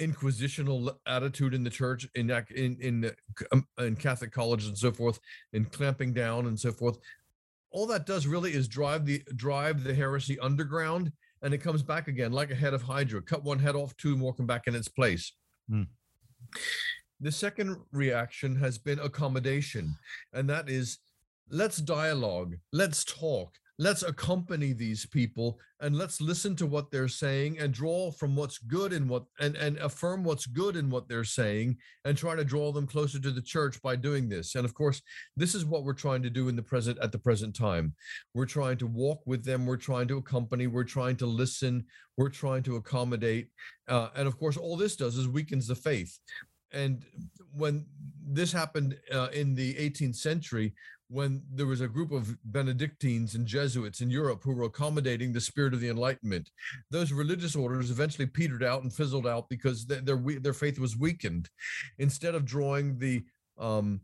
inquisitional 0.00 0.96
attitude 1.06 1.54
in 1.54 1.62
the 1.62 1.70
church 1.70 2.08
in 2.14 2.30
in 2.54 2.76
in, 2.80 3.10
um, 3.52 3.66
in 3.78 3.94
catholic 3.94 4.32
colleges 4.32 4.68
and 4.68 4.78
so 4.78 4.90
forth 4.90 5.20
in 5.52 5.64
clamping 5.64 6.12
down 6.12 6.46
and 6.46 6.58
so 6.58 6.72
forth. 6.72 6.98
All 7.70 7.86
that 7.86 8.04
does 8.04 8.26
really 8.26 8.52
is 8.52 8.68
drive 8.68 9.06
the 9.06 9.22
drive 9.36 9.84
the 9.84 9.94
heresy 9.94 10.38
underground 10.40 11.12
and 11.42 11.54
it 11.54 11.58
comes 11.58 11.82
back 11.82 12.08
again 12.08 12.32
like 12.32 12.50
a 12.50 12.54
head 12.54 12.74
of 12.74 12.82
hydra. 12.82 13.22
Cut 13.22 13.44
one 13.44 13.58
head 13.58 13.76
off 13.76 13.96
two 13.96 14.16
more 14.16 14.34
come 14.34 14.46
back 14.46 14.66
in 14.66 14.74
its 14.74 14.88
place. 14.88 15.32
Hmm. 15.68 15.82
The 17.22 17.32
second 17.32 17.76
reaction 17.92 18.56
has 18.56 18.78
been 18.78 18.98
accommodation, 18.98 19.96
and 20.32 20.50
that 20.50 20.68
is 20.68 20.98
let's 21.48 21.78
dialogue, 21.78 22.56
let's 22.72 23.04
talk, 23.04 23.54
let's 23.78 24.02
accompany 24.02 24.72
these 24.72 25.06
people, 25.06 25.60
and 25.80 25.96
let's 25.96 26.20
listen 26.20 26.56
to 26.56 26.66
what 26.66 26.90
they're 26.90 27.06
saying 27.06 27.58
and 27.60 27.72
draw 27.72 28.10
from 28.10 28.34
what's 28.34 28.58
good 28.58 28.92
in 28.92 29.06
what 29.06 29.24
and, 29.38 29.54
and 29.54 29.76
affirm 29.78 30.24
what's 30.24 30.46
good 30.46 30.74
in 30.74 30.90
what 30.90 31.08
they're 31.08 31.22
saying 31.22 31.76
and 32.04 32.16
try 32.16 32.34
to 32.34 32.44
draw 32.44 32.72
them 32.72 32.88
closer 32.88 33.20
to 33.20 33.30
the 33.30 33.40
church 33.40 33.80
by 33.82 33.94
doing 33.94 34.28
this. 34.28 34.56
And 34.56 34.64
of 34.64 34.74
course, 34.74 35.00
this 35.36 35.54
is 35.54 35.64
what 35.64 35.84
we're 35.84 35.92
trying 35.92 36.22
to 36.24 36.30
do 36.30 36.48
in 36.48 36.56
the 36.56 36.62
present 36.62 36.98
at 37.00 37.12
the 37.12 37.18
present 37.18 37.54
time. 37.54 37.94
We're 38.34 38.46
trying 38.46 38.78
to 38.78 38.86
walk 38.88 39.20
with 39.26 39.44
them, 39.44 39.64
we're 39.64 39.76
trying 39.76 40.08
to 40.08 40.18
accompany, 40.18 40.66
we're 40.66 40.84
trying 40.84 41.16
to 41.16 41.26
listen, 41.26 41.84
we're 42.16 42.30
trying 42.30 42.64
to 42.64 42.76
accommodate. 42.76 43.48
Uh, 43.86 44.08
and 44.16 44.26
of 44.26 44.38
course, 44.38 44.56
all 44.56 44.76
this 44.76 44.96
does 44.96 45.16
is 45.16 45.28
weakens 45.28 45.68
the 45.68 45.76
faith 45.76 46.18
and 46.72 47.04
when 47.54 47.86
this 48.24 48.52
happened 48.52 48.96
uh, 49.12 49.28
in 49.32 49.54
the 49.54 49.74
18th 49.74 50.16
century 50.16 50.74
when 51.12 51.42
there 51.52 51.66
was 51.66 51.82
a 51.82 51.88
group 51.88 52.10
of 52.10 52.34
Benedictines 52.44 53.34
and 53.34 53.46
Jesuits 53.46 54.00
in 54.00 54.08
Europe 54.08 54.40
who 54.42 54.54
were 54.54 54.64
accommodating 54.64 55.30
the 55.30 55.42
spirit 55.42 55.74
of 55.74 55.80
the 55.80 55.90
Enlightenment. 55.90 56.50
Those 56.90 57.12
religious 57.12 57.54
orders 57.54 57.90
eventually 57.90 58.26
petered 58.26 58.64
out 58.64 58.82
and 58.82 58.92
fizzled 58.92 59.26
out 59.26 59.48
because 59.50 59.84
their 59.84 60.00
their, 60.00 60.16
their 60.40 60.54
faith 60.54 60.78
was 60.78 60.96
weakened. 60.96 61.50
Instead 61.98 62.34
of 62.34 62.46
drawing 62.46 62.98
the 62.98 63.24
um, 63.58 64.00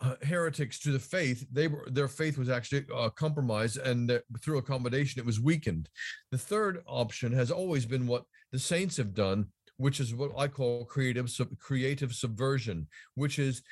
uh, 0.00 0.14
heretics 0.22 0.78
to 0.80 0.92
the 0.92 0.98
faith, 0.98 1.44
they 1.52 1.68
were 1.68 1.86
their 1.90 2.08
faith 2.08 2.38
was 2.38 2.48
actually 2.48 2.86
uh, 2.94 3.10
compromised, 3.10 3.76
and 3.76 4.08
that 4.08 4.22
through 4.40 4.58
accommodation, 4.58 5.20
it 5.20 5.26
was 5.26 5.40
weakened. 5.40 5.90
The 6.30 6.38
third 6.38 6.82
option 6.86 7.32
has 7.32 7.50
always 7.50 7.84
been 7.84 8.06
what 8.06 8.24
the 8.50 8.58
saints 8.58 8.96
have 8.96 9.12
done, 9.12 9.48
which 9.78 10.00
is 10.00 10.14
what 10.14 10.32
I 10.36 10.48
call 10.48 10.84
creative 10.84 11.30
sub- 11.30 11.56
creative 11.58 12.12
subversion, 12.12 12.88
which 13.14 13.38
is 13.38 13.62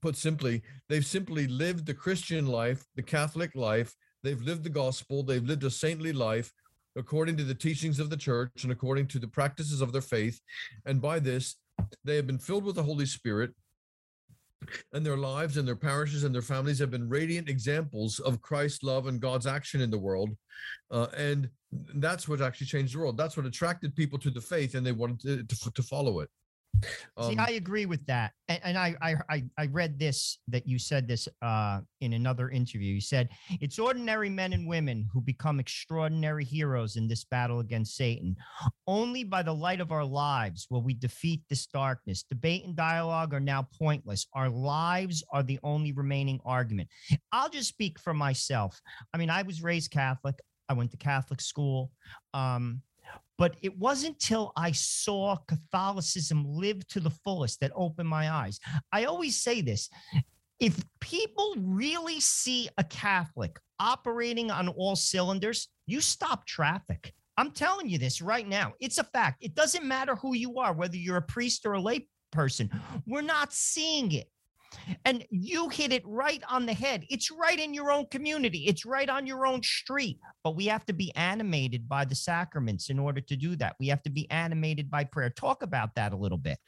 put 0.00 0.16
simply, 0.16 0.62
they've 0.88 1.04
simply 1.04 1.48
lived 1.48 1.86
the 1.86 1.94
Christian 1.94 2.46
life, 2.46 2.84
the 2.94 3.02
Catholic 3.02 3.54
life. 3.54 3.94
They've 4.22 4.40
lived 4.40 4.64
the 4.64 4.70
gospel. 4.70 5.22
They've 5.22 5.42
lived 5.44 5.64
a 5.64 5.70
saintly 5.70 6.12
life 6.12 6.52
according 6.96 7.36
to 7.38 7.44
the 7.44 7.54
teachings 7.54 7.98
of 7.98 8.10
the 8.10 8.16
church 8.16 8.62
and 8.62 8.72
according 8.72 9.06
to 9.08 9.18
the 9.18 9.28
practices 9.28 9.80
of 9.80 9.92
their 9.92 10.02
faith. 10.02 10.40
And 10.84 11.00
by 11.00 11.18
this, 11.18 11.56
they 12.04 12.16
have 12.16 12.26
been 12.26 12.38
filled 12.38 12.64
with 12.64 12.76
the 12.76 12.82
Holy 12.82 13.06
Spirit. 13.06 13.52
And 14.92 15.06
their 15.06 15.16
lives 15.16 15.56
and 15.56 15.66
their 15.66 15.74
parishes 15.74 16.22
and 16.22 16.34
their 16.34 16.42
families 16.42 16.78
have 16.80 16.90
been 16.90 17.08
radiant 17.08 17.48
examples 17.48 18.18
of 18.18 18.42
Christ's 18.42 18.82
love 18.82 19.06
and 19.06 19.18
God's 19.18 19.46
action 19.46 19.80
in 19.80 19.90
the 19.90 19.98
world. 19.98 20.36
Uh, 20.90 21.06
and 21.16 21.48
that's 21.96 22.28
what 22.28 22.40
actually 22.40 22.66
changed 22.66 22.94
the 22.94 22.98
world. 22.98 23.16
That's 23.16 23.36
what 23.36 23.46
attracted 23.46 23.94
people 23.94 24.18
to 24.20 24.30
the 24.30 24.40
faith 24.40 24.74
and 24.74 24.84
they 24.86 24.92
wanted 24.92 25.20
to, 25.20 25.42
to, 25.44 25.70
to 25.70 25.82
follow 25.82 26.20
it. 26.20 26.28
See, 26.82 27.32
Um, 27.32 27.40
I 27.40 27.52
agree 27.52 27.84
with 27.84 28.06
that, 28.06 28.32
and, 28.48 28.60
and 28.62 28.78
I, 28.78 28.94
I 29.02 29.14
I 29.28 29.44
I 29.58 29.66
read 29.66 29.98
this 29.98 30.38
that 30.48 30.66
you 30.66 30.78
said 30.78 31.06
this 31.06 31.28
uh, 31.42 31.80
in 32.00 32.14
another 32.14 32.48
interview. 32.48 32.94
You 32.94 33.00
said 33.00 33.28
it's 33.60 33.78
ordinary 33.78 34.30
men 34.30 34.52
and 34.52 34.66
women 34.66 35.06
who 35.12 35.20
become 35.20 35.60
extraordinary 35.60 36.44
heroes 36.44 36.96
in 36.96 37.08
this 37.08 37.24
battle 37.24 37.60
against 37.60 37.96
Satan. 37.96 38.36
Only 38.86 39.24
by 39.24 39.42
the 39.42 39.52
light 39.52 39.80
of 39.80 39.92
our 39.92 40.04
lives 40.04 40.68
will 40.70 40.82
we 40.82 40.94
defeat 40.94 41.42
this 41.50 41.66
darkness. 41.66 42.22
Debate 42.22 42.64
and 42.64 42.76
dialogue 42.76 43.34
are 43.34 43.40
now 43.40 43.66
pointless. 43.78 44.26
Our 44.32 44.48
lives 44.48 45.22
are 45.32 45.42
the 45.42 45.58
only 45.62 45.92
remaining 45.92 46.40
argument. 46.44 46.88
I'll 47.32 47.50
just 47.50 47.68
speak 47.68 47.98
for 47.98 48.14
myself. 48.14 48.80
I 49.12 49.18
mean, 49.18 49.28
I 49.28 49.42
was 49.42 49.62
raised 49.62 49.90
Catholic. 49.90 50.36
I 50.70 50.72
went 50.72 50.92
to 50.92 50.96
Catholic 50.96 51.40
school. 51.40 51.90
Um, 52.32 52.80
but 53.36 53.56
it 53.60 53.76
wasn't 53.76 54.18
till 54.20 54.52
I 54.56 54.70
saw 54.70 55.36
Catholicism 55.48 56.44
live 56.46 56.86
to 56.88 57.00
the 57.00 57.10
fullest 57.10 57.60
that 57.60 57.72
opened 57.74 58.08
my 58.08 58.30
eyes. 58.30 58.60
I 58.92 59.04
always 59.04 59.42
say 59.42 59.62
this 59.62 59.90
if 60.60 60.84
people 61.00 61.54
really 61.58 62.20
see 62.20 62.68
a 62.78 62.84
Catholic 62.84 63.58
operating 63.80 64.50
on 64.50 64.68
all 64.68 64.94
cylinders, 64.94 65.68
you 65.86 66.00
stop 66.00 66.46
traffic. 66.46 67.14
I'm 67.38 67.50
telling 67.50 67.88
you 67.88 67.96
this 67.96 68.20
right 68.20 68.46
now. 68.46 68.74
It's 68.78 68.98
a 68.98 69.04
fact. 69.04 69.42
It 69.42 69.54
doesn't 69.54 69.86
matter 69.86 70.14
who 70.16 70.36
you 70.36 70.58
are, 70.58 70.74
whether 70.74 70.96
you're 70.96 71.16
a 71.16 71.22
priest 71.22 71.64
or 71.64 71.72
a 71.72 71.80
lay 71.80 72.06
person. 72.30 72.70
We're 73.06 73.22
not 73.22 73.54
seeing 73.54 74.12
it. 74.12 74.28
And 75.04 75.24
you 75.30 75.68
hit 75.68 75.92
it 75.92 76.02
right 76.06 76.42
on 76.48 76.66
the 76.66 76.72
head. 76.72 77.04
It's 77.10 77.30
right 77.30 77.58
in 77.58 77.74
your 77.74 77.90
own 77.90 78.06
community, 78.06 78.64
it's 78.66 78.84
right 78.84 79.08
on 79.08 79.26
your 79.26 79.46
own 79.46 79.62
street. 79.62 80.18
But 80.44 80.56
we 80.56 80.66
have 80.66 80.86
to 80.86 80.92
be 80.92 81.14
animated 81.14 81.88
by 81.88 82.04
the 82.04 82.14
sacraments 82.14 82.90
in 82.90 82.98
order 82.98 83.20
to 83.20 83.36
do 83.36 83.56
that. 83.56 83.76
We 83.80 83.88
have 83.88 84.02
to 84.04 84.10
be 84.10 84.30
animated 84.30 84.90
by 84.90 85.04
prayer. 85.04 85.30
Talk 85.30 85.62
about 85.62 85.94
that 85.96 86.12
a 86.12 86.16
little 86.16 86.38
bit. 86.38 86.58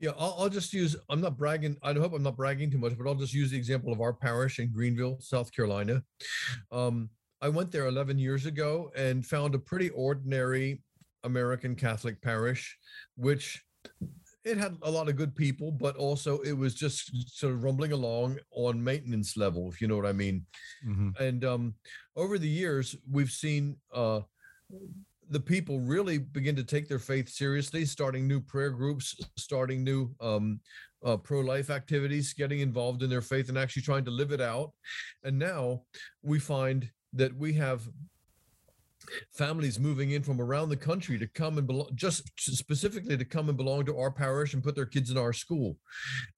Yeah, 0.00 0.10
I'll, 0.18 0.36
I'll 0.38 0.48
just 0.48 0.72
use, 0.72 0.96
I'm 1.08 1.20
not 1.20 1.38
bragging, 1.38 1.76
I 1.82 1.92
hope 1.92 2.12
I'm 2.12 2.22
not 2.22 2.36
bragging 2.36 2.70
too 2.70 2.78
much, 2.78 2.98
but 2.98 3.06
I'll 3.06 3.14
just 3.14 3.32
use 3.32 3.52
the 3.52 3.56
example 3.56 3.92
of 3.92 4.00
our 4.00 4.12
parish 4.12 4.58
in 4.58 4.72
Greenville, 4.72 5.18
South 5.20 5.52
Carolina. 5.52 6.02
Um, 6.72 7.08
I 7.40 7.48
went 7.48 7.70
there 7.70 7.86
11 7.86 8.18
years 8.18 8.46
ago 8.46 8.90
and 8.96 9.24
found 9.24 9.54
a 9.54 9.58
pretty 9.58 9.90
ordinary 9.90 10.82
American 11.24 11.74
Catholic 11.74 12.20
parish, 12.22 12.76
which 13.16 13.62
it 14.44 14.58
had 14.58 14.76
a 14.82 14.90
lot 14.90 15.08
of 15.08 15.16
good 15.16 15.34
people, 15.34 15.72
but 15.72 15.96
also 15.96 16.40
it 16.40 16.52
was 16.52 16.74
just 16.74 17.10
sort 17.38 17.54
of 17.54 17.64
rumbling 17.64 17.92
along 17.92 18.38
on 18.50 18.82
maintenance 18.82 19.36
level, 19.36 19.70
if 19.70 19.80
you 19.80 19.88
know 19.88 19.96
what 19.96 20.06
I 20.06 20.12
mean. 20.12 20.44
Mhm. 20.86 21.18
And 21.18 21.44
um, 21.44 21.74
over 22.16 22.38
the 22.38 22.48
years, 22.48 22.94
we've 23.10 23.30
seen 23.30 23.76
uh, 23.92 24.20
the 25.30 25.40
people 25.40 25.80
really 25.80 26.18
begin 26.18 26.54
to 26.56 26.64
take 26.64 26.88
their 26.88 26.98
faith 26.98 27.28
seriously, 27.28 27.84
starting 27.86 28.28
new 28.28 28.40
prayer 28.40 28.70
groups, 28.70 29.16
starting 29.38 29.82
new 29.82 30.14
um, 30.20 30.60
uh, 31.04 31.16
pro 31.16 31.40
life 31.40 31.70
activities, 31.70 32.34
getting 32.34 32.60
involved 32.60 33.02
in 33.02 33.10
their 33.10 33.22
faith 33.22 33.48
and 33.48 33.58
actually 33.58 33.82
trying 33.82 34.04
to 34.04 34.10
live 34.10 34.32
it 34.32 34.40
out. 34.40 34.72
And 35.22 35.38
now 35.38 35.84
we 36.22 36.38
find 36.38 36.90
that 37.14 37.34
we 37.34 37.52
have 37.54 37.88
families 39.32 39.78
moving 39.78 40.12
in 40.12 40.22
from 40.22 40.40
around 40.40 40.68
the 40.68 40.76
country 40.76 41.18
to 41.18 41.26
come 41.28 41.58
and 41.58 41.66
belong 41.66 41.88
just 41.94 42.30
specifically 42.38 43.16
to 43.16 43.24
come 43.24 43.48
and 43.48 43.56
belong 43.56 43.84
to 43.84 43.98
our 43.98 44.10
parish 44.10 44.54
and 44.54 44.62
put 44.62 44.74
their 44.74 44.86
kids 44.86 45.10
in 45.10 45.18
our 45.18 45.32
school. 45.32 45.76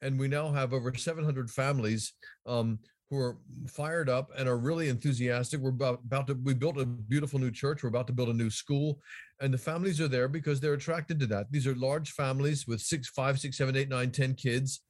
And 0.02 0.18
we 0.18 0.28
now 0.28 0.50
have 0.52 0.72
over 0.72 0.94
700 0.94 1.50
families 1.50 2.14
um, 2.46 2.78
who 3.10 3.18
are 3.18 3.38
fired 3.68 4.08
up 4.08 4.30
and 4.36 4.48
are 4.48 4.58
really 4.58 4.88
enthusiastic. 4.88 5.60
We're 5.60 5.70
about, 5.70 6.00
about 6.04 6.26
to 6.26 6.34
we 6.34 6.54
built 6.54 6.78
a 6.78 6.86
beautiful 6.86 7.38
new 7.38 7.50
church. 7.50 7.82
We're 7.82 7.88
about 7.88 8.08
to 8.08 8.12
build 8.12 8.30
a 8.30 8.34
new 8.34 8.50
school. 8.50 9.00
And 9.40 9.52
the 9.52 9.58
families 9.58 10.00
are 10.00 10.08
there 10.08 10.28
because 10.28 10.60
they're 10.60 10.74
attracted 10.74 11.20
to 11.20 11.26
that. 11.26 11.46
These 11.50 11.66
are 11.66 11.74
large 11.76 12.12
families 12.12 12.66
with 12.66 12.80
six 12.80 13.08
five 13.08 13.38
six 13.38 13.58
seven 13.58 13.76
eight 13.76 13.88
nine 13.88 14.10
ten 14.10 14.34
kids. 14.34 14.80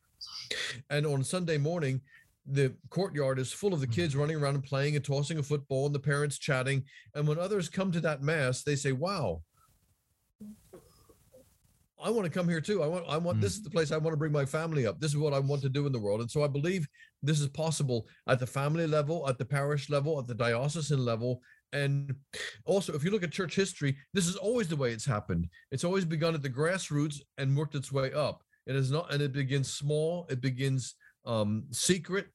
And 0.89 1.07
on 1.07 1.23
sunday 1.23 1.59
morning 1.59 2.01
the 2.49 2.75
courtyard 2.91 3.39
is 3.39 3.53
full 3.53 3.75
of 3.75 3.81
the 3.81 3.87
kids 3.87 4.15
running 4.15 4.37
around 4.37 4.55
and 4.55 4.65
playing 4.65 4.95
and 4.97 5.05
tossing 5.05 5.39
a 5.39 5.43
football 5.43 5.87
and 5.87 5.95
the 5.95 5.99
parents 6.01 6.39
chatting 6.39 6.85
and 7.15 7.27
when 7.27 7.39
others 7.39 7.69
come 7.69 7.91
to 7.91 8.01
that 8.01 8.23
mass 8.23 8.63
they 8.63 8.77
say 8.77 8.93
wow 8.93 9.43
I 11.99 12.11
want 12.11 12.25
to 12.25 12.31
come 12.31 12.49
here 12.49 12.61
too. 12.61 12.83
I 12.83 12.87
want, 12.87 13.05
I 13.09 13.17
want, 13.17 13.39
Mm. 13.39 13.41
this 13.41 13.55
is 13.55 13.63
the 13.63 13.71
place 13.71 13.91
I 13.91 13.97
want 13.97 14.13
to 14.13 14.19
bring 14.19 14.31
my 14.31 14.45
family 14.45 14.87
up. 14.87 15.01
This 15.01 15.13
is 15.13 15.17
what 15.17 15.33
I 15.33 15.39
want 15.39 15.63
to 15.63 15.69
do 15.71 15.87
in 15.87 15.93
the 15.93 15.99
world. 15.99 16.21
And 16.21 16.31
so 16.31 16.45
I 16.45 16.47
believe 16.47 16.87
this 17.23 17.41
is 17.41 17.49
possible 17.49 18.07
at 18.27 18.39
the 18.39 18.47
family 18.47 18.87
level, 18.87 19.27
at 19.29 19.39
the 19.39 19.47
parish 19.47 19.89
level, 19.89 20.19
at 20.19 20.27
the 20.27 20.35
diocesan 20.35 21.05
level. 21.05 21.41
And 21.73 22.15
also, 22.67 22.93
if 22.93 23.03
you 23.03 23.11
look 23.11 23.23
at 23.23 23.33
church 23.33 23.57
history, 23.57 23.97
this 24.13 24.29
is 24.29 24.37
always 24.37 24.69
the 24.69 24.77
way 24.77 24.93
it's 24.93 25.07
happened. 25.07 25.49
It's 25.71 25.85
always 25.85 26.05
begun 26.05 26.35
at 26.35 26.43
the 26.43 26.51
grassroots 26.51 27.21
and 27.39 27.57
worked 27.57 27.75
its 27.75 27.91
way 27.91 28.13
up. 28.13 28.43
It 28.67 28.77
is 28.77 28.91
not, 28.91 29.13
and 29.13 29.23
it 29.23 29.33
begins 29.33 29.73
small, 29.73 30.27
it 30.29 30.41
begins 30.41 30.95
um, 31.27 31.65
secret, 31.71 32.29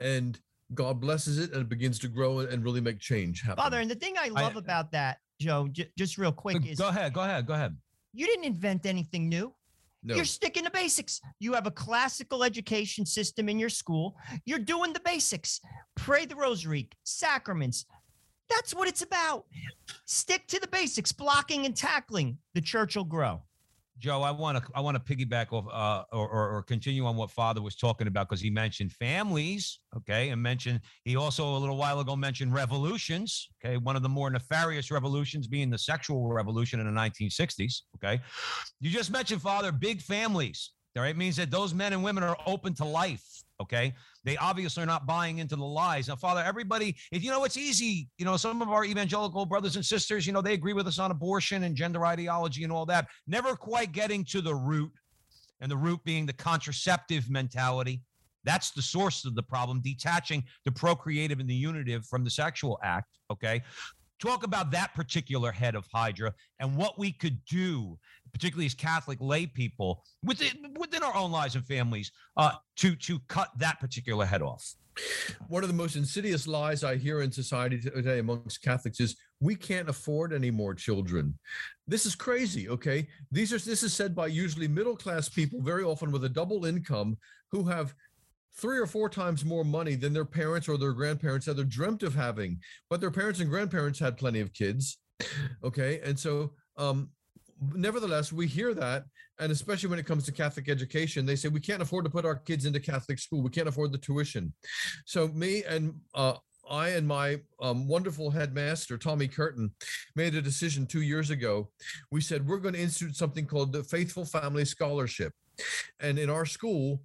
and 0.00 0.38
God 0.74 1.00
blesses 1.00 1.38
it 1.38 1.52
and 1.52 1.60
it 1.62 1.68
begins 1.68 1.98
to 2.00 2.08
grow 2.08 2.40
and, 2.40 2.48
and 2.48 2.64
really 2.64 2.80
make 2.80 2.98
change 2.98 3.42
happen. 3.42 3.62
Father, 3.62 3.78
and 3.80 3.90
the 3.90 3.94
thing 3.94 4.14
I 4.18 4.26
I- 4.34 4.40
love 4.40 4.56
about 4.56 4.90
that, 4.92 5.18
Joe, 5.40 5.68
j- 5.70 5.90
just 5.98 6.18
real 6.18 6.32
quick, 6.32 6.66
is 6.66 6.78
Go 6.78 6.88
ahead. 6.88 7.12
Go 7.12 7.20
ahead. 7.22 7.46
Go 7.46 7.54
ahead. 7.54 7.76
you 8.12 8.26
didn't 8.26 8.44
invent 8.44 8.86
anything 8.86 9.28
new. 9.28 9.54
no. 10.02 10.14
You're 10.14 10.24
sticking 10.24 10.64
to 10.64 10.70
basics. 10.70 11.20
You 11.40 11.52
have 11.54 11.66
a 11.66 11.70
classical 11.70 12.42
education 12.44 13.04
system 13.06 13.48
in 13.48 13.58
your 13.58 13.68
school. 13.68 14.16
You're 14.44 14.58
doing 14.58 14.92
the 14.92 15.00
basics. 15.00 15.60
Pray 15.96 16.26
the 16.26 16.36
rosary, 16.36 16.88
sacraments. 17.04 17.84
That's 18.48 18.74
what 18.74 18.88
it's 18.88 19.02
about. 19.02 19.44
Stick 20.06 20.46
to 20.48 20.60
the 20.60 20.66
basics, 20.68 21.10
blocking 21.12 21.64
and 21.66 21.74
tackling. 21.76 22.38
The 22.54 22.60
church 22.60 22.96
will 22.96 23.04
grow. 23.04 23.42
Joe, 24.02 24.20
I 24.22 24.32
want 24.32 24.58
to 24.58 24.64
I 24.74 24.80
want 24.80 24.96
to 24.96 25.14
piggyback 25.14 25.52
off 25.52 25.64
uh, 25.72 26.02
or, 26.12 26.28
or 26.28 26.56
or 26.56 26.62
continue 26.64 27.06
on 27.06 27.14
what 27.14 27.30
Father 27.30 27.62
was 27.62 27.76
talking 27.76 28.08
about 28.08 28.28
because 28.28 28.40
he 28.40 28.50
mentioned 28.50 28.90
families, 28.90 29.78
okay, 29.96 30.30
and 30.30 30.42
mentioned 30.42 30.80
he 31.04 31.14
also 31.14 31.56
a 31.56 31.58
little 31.58 31.76
while 31.76 32.00
ago 32.00 32.16
mentioned 32.16 32.52
revolutions, 32.52 33.48
okay, 33.64 33.76
one 33.76 33.94
of 33.94 34.02
the 34.02 34.08
more 34.08 34.28
nefarious 34.28 34.90
revolutions 34.90 35.46
being 35.46 35.70
the 35.70 35.78
sexual 35.78 36.32
revolution 36.32 36.80
in 36.80 36.92
the 36.92 37.00
1960s, 37.00 37.82
okay. 37.94 38.20
You 38.80 38.90
just 38.90 39.12
mentioned 39.12 39.40
Father, 39.40 39.70
big 39.70 40.02
families, 40.02 40.70
all 40.96 41.04
right, 41.04 41.16
means 41.16 41.36
that 41.36 41.52
those 41.52 41.72
men 41.72 41.92
and 41.92 42.02
women 42.02 42.24
are 42.24 42.36
open 42.44 42.74
to 42.74 42.84
life, 42.84 43.41
okay. 43.60 43.94
They 44.24 44.36
obviously 44.36 44.82
are 44.82 44.86
not 44.86 45.06
buying 45.06 45.38
into 45.38 45.56
the 45.56 45.64
lies. 45.64 46.08
Now, 46.08 46.16
Father, 46.16 46.42
everybody, 46.42 46.96
if 47.10 47.22
you 47.22 47.30
know, 47.30 47.44
it's 47.44 47.56
easy. 47.56 48.08
You 48.18 48.24
know, 48.24 48.36
some 48.36 48.62
of 48.62 48.68
our 48.68 48.84
evangelical 48.84 49.46
brothers 49.46 49.76
and 49.76 49.84
sisters, 49.84 50.26
you 50.26 50.32
know, 50.32 50.42
they 50.42 50.54
agree 50.54 50.72
with 50.72 50.86
us 50.86 50.98
on 50.98 51.10
abortion 51.10 51.64
and 51.64 51.76
gender 51.76 52.04
ideology 52.06 52.64
and 52.64 52.72
all 52.72 52.86
that. 52.86 53.06
Never 53.26 53.56
quite 53.56 53.92
getting 53.92 54.24
to 54.26 54.40
the 54.40 54.54
root, 54.54 54.92
and 55.60 55.70
the 55.70 55.76
root 55.76 56.00
being 56.04 56.26
the 56.26 56.32
contraceptive 56.32 57.30
mentality. 57.30 58.02
That's 58.44 58.72
the 58.72 58.82
source 58.82 59.24
of 59.24 59.36
the 59.36 59.42
problem, 59.42 59.80
detaching 59.80 60.42
the 60.64 60.72
procreative 60.72 61.38
and 61.38 61.48
the 61.48 61.54
unitive 61.54 62.04
from 62.06 62.24
the 62.24 62.30
sexual 62.30 62.78
act. 62.82 63.18
Okay. 63.30 63.62
Talk 64.22 64.44
about 64.44 64.70
that 64.70 64.94
particular 64.94 65.50
head 65.50 65.74
of 65.74 65.84
Hydra 65.92 66.32
and 66.60 66.76
what 66.76 66.96
we 66.96 67.10
could 67.10 67.44
do, 67.44 67.98
particularly 68.32 68.66
as 68.66 68.74
Catholic 68.74 69.18
lay 69.20 69.46
people 69.46 70.04
within, 70.22 70.76
within 70.78 71.02
our 71.02 71.12
own 71.16 71.32
lives 71.32 71.56
and 71.56 71.66
families, 71.66 72.12
uh, 72.36 72.52
to, 72.76 72.94
to 72.94 73.18
cut 73.26 73.50
that 73.58 73.80
particular 73.80 74.24
head 74.24 74.40
off. 74.40 74.76
one 75.48 75.64
of 75.64 75.68
the 75.68 75.74
most 75.74 75.96
insidious 75.96 76.46
lies 76.46 76.84
I 76.84 76.98
hear 76.98 77.22
in 77.22 77.32
society 77.32 77.80
today 77.80 78.20
amongst 78.20 78.62
Catholics 78.62 79.00
is 79.00 79.16
we 79.40 79.56
can't 79.56 79.88
afford 79.88 80.32
any 80.32 80.52
more 80.52 80.72
children. 80.72 81.36
This 81.88 82.06
is 82.06 82.14
crazy. 82.14 82.68
Okay, 82.68 83.08
these 83.32 83.52
are 83.52 83.58
this 83.58 83.82
is 83.82 83.92
said 83.92 84.14
by 84.14 84.28
usually 84.28 84.68
middle 84.68 84.94
class 84.94 85.28
people, 85.28 85.60
very 85.62 85.82
often 85.82 86.12
with 86.12 86.24
a 86.24 86.28
double 86.28 86.64
income, 86.64 87.16
who 87.50 87.64
have 87.64 87.92
three 88.56 88.78
or 88.78 88.86
four 88.86 89.08
times 89.08 89.44
more 89.44 89.64
money 89.64 89.94
than 89.94 90.12
their 90.12 90.24
parents 90.24 90.68
or 90.68 90.76
their 90.76 90.92
grandparents 90.92 91.48
ever 91.48 91.64
dreamt 91.64 92.02
of 92.02 92.14
having. 92.14 92.58
But 92.90 93.00
their 93.00 93.10
parents 93.10 93.40
and 93.40 93.50
grandparents 93.50 93.98
had 93.98 94.16
plenty 94.16 94.40
of 94.40 94.52
kids. 94.52 94.98
Okay. 95.64 96.00
And 96.04 96.18
so, 96.18 96.52
um, 96.76 97.10
nevertheless, 97.74 98.32
we 98.32 98.46
hear 98.46 98.74
that. 98.74 99.04
And 99.38 99.50
especially 99.50 99.88
when 99.88 99.98
it 99.98 100.06
comes 100.06 100.24
to 100.24 100.32
Catholic 100.32 100.68
education, 100.68 101.24
they 101.24 101.36
say 101.36 101.48
we 101.48 101.60
can't 101.60 101.82
afford 101.82 102.04
to 102.04 102.10
put 102.10 102.24
our 102.24 102.36
kids 102.36 102.66
into 102.66 102.80
Catholic 102.80 103.18
school. 103.18 103.42
We 103.42 103.50
can't 103.50 103.68
afford 103.68 103.92
the 103.92 103.98
tuition. 103.98 104.52
So, 105.06 105.28
me 105.28 105.64
and 105.64 105.94
uh, 106.14 106.34
I 106.70 106.90
and 106.90 107.06
my 107.06 107.40
um, 107.60 107.88
wonderful 107.88 108.30
headmaster, 108.30 108.98
Tommy 108.98 109.28
Curtin, 109.28 109.72
made 110.14 110.34
a 110.34 110.42
decision 110.42 110.86
two 110.86 111.02
years 111.02 111.30
ago. 111.30 111.70
We 112.10 112.20
said 112.20 112.46
we're 112.46 112.58
going 112.58 112.74
to 112.74 112.80
institute 112.80 113.16
something 113.16 113.46
called 113.46 113.72
the 113.72 113.82
Faithful 113.82 114.24
Family 114.24 114.64
Scholarship. 114.64 115.32
And 116.00 116.18
in 116.18 116.30
our 116.30 116.46
school, 116.46 117.02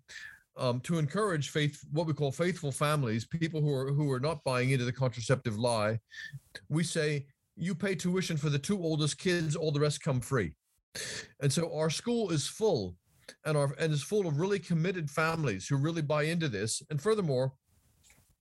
um, 0.58 0.80
to 0.82 0.98
encourage 0.98 1.50
faith, 1.50 1.80
what 1.92 2.08
we 2.08 2.14
call 2.14 2.32
faithful 2.32 2.72
families, 2.72 3.26
people 3.26 3.62
who 3.62 3.74
are 3.74 3.92
who 3.92 4.12
are 4.12 4.20
not 4.20 4.44
buying 4.44 4.72
into 4.72 4.86
the 4.86 4.92
contraceptive 4.92 5.58
lie, 5.58 6.00
we 6.70 6.84
say 6.84 7.26
you 7.56 7.74
pay 7.74 7.96
tuition 7.96 8.38
for 8.38 8.50
the 8.50 8.60
two 8.60 8.82
oldest 8.82 9.18
kids, 9.18 9.56
all 9.56 9.72
the 9.72 9.80
rest 9.80 10.02
come 10.02 10.22
free. 10.22 10.54
And 11.42 11.52
so 11.52 11.76
our 11.76 11.90
school 11.90 12.32
is 12.32 12.48
full, 12.48 12.96
and 13.46 13.58
our 13.58 13.74
and 13.80 13.94
is 13.94 14.04
full 14.04 14.28
of 14.28 14.40
really 14.40 14.60
committed 14.60 15.10
families 15.10 15.68
who 15.68 15.78
really 15.78 16.02
buy 16.02 16.24
into 16.24 16.50
this. 16.50 16.82
And 16.90 17.02
furthermore, 17.02 17.54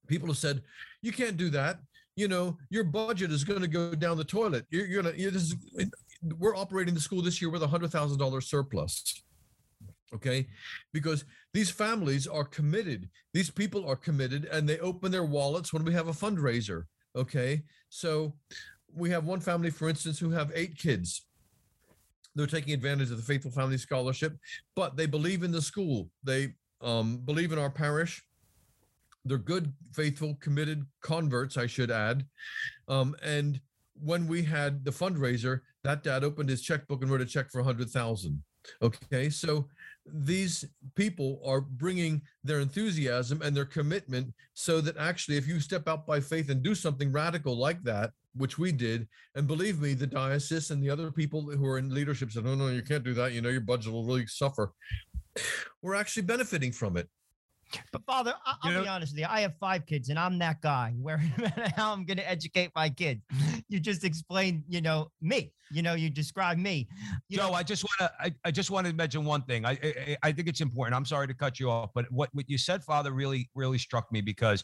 people 0.06 0.28
have 0.28 0.38
said 0.38 0.62
you 1.02 1.12
can't 1.12 1.36
do 1.36 1.50
that. 1.50 1.78
You 2.16 2.28
know, 2.28 2.56
your 2.70 2.84
budget 2.84 3.30
is 3.30 3.44
going 3.44 3.60
to 3.60 3.68
go 3.68 3.94
down 3.94 4.16
the 4.16 4.24
toilet. 4.24 4.64
You're, 4.70 4.86
you're 4.86 5.02
gonna. 5.02 5.14
You're, 5.16 5.30
this 5.30 5.42
is, 5.42 5.56
we're 6.38 6.56
operating 6.56 6.94
the 6.94 7.00
school 7.00 7.20
this 7.20 7.42
year 7.42 7.50
with 7.50 7.62
a 7.62 7.66
hundred 7.66 7.90
thousand 7.90 8.18
dollars 8.18 8.48
surplus 8.48 9.22
okay? 10.14 10.46
Because 10.92 11.24
these 11.52 11.70
families 11.70 12.26
are 12.26 12.44
committed 12.44 13.08
these 13.32 13.50
people 13.50 13.86
are 13.86 13.96
committed 13.96 14.46
and 14.46 14.68
they 14.68 14.78
open 14.78 15.12
their 15.12 15.24
wallets 15.24 15.72
when 15.72 15.84
we 15.84 15.92
have 15.92 16.08
a 16.08 16.12
fundraiser 16.12 16.84
okay? 17.14 17.62
So 17.88 18.34
we 18.94 19.10
have 19.10 19.24
one 19.24 19.40
family 19.40 19.70
for 19.70 19.88
instance 19.88 20.18
who 20.18 20.30
have 20.30 20.52
eight 20.54 20.78
kids. 20.78 21.26
They're 22.34 22.46
taking 22.46 22.74
advantage 22.74 23.10
of 23.10 23.16
the 23.16 23.22
faithful 23.22 23.50
family 23.50 23.78
scholarship 23.78 24.36
but 24.74 24.96
they 24.96 25.06
believe 25.06 25.42
in 25.42 25.52
the 25.52 25.62
school. 25.62 26.08
They 26.24 26.54
um, 26.80 27.18
believe 27.18 27.52
in 27.52 27.58
our 27.58 27.70
parish. 27.70 28.22
They're 29.24 29.38
good 29.38 29.72
faithful 29.92 30.36
committed 30.40 30.86
converts 31.02 31.56
i 31.56 31.66
should 31.66 31.90
add. 31.90 32.24
Um, 32.88 33.16
and 33.22 33.60
when 33.94 34.26
we 34.28 34.42
had 34.42 34.84
the 34.84 34.90
fundraiser 34.90 35.60
that 35.84 36.02
dad 36.02 36.24
opened 36.24 36.48
his 36.48 36.62
checkbook 36.62 37.02
and 37.02 37.10
wrote 37.10 37.20
a 37.20 37.26
check 37.26 37.50
for 37.50 37.60
a 37.60 37.64
hundred 37.64 37.90
thousand 37.90 38.42
okay? 38.82 39.30
So 39.30 39.68
these 40.12 40.64
people 40.94 41.40
are 41.44 41.60
bringing 41.60 42.22
their 42.44 42.60
enthusiasm 42.60 43.42
and 43.42 43.56
their 43.56 43.64
commitment 43.64 44.32
so 44.54 44.80
that 44.80 44.96
actually 44.96 45.36
if 45.36 45.46
you 45.46 45.60
step 45.60 45.88
out 45.88 46.06
by 46.06 46.20
faith 46.20 46.48
and 46.50 46.62
do 46.62 46.74
something 46.74 47.10
radical 47.12 47.56
like 47.56 47.82
that 47.82 48.10
which 48.36 48.58
we 48.58 48.70
did 48.70 49.08
and 49.34 49.46
believe 49.46 49.80
me 49.80 49.94
the 49.94 50.06
diocese 50.06 50.70
and 50.70 50.82
the 50.82 50.90
other 50.90 51.10
people 51.10 51.42
who 51.42 51.66
are 51.66 51.78
in 51.78 51.92
leadership 51.92 52.30
said 52.30 52.44
no 52.44 52.54
no 52.54 52.68
you 52.68 52.82
can't 52.82 53.04
do 53.04 53.14
that. 53.14 53.32
You 53.32 53.40
know 53.40 53.48
your 53.48 53.60
budget 53.60 53.92
will 53.92 54.04
really 54.04 54.26
suffer. 54.26 54.72
We're 55.82 55.94
actually 55.94 56.22
benefiting 56.22 56.72
from 56.72 56.96
it 56.96 57.08
But 57.92 58.02
Father, 58.06 58.34
I- 58.44 58.54
I'll 58.62 58.72
You 58.72 58.82
be 58.82 58.88
honest 58.88 59.12
with 59.12 59.20
you. 59.20 59.26
I 59.28 59.40
have 59.40 59.54
five 59.58 59.86
kids, 59.86 60.08
and 60.08 60.18
I'm 60.18 60.38
that 60.38 60.60
guy. 60.60 60.94
Where 61.00 61.18
how 61.76 61.92
I'm 61.92 62.04
going 62.04 62.16
to 62.18 62.28
educate 62.28 62.70
my 62.74 62.88
kid? 62.88 63.22
You 63.68 63.80
just 63.80 64.04
explained, 64.04 64.62
you 64.68 64.80
know, 64.80 65.10
me. 65.20 65.52
You 65.72 65.82
know, 65.82 65.94
you 65.94 66.08
describe 66.08 66.56
me. 66.56 66.86
You 67.28 67.38
Joe, 67.38 67.48
know, 67.48 67.52
I 67.52 67.64
just 67.64 67.82
want 67.82 67.98
to 67.98 68.12
I, 68.24 68.32
I 68.44 68.50
just 68.52 68.70
want 68.70 68.86
to 68.86 68.92
mention 68.92 69.24
one 69.24 69.42
thing. 69.42 69.64
I, 69.64 69.72
I 69.72 70.16
I 70.22 70.30
think 70.32 70.46
it's 70.46 70.60
important. 70.60 70.94
I'm 70.94 71.04
sorry 71.04 71.26
to 71.26 71.34
cut 71.34 71.58
you 71.58 71.68
off, 71.68 71.90
but 71.92 72.04
what 72.12 72.28
what 72.32 72.48
you 72.48 72.58
said, 72.58 72.84
Father, 72.84 73.10
really 73.10 73.50
really 73.56 73.78
struck 73.78 74.12
me 74.12 74.20
because 74.20 74.62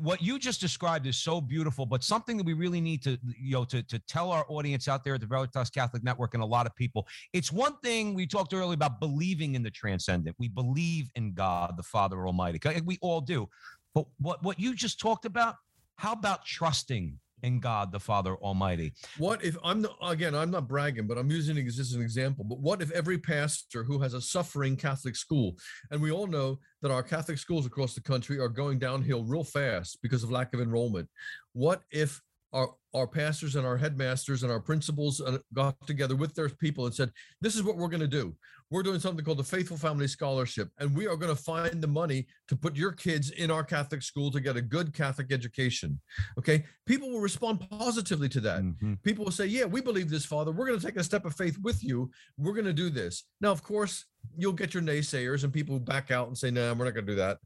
what 0.00 0.20
you 0.20 0.38
just 0.38 0.60
described 0.60 1.06
is 1.06 1.16
so 1.16 1.40
beautiful, 1.40 1.86
but 1.86 2.02
something 2.02 2.36
that 2.36 2.44
we 2.44 2.54
really 2.54 2.80
need 2.80 3.02
to 3.04 3.18
you 3.38 3.52
know 3.52 3.64
to 3.64 3.82
to 3.84 3.98
tell 4.00 4.30
our 4.30 4.44
audience 4.48 4.88
out 4.88 5.04
there 5.04 5.14
at 5.14 5.20
the 5.20 5.26
Veritas 5.26 5.70
Catholic 5.70 6.02
Network 6.02 6.34
and 6.34 6.42
a 6.42 6.46
lot 6.46 6.66
of 6.66 6.74
people. 6.74 7.06
It's 7.32 7.52
one 7.52 7.76
thing 7.82 8.12
we 8.14 8.26
talked 8.26 8.52
earlier 8.52 8.74
about 8.74 8.98
believing 9.00 9.54
in 9.54 9.62
the 9.62 9.70
transcendent. 9.70 10.36
We 10.38 10.48
believe 10.48 11.10
in 11.14 11.34
God, 11.34 11.76
the 11.76 11.84
Father 11.84 12.26
Almighty. 12.26 12.60
We 12.84 12.98
all 13.00 13.20
do. 13.20 13.48
But 13.94 14.06
what 14.18 14.42
what 14.42 14.58
you 14.58 14.74
just 14.74 14.98
talked 14.98 15.24
about, 15.24 15.54
how 15.96 16.12
about 16.12 16.44
trusting 16.44 17.18
in 17.42 17.60
God, 17.60 17.92
the 17.92 18.00
Father 18.00 18.36
Almighty? 18.36 18.92
What 19.18 19.44
if 19.44 19.56
I'm 19.62 19.82
not, 19.82 19.96
again, 20.02 20.34
I'm 20.34 20.50
not 20.50 20.68
bragging, 20.68 21.06
but 21.06 21.18
I'm 21.18 21.30
using 21.30 21.56
it 21.56 21.66
as 21.66 21.92
an 21.92 22.02
example. 22.02 22.44
But 22.44 22.60
what 22.60 22.82
if 22.82 22.90
every 22.92 23.18
pastor 23.18 23.84
who 23.84 23.98
has 24.00 24.14
a 24.14 24.20
suffering 24.20 24.76
Catholic 24.76 25.16
school, 25.16 25.56
and 25.90 26.00
we 26.00 26.10
all 26.10 26.26
know 26.26 26.58
that 26.82 26.90
our 26.90 27.02
Catholic 27.02 27.38
schools 27.38 27.66
across 27.66 27.94
the 27.94 28.00
country 28.00 28.38
are 28.38 28.48
going 28.48 28.78
downhill 28.78 29.24
real 29.24 29.44
fast 29.44 29.98
because 30.02 30.22
of 30.22 30.30
lack 30.30 30.54
of 30.54 30.60
enrollment. 30.60 31.08
What 31.52 31.82
if 31.90 32.20
our, 32.56 32.70
our 32.94 33.06
pastors 33.06 33.54
and 33.56 33.66
our 33.66 33.76
headmasters 33.76 34.42
and 34.42 34.50
our 34.50 34.60
principals 34.60 35.20
uh, 35.20 35.36
got 35.52 35.74
together 35.86 36.16
with 36.16 36.34
their 36.34 36.48
people 36.48 36.86
and 36.86 36.94
said, 36.94 37.10
This 37.42 37.54
is 37.54 37.62
what 37.62 37.76
we're 37.76 37.88
going 37.88 38.00
to 38.00 38.08
do. 38.08 38.34
We're 38.70 38.82
doing 38.82 38.98
something 38.98 39.24
called 39.24 39.38
the 39.38 39.44
Faithful 39.44 39.76
Family 39.76 40.08
Scholarship, 40.08 40.70
and 40.80 40.96
we 40.96 41.06
are 41.06 41.16
going 41.16 41.34
to 41.34 41.40
find 41.40 41.80
the 41.80 41.86
money 41.86 42.26
to 42.48 42.56
put 42.56 42.74
your 42.74 42.90
kids 42.90 43.30
in 43.30 43.48
our 43.50 43.62
Catholic 43.62 44.02
school 44.02 44.30
to 44.32 44.40
get 44.40 44.56
a 44.56 44.62
good 44.62 44.92
Catholic 44.92 45.30
education. 45.30 46.00
Okay. 46.38 46.64
People 46.86 47.10
will 47.10 47.20
respond 47.20 47.60
positively 47.70 48.28
to 48.30 48.40
that 48.40 48.62
Mhm. 48.62 49.00
people 49.04 49.24
will 49.26 49.32
say, 49.32 49.46
Yeah, 49.46 49.66
we 49.66 49.80
believe 49.82 50.08
this, 50.10 50.24
Father. 50.24 50.50
We're 50.50 50.66
going 50.66 50.80
to 50.80 50.86
take 50.86 50.96
a 50.96 51.04
step 51.04 51.26
of 51.26 51.36
faith 51.36 51.58
with 51.62 51.84
you. 51.84 52.10
We're 52.38 52.54
going 52.54 52.64
to 52.64 52.72
do 52.72 52.90
this. 52.90 53.24
Now, 53.40 53.52
of 53.52 53.62
course, 53.62 54.04
you'll 54.36 54.52
get 54.52 54.72
your 54.74 54.82
naysayers 54.82 55.44
and 55.44 55.52
people 55.52 55.74
who 55.74 55.80
back 55.80 56.10
out 56.10 56.26
and 56.28 56.36
say, 56.36 56.50
No, 56.50 56.72
we're 56.74 56.86
not 56.86 56.94
going 56.94 57.06
to 57.06 57.12
do 57.12 57.16
that. 57.16 57.38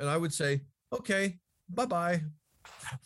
And 0.00 0.10
I 0.10 0.16
would 0.16 0.34
say, 0.34 0.62
Okay, 0.92 1.38
bye 1.70 1.86
bye. 1.86 2.22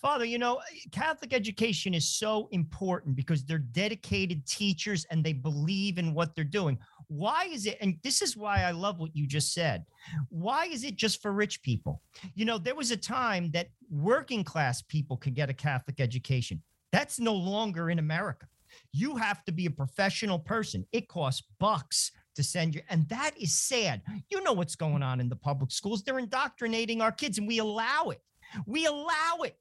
Father, 0.01 0.25
you 0.25 0.39
know, 0.39 0.61
Catholic 0.93 1.33
education 1.33 1.95
is 1.95 2.09
so 2.09 2.49
important 2.53 3.17
because 3.17 3.45
they're 3.45 3.59
dedicated 3.59 4.47
teachers 4.47 5.07
and 5.11 5.25
they 5.25 5.33
believe 5.33 5.99
in 5.99 6.15
what 6.15 6.35
they're 6.35 6.45
doing. 6.45 6.79
Why 7.09 7.47
is 7.51 7.67
it? 7.67 7.79
And 7.81 7.97
this 8.03 8.23
is 8.23 8.37
why 8.37 8.63
I 8.63 8.71
love 8.71 8.99
what 8.99 9.15
you 9.15 9.27
just 9.27 9.53
said. 9.53 9.85
Why 10.29 10.67
is 10.67 10.85
it 10.85 10.97
just 10.97 11.21
for 11.23 11.33
rich 11.33 11.63
people? 11.63 12.03
You 12.35 12.45
know, 12.45 12.59
there 12.59 12.75
was 12.75 12.91
a 12.91 12.97
time 12.97 13.51
that 13.53 13.69
working 13.91 14.45
class 14.45 14.83
people 14.83 15.17
could 15.17 15.35
get 15.35 15.51
a 15.51 15.55
Catholic 15.55 16.01
education. 16.01 16.63
That's 16.93 17.19
no 17.19 17.35
longer 17.35 17.91
in 17.91 17.99
America. 17.99 18.47
You 18.93 19.17
have 19.17 19.45
to 19.45 19.53
be 19.53 19.67
a 19.67 19.71
professional 19.71 20.39
person. 20.39 20.87
It 20.93 21.09
costs 21.09 21.43
bucks 21.59 22.13
to 22.37 22.43
send 22.43 22.75
you. 22.75 22.83
And 22.89 23.09
that 23.09 23.33
is 23.37 23.53
sad. 23.53 24.03
You 24.29 24.43
know 24.43 24.53
what's 24.53 24.77
going 24.77 25.03
on 25.03 25.21
in 25.21 25.29
the 25.29 25.37
public 25.37 25.73
schools. 25.73 26.03
They're 26.03 26.19
indoctrinating 26.19 27.01
our 27.01 27.13
kids 27.13 27.39
and 27.39 27.49
we 27.49 27.59
allow 27.59 28.11
it. 28.11 28.21
We 28.67 28.87
allow 28.87 29.39
it. 29.45 29.57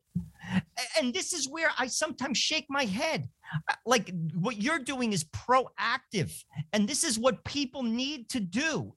And 0.98 1.14
this 1.14 1.34
is 1.34 1.50
where 1.50 1.70
I 1.78 1.88
sometimes 1.88 2.38
shake 2.38 2.66
my 2.70 2.86
head. 2.86 3.30
Uh, 3.70 3.76
Like 3.86 4.12
what 4.34 4.62
you're 4.62 4.80
doing 4.80 5.14
is 5.14 5.24
proactive. 5.26 6.32
And 6.74 6.88
this 6.88 7.04
is 7.04 7.18
what 7.20 7.44
people 7.44 7.84
need 7.84 8.30
to 8.30 8.40
do. 8.40 8.94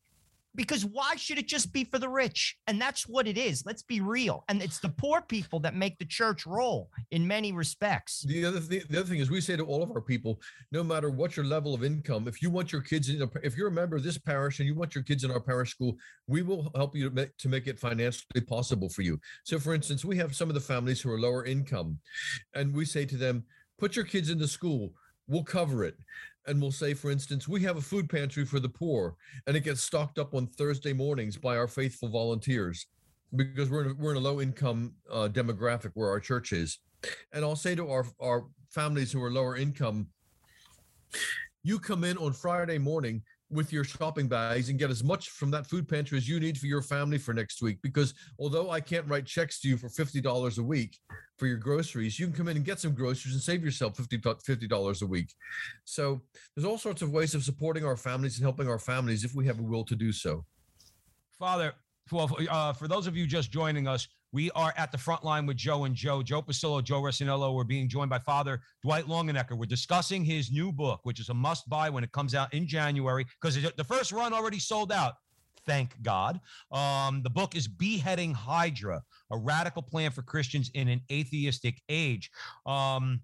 Because 0.54 0.84
why 0.84 1.16
should 1.16 1.38
it 1.38 1.48
just 1.48 1.72
be 1.72 1.84
for 1.84 1.98
the 1.98 2.08
rich? 2.08 2.56
And 2.66 2.80
that's 2.80 3.08
what 3.08 3.26
it 3.26 3.38
is. 3.38 3.64
Let's 3.64 3.82
be 3.82 4.00
real. 4.00 4.44
And 4.48 4.62
it's 4.62 4.80
the 4.80 4.90
poor 4.90 5.22
people 5.22 5.60
that 5.60 5.74
make 5.74 5.98
the 5.98 6.04
church 6.04 6.46
roll 6.46 6.90
in 7.10 7.26
many 7.26 7.52
respects. 7.52 8.22
The 8.26 8.44
other 8.44 8.60
thing, 8.60 8.82
the 8.90 8.98
other 8.98 9.08
thing 9.08 9.20
is, 9.20 9.30
we 9.30 9.40
say 9.40 9.56
to 9.56 9.64
all 9.64 9.82
of 9.82 9.90
our 9.90 10.02
people, 10.02 10.40
no 10.70 10.84
matter 10.84 11.10
what 11.10 11.36
your 11.36 11.46
level 11.46 11.74
of 11.74 11.84
income, 11.84 12.28
if 12.28 12.42
you 12.42 12.50
want 12.50 12.70
your 12.70 12.82
kids 12.82 13.08
in, 13.08 13.22
a, 13.22 13.30
if 13.42 13.56
you're 13.56 13.68
a 13.68 13.72
member 13.72 13.96
of 13.96 14.02
this 14.02 14.18
parish 14.18 14.58
and 14.58 14.68
you 14.68 14.74
want 14.74 14.94
your 14.94 15.04
kids 15.04 15.24
in 15.24 15.30
our 15.30 15.40
parish 15.40 15.70
school, 15.70 15.96
we 16.26 16.42
will 16.42 16.70
help 16.74 16.94
you 16.94 17.08
to 17.08 17.14
make, 17.14 17.36
to 17.38 17.48
make 17.48 17.66
it 17.66 17.78
financially 17.78 18.42
possible 18.46 18.88
for 18.90 19.02
you. 19.02 19.18
So, 19.44 19.58
for 19.58 19.74
instance, 19.74 20.04
we 20.04 20.16
have 20.18 20.36
some 20.36 20.48
of 20.48 20.54
the 20.54 20.60
families 20.60 21.00
who 21.00 21.10
are 21.10 21.20
lower 21.20 21.44
income, 21.44 21.98
and 22.54 22.74
we 22.74 22.84
say 22.84 23.06
to 23.06 23.16
them, 23.16 23.44
put 23.78 23.96
your 23.96 24.04
kids 24.04 24.30
into 24.30 24.46
school. 24.46 24.92
We'll 25.28 25.44
cover 25.44 25.84
it. 25.84 25.96
And 26.46 26.60
we'll 26.60 26.72
say, 26.72 26.94
for 26.94 27.10
instance, 27.10 27.46
we 27.46 27.62
have 27.62 27.76
a 27.76 27.80
food 27.80 28.08
pantry 28.08 28.44
for 28.44 28.58
the 28.58 28.68
poor, 28.68 29.14
and 29.46 29.56
it 29.56 29.60
gets 29.60 29.82
stocked 29.82 30.18
up 30.18 30.34
on 30.34 30.46
Thursday 30.46 30.92
mornings 30.92 31.36
by 31.36 31.56
our 31.56 31.68
faithful 31.68 32.08
volunteers 32.08 32.86
because 33.36 33.70
we're 33.70 33.84
in 33.84 33.90
a, 33.92 33.94
we're 33.94 34.10
in 34.10 34.16
a 34.16 34.20
low 34.20 34.40
income 34.40 34.92
uh, 35.10 35.28
demographic 35.30 35.92
where 35.94 36.08
our 36.10 36.20
church 36.20 36.52
is. 36.52 36.78
And 37.32 37.44
I'll 37.44 37.56
say 37.56 37.74
to 37.74 37.88
our 37.88 38.06
our 38.20 38.46
families 38.70 39.12
who 39.12 39.22
are 39.22 39.30
lower 39.30 39.56
income, 39.56 40.08
you 41.62 41.78
come 41.78 42.04
in 42.04 42.16
on 42.18 42.32
Friday 42.32 42.78
morning 42.78 43.22
with 43.52 43.72
your 43.72 43.84
shopping 43.84 44.28
bags 44.28 44.68
and 44.68 44.78
get 44.78 44.90
as 44.90 45.04
much 45.04 45.30
from 45.30 45.50
that 45.50 45.66
food 45.66 45.88
pantry 45.88 46.18
as 46.18 46.28
you 46.28 46.40
need 46.40 46.58
for 46.58 46.66
your 46.66 46.82
family 46.82 47.18
for 47.18 47.34
next 47.34 47.62
week. 47.62 47.78
Because 47.82 48.14
although 48.38 48.70
I 48.70 48.80
can't 48.80 49.06
write 49.06 49.26
checks 49.26 49.60
to 49.60 49.68
you 49.68 49.76
for 49.76 49.88
fifty 49.88 50.20
dollars 50.20 50.58
a 50.58 50.62
week 50.62 50.98
for 51.38 51.46
your 51.46 51.58
groceries, 51.58 52.18
you 52.18 52.26
can 52.26 52.34
come 52.34 52.48
in 52.48 52.56
and 52.56 52.64
get 52.64 52.80
some 52.80 52.94
groceries 52.94 53.34
and 53.34 53.42
save 53.42 53.64
yourself 53.64 53.96
50 53.96 54.66
dollars 54.66 55.02
a 55.02 55.06
week. 55.06 55.32
So 55.84 56.20
there's 56.54 56.64
all 56.64 56.78
sorts 56.78 57.02
of 57.02 57.10
ways 57.10 57.34
of 57.34 57.42
supporting 57.42 57.84
our 57.84 57.96
families 57.96 58.36
and 58.36 58.44
helping 58.44 58.68
our 58.68 58.78
families 58.78 59.24
if 59.24 59.34
we 59.34 59.46
have 59.46 59.58
a 59.58 59.62
will 59.62 59.84
to 59.84 59.96
do 59.96 60.12
so. 60.12 60.44
Father, 61.38 61.72
well, 62.10 62.30
uh, 62.48 62.72
for 62.72 62.88
those 62.88 63.06
of 63.06 63.16
you 63.16 63.26
just 63.26 63.50
joining 63.50 63.86
us, 63.88 64.06
we 64.32 64.50
are 64.52 64.72
at 64.76 64.90
the 64.90 64.98
front 64.98 65.24
line 65.24 65.46
with 65.46 65.56
Joe 65.56 65.84
and 65.84 65.94
Joe, 65.94 66.22
Joe 66.22 66.42
Pasillo, 66.42 66.82
Joe 66.82 67.02
Rossinello. 67.02 67.54
We're 67.54 67.64
being 67.64 67.88
joined 67.88 68.10
by 68.10 68.18
Father 68.18 68.60
Dwight 68.82 69.06
Longenecker. 69.06 69.56
We're 69.56 69.66
discussing 69.66 70.24
his 70.24 70.50
new 70.50 70.72
book, 70.72 71.00
which 71.02 71.20
is 71.20 71.28
a 71.28 71.34
must 71.34 71.68
buy 71.68 71.90
when 71.90 72.02
it 72.02 72.12
comes 72.12 72.34
out 72.34 72.52
in 72.54 72.66
January, 72.66 73.26
because 73.40 73.60
the 73.76 73.84
first 73.84 74.10
run 74.10 74.32
already 74.32 74.58
sold 74.58 74.90
out. 74.90 75.14
Thank 75.66 76.02
God. 76.02 76.40
Um, 76.72 77.22
the 77.22 77.30
book 77.30 77.54
is 77.54 77.68
Beheading 77.68 78.32
Hydra, 78.32 79.02
a 79.30 79.38
radical 79.38 79.82
plan 79.82 80.10
for 80.10 80.22
Christians 80.22 80.70
in 80.74 80.88
an 80.88 81.00
atheistic 81.10 81.82
age. 81.88 82.30
Um, 82.66 83.20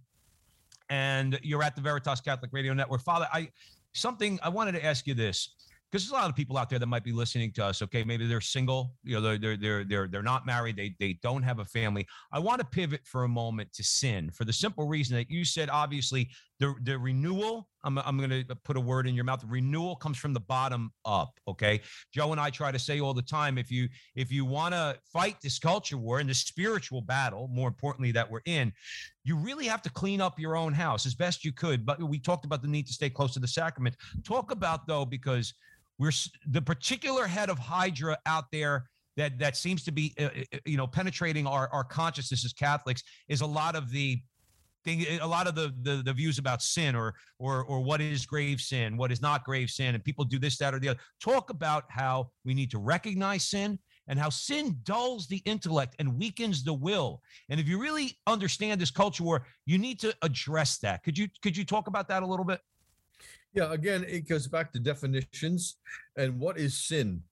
and 0.91 1.39
you're 1.43 1.63
at 1.63 1.75
the 1.75 1.83
Veritas 1.83 2.21
Catholic 2.21 2.53
Radio 2.53 2.75
Network. 2.75 3.03
Father, 3.03 3.27
I 3.33 3.49
something 3.93 4.39
I 4.43 4.49
wanted 4.49 4.73
to 4.73 4.85
ask 4.85 5.07
you 5.07 5.15
this 5.15 5.55
because 5.91 6.05
there's 6.05 6.11
a 6.11 6.21
lot 6.21 6.29
of 6.29 6.37
people 6.37 6.59
out 6.59 6.69
there 6.69 6.79
that 6.79 6.87
might 6.87 7.05
be 7.05 7.13
listening 7.13 7.51
to 7.53 7.65
us. 7.65 7.81
Okay, 7.81 8.05
maybe 8.05 8.27
they're 8.27 8.41
single, 8.41 8.93
you 9.03 9.15
know, 9.15 9.21
they're 9.21 9.57
they're 9.57 9.85
they're 9.85 10.09
they're, 10.09 10.23
not 10.23 10.45
married, 10.45 10.77
they 10.77 10.95
they 11.01 11.19
don't 11.23 11.43
have 11.43 11.61
a 11.61 11.65
family. 11.65 12.07
I 12.33 12.39
want 12.39 12.61
to 12.61 12.67
pivot 12.67 13.01
for 13.05 13.25
a 13.25 13.29
moment 13.29 13.73
to 13.75 13.85
sin 13.85 14.31
for 14.31 14.45
the 14.45 14.53
simple 14.53 14.87
reason 14.87 15.17
that 15.17 15.31
you 15.31 15.45
said 15.45 15.71
obviously 15.71 16.29
the 16.61 16.75
the 16.83 16.99
renewal. 16.99 17.69
I'm 17.85 17.99
I'm 17.99 18.19
going 18.19 18.31
to 18.31 18.55
put 18.65 18.77
a 18.77 18.81
word 18.81 19.07
in 19.07 19.15
your 19.15 19.25
mouth. 19.25 19.41
The 19.41 19.47
renewal 19.47 19.97
comes 19.97 20.19
from 20.19 20.35
the 20.35 20.41
bottom 20.41 20.93
up. 21.05 21.39
Okay, 21.47 21.81
Joe 22.13 22.33
and 22.33 22.41
I 22.41 22.51
try 22.51 22.73
to 22.73 22.79
say 22.79 23.01
all 23.01 23.15
the 23.15 23.23
time 23.23 23.57
if 23.57 23.71
you 23.71 23.89
if 24.15 24.31
you 24.33 24.45
want 24.45 24.75
to 24.75 24.99
fight 25.13 25.37
this 25.43 25.59
culture 25.59 25.97
war 25.97 26.19
and 26.19 26.29
the 26.29 26.35
spiritual 26.35 27.01
battle, 27.01 27.49
more 27.53 27.69
importantly 27.69 28.13
that 28.13 28.31
we're 28.31 28.43
in, 28.45 28.73
you 29.25 29.37
really 29.37 29.67
have 29.67 29.83
to 29.83 29.91
clean 29.91 30.21
up 30.21 30.39
your 30.39 30.57
own 30.57 30.73
house 30.73 31.07
as 31.07 31.15
best 31.15 31.45
you 31.45 31.53
could. 31.53 31.87
But 31.87 32.03
we 32.03 32.19
talked 32.19 32.45
about 32.45 32.63
the 32.63 32.69
need 32.69 32.87
to 32.89 32.93
stay 32.93 33.09
close 33.09 33.33
to 33.35 33.41
the 33.41 33.49
sacrament. 33.49 33.97
Talk 34.25 34.51
about 34.51 34.87
though 34.87 35.05
because 35.05 35.55
we're 35.99 36.13
the 36.47 36.63
particular 36.63 37.27
head 37.27 37.51
of 37.51 37.59
Hydra 37.59 38.17
out 38.27 38.45
there 38.53 38.89
that 39.17 39.39
that 39.39 39.57
seems 39.57 39.85
to 39.85 39.93
be 39.93 40.15
uh, 40.19 40.25
uh, 40.25 40.59
you 40.65 40.77
know 40.77 40.87
penetrating 40.87 41.47
our 41.47 41.69
our 41.73 41.85
consciousness 41.85 42.45
as 42.45 42.53
Catholics 42.53 43.03
is 43.29 43.41
a 43.41 43.47
lot 43.47 43.77
of 43.77 43.91
the 43.91 44.21
thing 44.85 45.05
a 45.21 45.27
lot 45.27 45.47
of 45.47 45.55
the, 45.55 45.75
the 45.83 46.03
the 46.05 46.13
views 46.13 46.39
about 46.39 46.63
sin 46.63 46.95
or 46.95 47.15
or 47.39 47.65
or 47.65 47.81
what 47.81 48.01
is 48.01 48.25
grave 48.25 48.61
sin 48.61 48.97
what 48.97 49.11
is 49.11 49.21
not 49.21 49.45
grave 49.45 49.69
sin 49.69 49.95
and 49.95 50.05
people 50.05 50.25
do 50.25 50.39
this 50.39 50.57
that 50.59 50.73
or 50.73 50.79
the 50.79 50.91
other. 50.91 51.01
Talk 51.21 51.51
about 51.51 51.85
how 51.89 52.31
we 52.45 52.55
need 52.55 52.71
to 52.71 52.79
recognize 52.79 53.45
sin 53.45 53.79
and 54.07 54.19
how 54.19 54.31
sin 54.31 54.79
dulls 54.85 55.27
the 55.27 55.43
intellect 55.45 55.95
and 55.99 56.17
weakens 56.17 56.65
the 56.65 56.73
will. 56.73 57.21
And 57.51 57.61
if 57.61 57.69
you 57.69 57.79
really 57.79 58.17
understand 58.27 58.81
this 58.81 58.93
culture 58.93 59.25
war 59.25 59.47
you 59.67 59.79
need 59.79 59.99
to 60.01 60.15
address 60.23 60.79
that. 60.79 61.03
Could 61.03 61.19
you 61.19 61.27
could 61.43 61.57
you 61.57 61.65
talk 61.65 61.89
about 61.89 62.09
that 62.09 62.23
a 62.23 62.27
little 62.27 62.45
bit 62.45 62.61
yeah, 63.55 63.73
again, 63.73 64.05
it 64.07 64.29
goes 64.29 64.47
back 64.47 64.73
to 64.73 64.79
definitions 64.79 65.77
and 66.17 66.39
what 66.39 66.59
is 66.59 66.87
sin. 66.87 67.23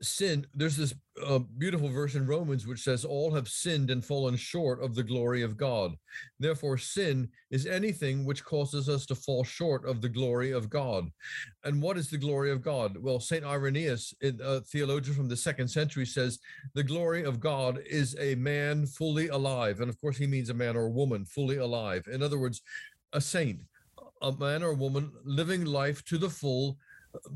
Sin, 0.00 0.46
there's 0.54 0.76
this 0.76 0.94
uh, 1.24 1.40
beautiful 1.58 1.88
verse 1.88 2.14
in 2.14 2.26
Romans 2.26 2.66
which 2.66 2.82
says, 2.82 3.04
All 3.04 3.34
have 3.34 3.48
sinned 3.48 3.90
and 3.90 4.04
fallen 4.04 4.36
short 4.36 4.82
of 4.82 4.94
the 4.94 5.02
glory 5.02 5.42
of 5.42 5.56
God. 5.56 5.96
Therefore, 6.38 6.78
sin 6.78 7.28
is 7.50 7.66
anything 7.66 8.24
which 8.24 8.44
causes 8.44 8.88
us 8.88 9.06
to 9.06 9.14
fall 9.14 9.42
short 9.42 9.84
of 9.88 10.00
the 10.00 10.08
glory 10.08 10.52
of 10.52 10.70
God. 10.70 11.08
And 11.64 11.82
what 11.82 11.96
is 11.96 12.10
the 12.10 12.18
glory 12.18 12.52
of 12.52 12.62
God? 12.62 12.96
Well, 12.96 13.18
St. 13.18 13.44
Irenaeus, 13.44 14.14
a 14.22 14.60
theologian 14.60 15.16
from 15.16 15.28
the 15.28 15.36
second 15.36 15.68
century, 15.68 16.06
says, 16.06 16.38
The 16.74 16.84
glory 16.84 17.24
of 17.24 17.40
God 17.40 17.80
is 17.88 18.14
a 18.20 18.36
man 18.36 18.86
fully 18.86 19.28
alive. 19.28 19.80
And 19.80 19.88
of 19.88 20.00
course, 20.00 20.16
he 20.16 20.26
means 20.28 20.50
a 20.50 20.54
man 20.54 20.76
or 20.76 20.86
a 20.86 20.90
woman 20.90 21.24
fully 21.24 21.56
alive. 21.56 22.06
In 22.12 22.22
other 22.22 22.38
words, 22.38 22.62
a 23.12 23.20
saint 23.20 23.60
a 24.22 24.32
man 24.32 24.62
or 24.62 24.70
a 24.70 24.74
woman 24.74 25.12
living 25.24 25.64
life 25.64 26.04
to 26.06 26.18
the 26.18 26.30
full, 26.30 26.78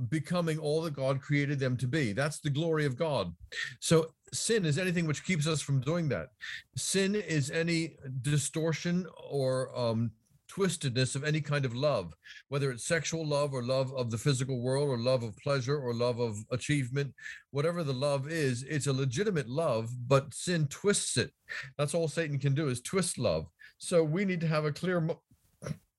becoming 0.09 0.59
all 0.59 0.83
that 0.83 0.95
God 0.95 1.21
created 1.21 1.59
them 1.59 1.77
to 1.79 1.87
be. 1.87 2.13
That's 2.13 2.41
the 2.41 2.51
glory 2.51 2.85
of 2.85 2.97
God. 2.97 3.35
So 3.81 4.13
sin 4.33 4.65
is 4.65 4.79
anything 4.79 5.07
which 5.07 5.25
keeps 5.25 5.47
us 5.47 5.61
from 5.61 5.81
doing 5.81 6.09
that. 6.11 6.29
Sin 6.77 7.15
is 7.15 7.51
any 7.51 7.97
distortion 8.23 9.07
or 9.29 9.77
um, 9.79 10.11
twistedness 10.51 11.15
of 11.15 11.25
any 11.25 11.41
kind 11.41 11.65
of 11.65 11.75
love, 11.75 12.13
whether 12.49 12.71
it's 12.71 12.85
sexual 12.85 13.25
love 13.25 13.55
or 13.55 13.63
love 13.63 13.93
of 13.95 14.11
the 14.11 14.19
physical 14.19 14.61
world 14.61 14.89
or 14.89 14.99
love 14.99 15.23
of 15.23 15.37
pleasure 15.37 15.79
or 15.79 15.95
love 15.95 16.19
of 16.19 16.39
achievement, 16.51 17.15
whatever 17.51 17.85
the 17.85 17.93
love 17.93 18.31
is, 18.31 18.65
it's 18.65 18.87
a 18.87 18.93
legitimate 18.93 19.49
love, 19.49 19.91
but 20.09 20.35
sin 20.35 20.67
twists 20.69 21.17
it. 21.17 21.31
That's 21.79 21.95
all 21.95 22.09
Satan 22.09 22.39
can 22.39 22.55
do 22.55 22.69
is 22.69 22.81
twist 22.81 23.19
love. 23.19 23.47
So 23.79 24.03
we 24.03 24.25
need 24.25 24.41
to 24.41 24.49
have 24.49 24.65
a 24.65 24.73
clear 24.73 25.09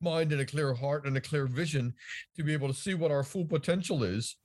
mind 0.02 0.32
and 0.32 0.42
a 0.42 0.46
clear 0.46 0.74
heart 0.74 1.06
and 1.06 1.16
a 1.18 1.22
clear 1.22 1.46
vision 1.46 1.94
to 2.36 2.44
be 2.44 2.54
able 2.54 2.68
to 2.68 2.74
see 2.74 2.94
what 2.94 3.12
our 3.12 3.24
full 3.24 3.46
potential 3.46 4.04
is 4.04 4.38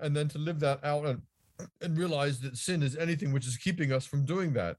and 0.00 0.16
then 0.16 0.28
to 0.28 0.38
live 0.38 0.60
that 0.60 0.84
out 0.84 1.06
and 1.06 1.22
and 1.80 1.96
realize 1.96 2.40
that 2.40 2.56
sin 2.56 2.82
is 2.82 2.96
anything 2.96 3.32
which 3.32 3.46
is 3.46 3.56
keeping 3.56 3.92
us 3.92 4.04
from 4.04 4.24
doing 4.24 4.52
that. 4.52 4.76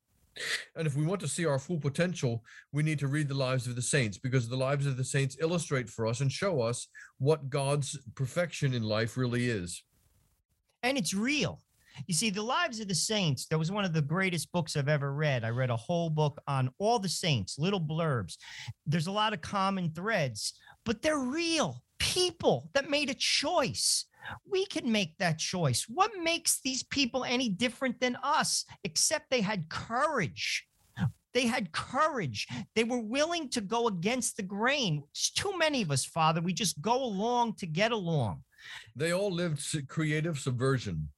And 0.76 0.88
if 0.88 0.95
we 0.97 1.05
want 1.05 1.21
to 1.21 1.28
see 1.28 1.45
our 1.45 1.59
full 1.59 1.80
potential 1.80 2.43
we 2.71 2.84
need 2.84 2.99
to 2.99 3.07
read 3.07 3.28
the 3.28 3.36
lives 3.36 3.67
of 3.67 3.76
the 3.76 3.82
saints 3.82 4.17
because 4.17 4.49
the 4.49 4.57
lives 4.57 4.86
of 4.86 4.97
the 4.97 5.03
saints 5.03 5.38
illustrate 5.39 5.89
for 5.89 6.07
us 6.07 6.21
and 6.21 6.32
show 6.32 6.61
us 6.61 6.88
what 7.19 7.49
god's 7.49 7.97
perfection 8.15 8.74
in 8.74 8.84
life 8.84 9.15
really 9.15 9.49
is. 9.49 9.84
And 10.82 10.97
it's 10.97 11.13
real 11.13 11.61
you 12.07 12.13
see, 12.13 12.29
The 12.29 12.41
Lives 12.41 12.79
of 12.79 12.87
the 12.87 12.95
Saints, 12.95 13.45
that 13.47 13.57
was 13.57 13.71
one 13.71 13.85
of 13.85 13.93
the 13.93 14.01
greatest 14.01 14.51
books 14.51 14.75
I've 14.75 14.89
ever 14.89 15.13
read. 15.13 15.43
I 15.43 15.49
read 15.49 15.69
a 15.69 15.75
whole 15.75 16.09
book 16.09 16.41
on 16.47 16.69
all 16.79 16.99
the 16.99 17.09
saints, 17.09 17.59
little 17.59 17.81
blurbs. 17.81 18.37
There's 18.85 19.07
a 19.07 19.11
lot 19.11 19.33
of 19.33 19.41
common 19.41 19.91
threads, 19.91 20.53
but 20.85 21.01
they're 21.01 21.19
real 21.19 21.81
people 21.99 22.69
that 22.73 22.89
made 22.89 23.09
a 23.09 23.15
choice. 23.15 24.05
We 24.49 24.65
can 24.65 24.91
make 24.91 25.17
that 25.17 25.37
choice. 25.37 25.85
What 25.87 26.11
makes 26.21 26.61
these 26.61 26.83
people 26.83 27.25
any 27.25 27.49
different 27.49 27.99
than 27.99 28.17
us, 28.23 28.65
except 28.83 29.29
they 29.29 29.41
had 29.41 29.69
courage? 29.69 30.65
They 31.33 31.47
had 31.47 31.71
courage. 31.71 32.47
They 32.75 32.83
were 32.83 32.99
willing 32.99 33.49
to 33.49 33.61
go 33.61 33.87
against 33.87 34.37
the 34.37 34.43
grain. 34.43 35.03
It's 35.11 35.31
too 35.31 35.57
many 35.57 35.81
of 35.81 35.91
us, 35.91 36.05
Father. 36.05 36.41
We 36.41 36.53
just 36.53 36.79
go 36.81 37.03
along 37.03 37.55
to 37.55 37.65
get 37.65 37.91
along. 37.91 38.43
They 38.95 39.11
all 39.11 39.31
lived 39.31 39.61
creative 39.89 40.39
subversion. 40.39 41.09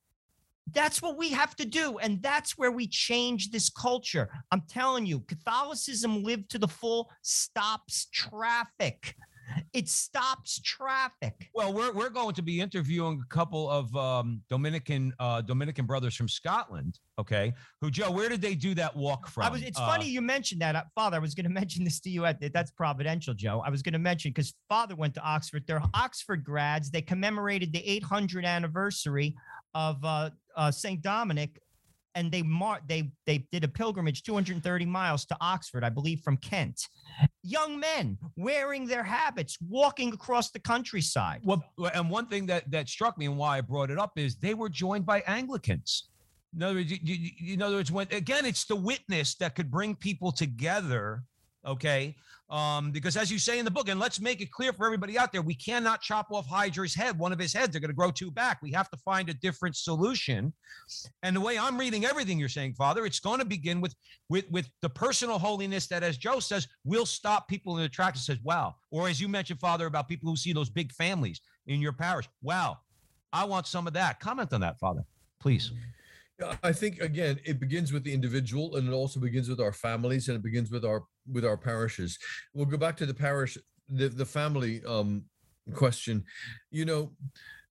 That's 0.74 1.01
what 1.01 1.18
we 1.18 1.30
have 1.30 1.55
to 1.57 1.66
do. 1.66 1.97
And 1.99 2.22
that's 2.22 2.57
where 2.57 2.72
we 2.72 2.88
change 2.88 3.51
this 3.51 3.70
culture. 3.70 4.30
I'm 4.51 4.61
telling 4.68 5.05
you, 5.05 5.20
Catholicism 5.22 6.24
lived 6.24 6.49
to 6.51 6.59
the 6.59 6.68
full 6.68 7.11
stops 7.22 8.07
traffic. 8.11 9.16
It 9.74 9.89
stops 9.89 10.59
traffic. 10.61 11.49
Well, 11.53 11.74
we're, 11.74 11.93
we're 11.93 12.09
going 12.09 12.34
to 12.34 12.41
be 12.41 12.61
interviewing 12.61 13.22
a 13.24 13.34
couple 13.34 13.70
of 13.70 13.95
um, 13.95 14.41
Dominican 14.49 15.13
uh, 15.20 15.41
Dominican 15.41 15.86
brothers 15.86 16.16
from 16.16 16.28
Scotland. 16.28 16.99
Okay, 17.20 17.53
who 17.82 17.91
Joe? 17.91 18.11
Where 18.11 18.30
did 18.30 18.41
they 18.41 18.55
do 18.55 18.74
that 18.76 18.95
walk 18.95 19.28
from? 19.28 19.43
I 19.43 19.49
was. 19.49 19.61
It's 19.61 19.80
uh, 19.80 19.86
funny 19.86 20.07
you 20.07 20.22
mentioned 20.22 20.61
that, 20.61 20.76
uh, 20.76 20.84
Father. 20.95 21.18
I 21.18 21.20
was 21.20 21.36
going 21.36 21.43
to 21.47 21.51
mention 21.51 21.84
this 21.84 21.99
to 22.01 22.09
you. 22.09 22.26
At 22.26 22.41
that's 22.53 22.72
providential, 22.72 23.34
Joe. 23.34 23.61
I 23.66 23.70
was 23.70 23.82
going 23.82 23.93
to 23.93 23.99
mention 23.99 24.32
because 24.32 24.53
Father 24.68 24.95
went 24.95 25.13
to 25.16 25.22
Oxford. 25.22 25.63
They're 25.68 25.84
Oxford 25.93 26.43
grads. 26.43 26.89
They 26.89 27.01
commemorated 27.01 27.72
the 27.72 27.88
800 27.88 28.45
anniversary 28.45 29.36
of 29.74 30.03
uh, 30.03 30.32
uh, 30.56 30.72
St. 30.72 31.01
Dominic, 31.01 31.60
and 32.16 32.32
they 32.32 32.41
mar- 32.41 32.82
they 32.88 33.12
they 33.26 33.39
did 33.51 33.64
a 33.64 33.68
pilgrimage 33.68 34.24
230 34.24 34.86
miles 34.86 35.26
to 35.26 35.38
Oxford, 35.41 35.84
I 35.84 35.89
believe, 35.89 36.22
from 36.22 36.38
Kent. 36.38 36.88
Young 37.43 37.80
men 37.80 38.18
wearing 38.38 38.88
their 38.88 39.03
habits, 39.03 39.58
walking 39.68 40.14
across 40.14 40.51
the 40.51 40.60
countryside. 40.60 41.41
Well, 41.43 41.64
and 41.93 42.10
one 42.10 42.28
thing 42.28 42.45
that 42.47 42.70
that 42.72 42.89
struck 42.89 43.18
me 43.18 43.26
and 43.26 43.38
why 43.38 43.58
I 43.58 43.62
brought 43.62 43.91
it 43.91 43.99
up 43.99 44.18
is 44.18 44.38
they 44.38 44.53
were 44.53 44.70
joined 44.70 45.06
by 45.06 45.22
Anglicans. 45.28 46.10
In 46.56 46.64
other 46.64 46.76
words, 46.76 46.91
you, 46.91 46.99
you, 47.03 47.53
in 47.53 47.62
other 47.62 47.76
words, 47.76 47.91
when 47.91 48.08
again, 48.12 48.45
it's 48.45 48.66
the 48.66 48.76
witness 48.76 49.36
that 49.36 49.56
could 49.56 49.70
bring 49.70 49.95
people 49.95 50.32
together. 50.32 51.24
Okay, 51.66 52.16
um, 52.49 52.91
because 52.91 53.18
as 53.18 53.32
you 53.32 53.39
say 53.39 53.57
in 53.57 53.66
the 53.66 53.72
book, 53.72 53.89
and 53.89 53.99
let's 53.99 54.20
make 54.20 54.39
it 54.39 54.51
clear 54.51 54.72
for 54.72 54.86
everybody 54.86 55.18
out 55.18 55.32
there, 55.32 55.41
we 55.41 55.55
cannot 55.55 56.01
chop 56.01 56.28
off 56.32 56.47
Hydra's 56.47 56.93
head. 56.93 57.18
One 57.18 57.34
of 57.34 57.39
his 57.39 57.51
heads 57.51 57.76
are 57.76 57.80
going 57.80 57.89
to 57.89 57.95
grow 57.95 58.11
two 58.11 58.30
back. 58.30 58.59
We 58.61 58.72
have 58.72 58.89
to 58.91 58.97
find 58.97 59.30
a 59.30 59.34
different 59.34 59.76
solution. 59.76 60.53
And 61.24 61.36
the 61.36 61.41
way 61.41 61.57
I'm 61.57 61.78
reading 61.78 62.05
everything 62.05 62.38
you're 62.38 62.49
saying, 62.49 62.76
Father, 62.76 63.05
it's 63.05 63.20
going 63.20 63.39
to 63.39 63.45
begin 63.45 63.82
with 63.82 63.95
with 64.30 64.45
with 64.51 64.70
the 64.84 64.89
personal 64.89 65.39
holiness 65.39 65.88
that, 65.88 66.03
as 66.03 66.18
Joe 66.18 66.39
says, 66.39 66.68
will 66.84 67.05
stop 67.05 67.47
people 67.47 67.78
in 67.78 67.84
the 67.84 67.89
track 67.89 68.13
and 68.13 68.22
says, 68.22 68.38
"Wow," 68.43 68.76
or 68.91 69.09
as 69.09 69.20
you 69.20 69.28
mentioned, 69.28 69.59
Father, 69.59 69.88
about 69.88 70.07
people 70.07 70.30
who 70.30 70.36
see 70.36 70.53
those 70.53 70.70
big 70.70 70.91
families 70.91 71.41
in 71.66 71.82
your 71.82 71.93
parish. 71.93 72.30
Wow, 72.43 72.78
I 73.34 73.45
want 73.45 73.66
some 73.66 73.88
of 73.88 73.93
that. 73.93 74.20
Comment 74.20 74.53
on 74.53 74.61
that, 74.61 74.80
Father, 74.80 75.01
please. 75.39 75.72
I 76.64 76.74
think 76.74 77.00
again, 77.00 77.40
it 77.46 77.60
begins 77.60 77.94
with 77.94 78.04
the 78.04 78.14
individual, 78.14 78.76
and 78.76 78.88
it 78.88 78.92
also 78.92 79.20
begins 79.20 79.48
with 79.48 79.62
our 79.62 79.72
families, 79.72 80.28
and 80.28 80.36
it 80.36 80.44
begins 80.44 80.70
with 80.70 80.84
our 80.84 81.04
with 81.32 81.46
our 81.46 81.58
parishes. 81.58 82.18
We'll 82.54 82.66
go 82.66 82.78
back 82.78 82.98
to 82.98 83.06
the 83.06 83.14
parish, 83.14 83.58
the 83.90 84.10
the 84.10 84.26
family 84.26 84.82
um, 84.86 85.24
question. 85.74 86.26
You 86.72 86.86
know, 86.86 87.12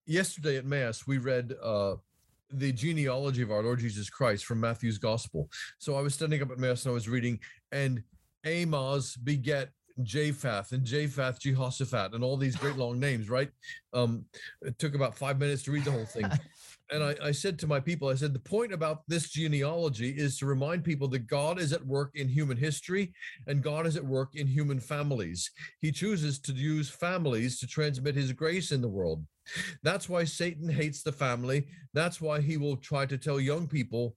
yesterday 0.06 0.56
at 0.56 0.64
mass 0.64 1.06
we 1.06 1.18
read 1.18 1.52
uh, 1.62 1.96
the 2.50 2.72
genealogy 2.72 3.42
of 3.42 3.50
our 3.50 3.62
Lord 3.62 3.80
Jesus 3.80 4.08
Christ 4.08 4.46
from 4.46 4.60
Matthew's 4.60 4.98
Gospel. 4.98 5.50
So 5.78 5.96
I 5.96 6.00
was 6.00 6.14
standing 6.14 6.42
up 6.42 6.50
at 6.50 6.58
mass 6.58 6.84
and 6.84 6.92
I 6.92 6.94
was 6.94 7.08
reading, 7.08 7.40
and 7.70 8.02
Amos 8.44 9.16
beget 9.16 9.70
Japhath 10.02 10.72
and 10.72 10.84
Japhath 10.84 11.38
Jehoshaphat 11.38 12.14
and 12.14 12.24
all 12.24 12.36
these 12.36 12.56
great 12.56 12.76
long 12.76 12.98
names, 12.98 13.30
right? 13.30 13.50
Um, 13.92 14.24
it 14.62 14.78
took 14.78 14.94
about 14.94 15.16
five 15.16 15.38
minutes 15.38 15.62
to 15.64 15.70
read 15.70 15.84
the 15.84 15.92
whole 15.92 16.06
thing. 16.06 16.24
and 16.94 17.02
I, 17.02 17.16
I, 17.20 17.32
said 17.32 17.58
to 17.58 17.66
my 17.66 17.80
people, 17.80 18.08
I 18.08 18.14
said, 18.14 18.32
the 18.32 18.38
point 18.38 18.72
about 18.72 19.02
this 19.08 19.28
genealogy 19.30 20.10
is 20.10 20.38
to 20.38 20.46
remind 20.46 20.84
people 20.84 21.08
that 21.08 21.26
God 21.26 21.58
is 21.58 21.72
at 21.72 21.84
work 21.84 22.12
in 22.14 22.28
human 22.28 22.56
history 22.56 23.12
and 23.48 23.64
God 23.64 23.84
is 23.84 23.96
at 23.96 24.04
work 24.04 24.36
in 24.36 24.46
human 24.46 24.78
families. 24.78 25.50
He 25.80 25.90
chooses 25.90 26.38
to 26.40 26.52
use 26.52 26.88
families 26.88 27.58
to 27.58 27.66
transmit 27.66 28.14
his 28.14 28.32
grace 28.32 28.70
in 28.70 28.80
the 28.80 28.88
world. 28.88 29.26
That's 29.82 30.08
why 30.08 30.22
Satan 30.22 30.68
hates 30.68 31.02
the 31.02 31.12
family. 31.12 31.66
That's 31.94 32.20
why 32.20 32.40
he 32.40 32.56
will 32.56 32.76
try 32.76 33.06
to 33.06 33.18
tell 33.18 33.40
young 33.40 33.66
people 33.66 34.14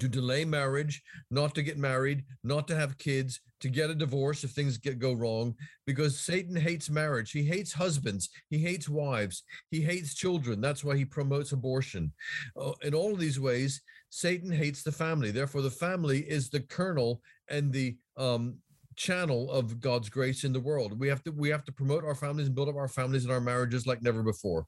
to 0.00 0.08
delay 0.08 0.44
marriage, 0.44 1.02
not 1.30 1.54
to 1.54 1.62
get 1.62 1.78
married, 1.78 2.24
not 2.42 2.66
to 2.68 2.76
have 2.76 2.98
kids, 2.98 3.40
to 3.60 3.68
get 3.68 3.90
a 3.90 3.94
divorce 3.94 4.42
if 4.42 4.50
things 4.50 4.78
get 4.78 4.98
go 4.98 5.12
wrong, 5.12 5.54
because 5.86 6.18
Satan 6.18 6.56
hates 6.56 6.90
marriage. 6.90 7.30
He 7.30 7.44
hates 7.44 7.72
husbands. 7.72 8.30
He 8.48 8.58
hates 8.58 8.88
wives. 8.88 9.44
He 9.70 9.80
hates 9.80 10.14
children. 10.14 10.60
That's 10.60 10.82
why 10.82 10.96
he 10.96 11.04
promotes 11.04 11.52
abortion. 11.52 12.12
Uh, 12.56 12.72
in 12.82 12.94
all 12.94 13.12
of 13.12 13.20
these 13.20 13.38
ways, 13.38 13.82
Satan 14.08 14.50
hates 14.50 14.82
the 14.82 14.92
family. 14.92 15.30
Therefore, 15.30 15.62
the 15.62 15.70
family 15.70 16.20
is 16.20 16.48
the 16.48 16.60
kernel 16.60 17.20
and 17.48 17.72
the 17.72 17.96
um, 18.16 18.56
channel 18.96 19.50
of 19.50 19.80
God's 19.80 20.08
grace 20.08 20.44
in 20.44 20.52
the 20.52 20.60
world. 20.60 20.98
We 20.98 21.08
have 21.08 21.22
to 21.24 21.30
we 21.32 21.50
have 21.50 21.64
to 21.64 21.72
promote 21.72 22.04
our 22.04 22.14
families 22.14 22.46
and 22.46 22.54
build 22.54 22.68
up 22.68 22.76
our 22.76 22.88
families 22.88 23.24
and 23.24 23.32
our 23.32 23.40
marriages 23.40 23.86
like 23.86 24.02
never 24.02 24.22
before. 24.22 24.66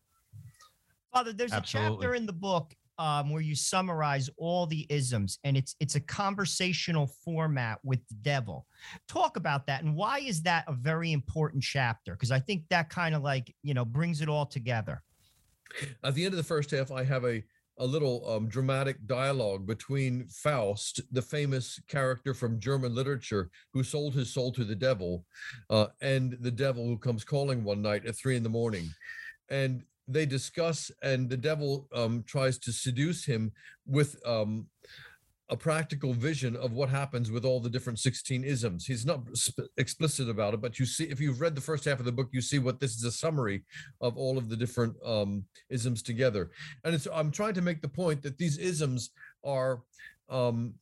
Father, 1.12 1.32
there's 1.32 1.52
a 1.52 1.60
chapter 1.60 2.14
in 2.14 2.24
the 2.24 2.32
book 2.32 2.74
um, 3.02 3.30
where 3.30 3.42
you 3.42 3.56
summarize 3.56 4.30
all 4.36 4.64
the 4.64 4.86
isms, 4.88 5.40
and 5.42 5.56
it's 5.56 5.74
it's 5.80 5.96
a 5.96 6.00
conversational 6.00 7.08
format 7.24 7.80
with 7.82 7.98
the 8.06 8.14
devil. 8.22 8.64
Talk 9.08 9.36
about 9.36 9.66
that, 9.66 9.82
and 9.82 9.96
why 9.96 10.20
is 10.20 10.40
that 10.42 10.64
a 10.68 10.72
very 10.72 11.10
important 11.10 11.64
chapter? 11.64 12.12
Because 12.12 12.30
I 12.30 12.38
think 12.38 12.62
that 12.70 12.90
kind 12.90 13.16
of 13.16 13.22
like 13.22 13.52
you 13.64 13.74
know 13.74 13.84
brings 13.84 14.20
it 14.20 14.28
all 14.28 14.46
together. 14.46 15.02
At 16.04 16.14
the 16.14 16.24
end 16.24 16.32
of 16.32 16.36
the 16.36 16.44
first 16.44 16.70
half, 16.70 16.92
I 16.92 17.02
have 17.02 17.24
a 17.24 17.42
a 17.78 17.86
little 17.86 18.28
um, 18.30 18.48
dramatic 18.48 19.04
dialogue 19.06 19.66
between 19.66 20.28
Faust, 20.28 21.00
the 21.10 21.22
famous 21.22 21.80
character 21.88 22.34
from 22.34 22.60
German 22.60 22.94
literature 22.94 23.50
who 23.72 23.82
sold 23.82 24.14
his 24.14 24.32
soul 24.32 24.52
to 24.52 24.62
the 24.62 24.76
devil, 24.76 25.24
uh, 25.70 25.86
and 26.00 26.36
the 26.40 26.52
devil 26.52 26.86
who 26.86 26.98
comes 26.98 27.24
calling 27.24 27.64
one 27.64 27.82
night 27.82 28.06
at 28.06 28.16
three 28.16 28.36
in 28.36 28.44
the 28.44 28.48
morning. 28.48 28.88
And 29.50 29.82
they 30.08 30.26
discuss, 30.26 30.90
and 31.02 31.28
the 31.28 31.36
devil 31.36 31.88
um, 31.94 32.24
tries 32.26 32.58
to 32.58 32.72
seduce 32.72 33.24
him 33.24 33.52
with 33.86 34.16
um, 34.26 34.66
a 35.52 35.56
practical 35.56 36.14
vision 36.14 36.56
of 36.56 36.72
what 36.72 36.88
happens 36.88 37.30
with 37.30 37.44
all 37.44 37.60
the 37.60 37.68
different 37.68 37.98
16 37.98 38.42
isms. 38.42 38.86
He's 38.86 39.04
not 39.04 39.20
sp- 39.36 39.68
explicit 39.76 40.28
about 40.28 40.54
it, 40.54 40.62
but 40.62 40.78
you 40.78 40.86
see, 40.86 41.04
if 41.04 41.20
you've 41.20 41.40
read 41.40 41.54
the 41.54 41.60
first 41.60 41.84
half 41.84 41.98
of 41.98 42.06
the 42.06 42.12
book, 42.12 42.30
you 42.32 42.40
see 42.40 42.58
what 42.58 42.80
this 42.80 42.96
is 42.96 43.04
a 43.04 43.12
summary 43.12 43.62
of 44.00 44.16
all 44.16 44.38
of 44.38 44.48
the 44.48 44.56
different 44.56 44.96
um, 45.04 45.44
isms 45.68 46.02
together. 46.02 46.50
And 46.84 46.94
it's, 46.94 47.06
I'm 47.12 47.30
trying 47.30 47.54
to 47.54 47.60
make 47.60 47.82
the 47.82 47.88
point 47.88 48.22
that 48.22 48.38
these 48.38 48.56
isms 48.56 49.10
are 49.44 49.82
um, 50.30 50.74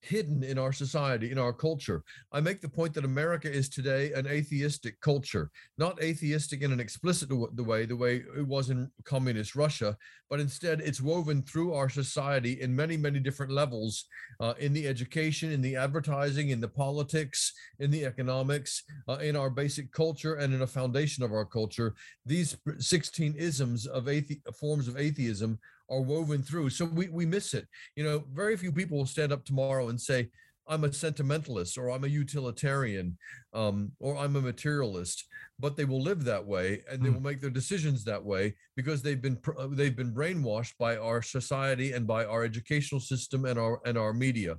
hidden 0.00 0.42
in 0.42 0.58
our 0.58 0.72
society, 0.72 1.30
in 1.32 1.38
our 1.38 1.52
culture. 1.52 2.02
I 2.32 2.40
make 2.40 2.60
the 2.60 2.68
point 2.68 2.94
that 2.94 3.04
America 3.04 3.50
is 3.50 3.68
today 3.68 4.12
an 4.12 4.26
atheistic 4.26 5.00
culture, 5.00 5.50
not 5.78 6.02
atheistic 6.02 6.62
in 6.62 6.72
an 6.72 6.80
explicit 6.80 7.28
the 7.28 7.64
way, 7.64 7.86
the 7.86 7.96
way 7.96 8.22
it 8.36 8.46
was 8.46 8.70
in 8.70 8.90
communist 9.04 9.56
Russia, 9.56 9.96
but 10.30 10.40
instead 10.40 10.80
it's 10.80 11.00
woven 11.00 11.42
through 11.42 11.74
our 11.74 11.88
society 11.88 12.60
in 12.60 12.74
many, 12.74 12.96
many 12.96 13.20
different 13.20 13.52
levels 13.52 14.06
uh, 14.40 14.54
in 14.58 14.72
the 14.72 14.86
education, 14.86 15.52
in 15.52 15.62
the 15.62 15.76
advertising, 15.76 16.50
in 16.50 16.60
the 16.60 16.68
politics, 16.68 17.52
in 17.78 17.90
the 17.90 18.04
economics, 18.04 18.82
uh, 19.08 19.14
in 19.14 19.36
our 19.36 19.50
basic 19.50 19.92
culture, 19.92 20.34
and 20.34 20.54
in 20.54 20.62
a 20.62 20.66
foundation 20.66 21.24
of 21.24 21.32
our 21.32 21.44
culture. 21.44 21.94
These 22.24 22.56
16 22.78 23.34
isms 23.36 23.86
of 23.86 24.04
athe- 24.04 24.40
forms 24.54 24.88
of 24.88 24.96
atheism 24.96 25.58
are 25.90 26.00
woven 26.00 26.42
through. 26.42 26.70
So 26.70 26.84
we, 26.84 27.08
we 27.08 27.26
miss 27.26 27.54
it. 27.54 27.66
You 27.94 28.04
know, 28.04 28.24
very 28.32 28.56
few 28.56 28.72
people 28.72 28.98
will 28.98 29.06
stand 29.06 29.32
up 29.32 29.44
tomorrow 29.44 29.88
and 29.88 30.00
say, 30.00 30.28
I'm 30.68 30.82
a 30.82 30.92
sentimentalist 30.92 31.78
or 31.78 31.90
I'm 31.90 32.02
a 32.02 32.08
utilitarian 32.08 33.16
um, 33.54 33.92
or 34.00 34.16
I'm 34.16 34.34
a 34.34 34.40
materialist, 34.40 35.24
but 35.60 35.76
they 35.76 35.84
will 35.84 36.02
live 36.02 36.24
that 36.24 36.44
way 36.44 36.82
and 36.90 37.00
they 37.00 37.08
Hmm. 37.08 37.14
will 37.14 37.22
make 37.22 37.40
their 37.40 37.50
decisions 37.50 38.02
that 38.04 38.24
way 38.24 38.56
because 38.74 39.00
they've 39.00 39.22
been 39.22 39.38
uh, 39.56 39.68
they've 39.70 39.94
been 39.94 40.12
brainwashed 40.12 40.72
by 40.76 40.96
our 40.96 41.22
society 41.22 41.92
and 41.92 42.04
by 42.04 42.24
our 42.24 42.42
educational 42.42 43.00
system 43.00 43.44
and 43.44 43.58
our 43.60 43.80
and 43.86 43.96
our 43.96 44.12
media. 44.12 44.56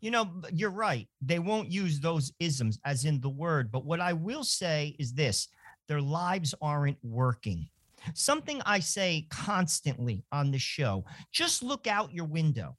You 0.00 0.10
know, 0.10 0.42
you're 0.52 0.70
right. 0.70 1.08
They 1.22 1.38
won't 1.38 1.70
use 1.70 2.00
those 2.00 2.32
isms 2.40 2.80
as 2.84 3.04
in 3.04 3.20
the 3.20 3.30
word. 3.30 3.70
But 3.70 3.84
what 3.84 4.00
I 4.00 4.12
will 4.14 4.42
say 4.42 4.96
is 4.98 5.12
this 5.12 5.48
their 5.86 6.00
lives 6.02 6.52
aren't 6.60 6.98
working. 7.04 7.68
Something 8.14 8.60
I 8.64 8.80
say 8.80 9.26
constantly 9.30 10.24
on 10.32 10.50
the 10.50 10.58
show 10.58 11.04
just 11.32 11.62
look 11.62 11.86
out 11.86 12.12
your 12.12 12.24
window. 12.24 12.76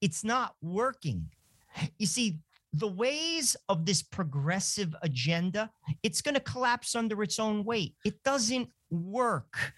It's 0.00 0.24
not 0.24 0.54
working. 0.62 1.30
You 1.98 2.06
see, 2.06 2.38
the 2.72 2.88
ways 2.88 3.56
of 3.68 3.86
this 3.86 4.02
progressive 4.02 4.94
agenda, 5.02 5.70
it's 6.02 6.20
going 6.20 6.34
to 6.34 6.40
collapse 6.40 6.94
under 6.94 7.22
its 7.22 7.38
own 7.38 7.64
weight. 7.64 7.94
It 8.04 8.22
doesn't 8.22 8.68
work. 8.90 9.72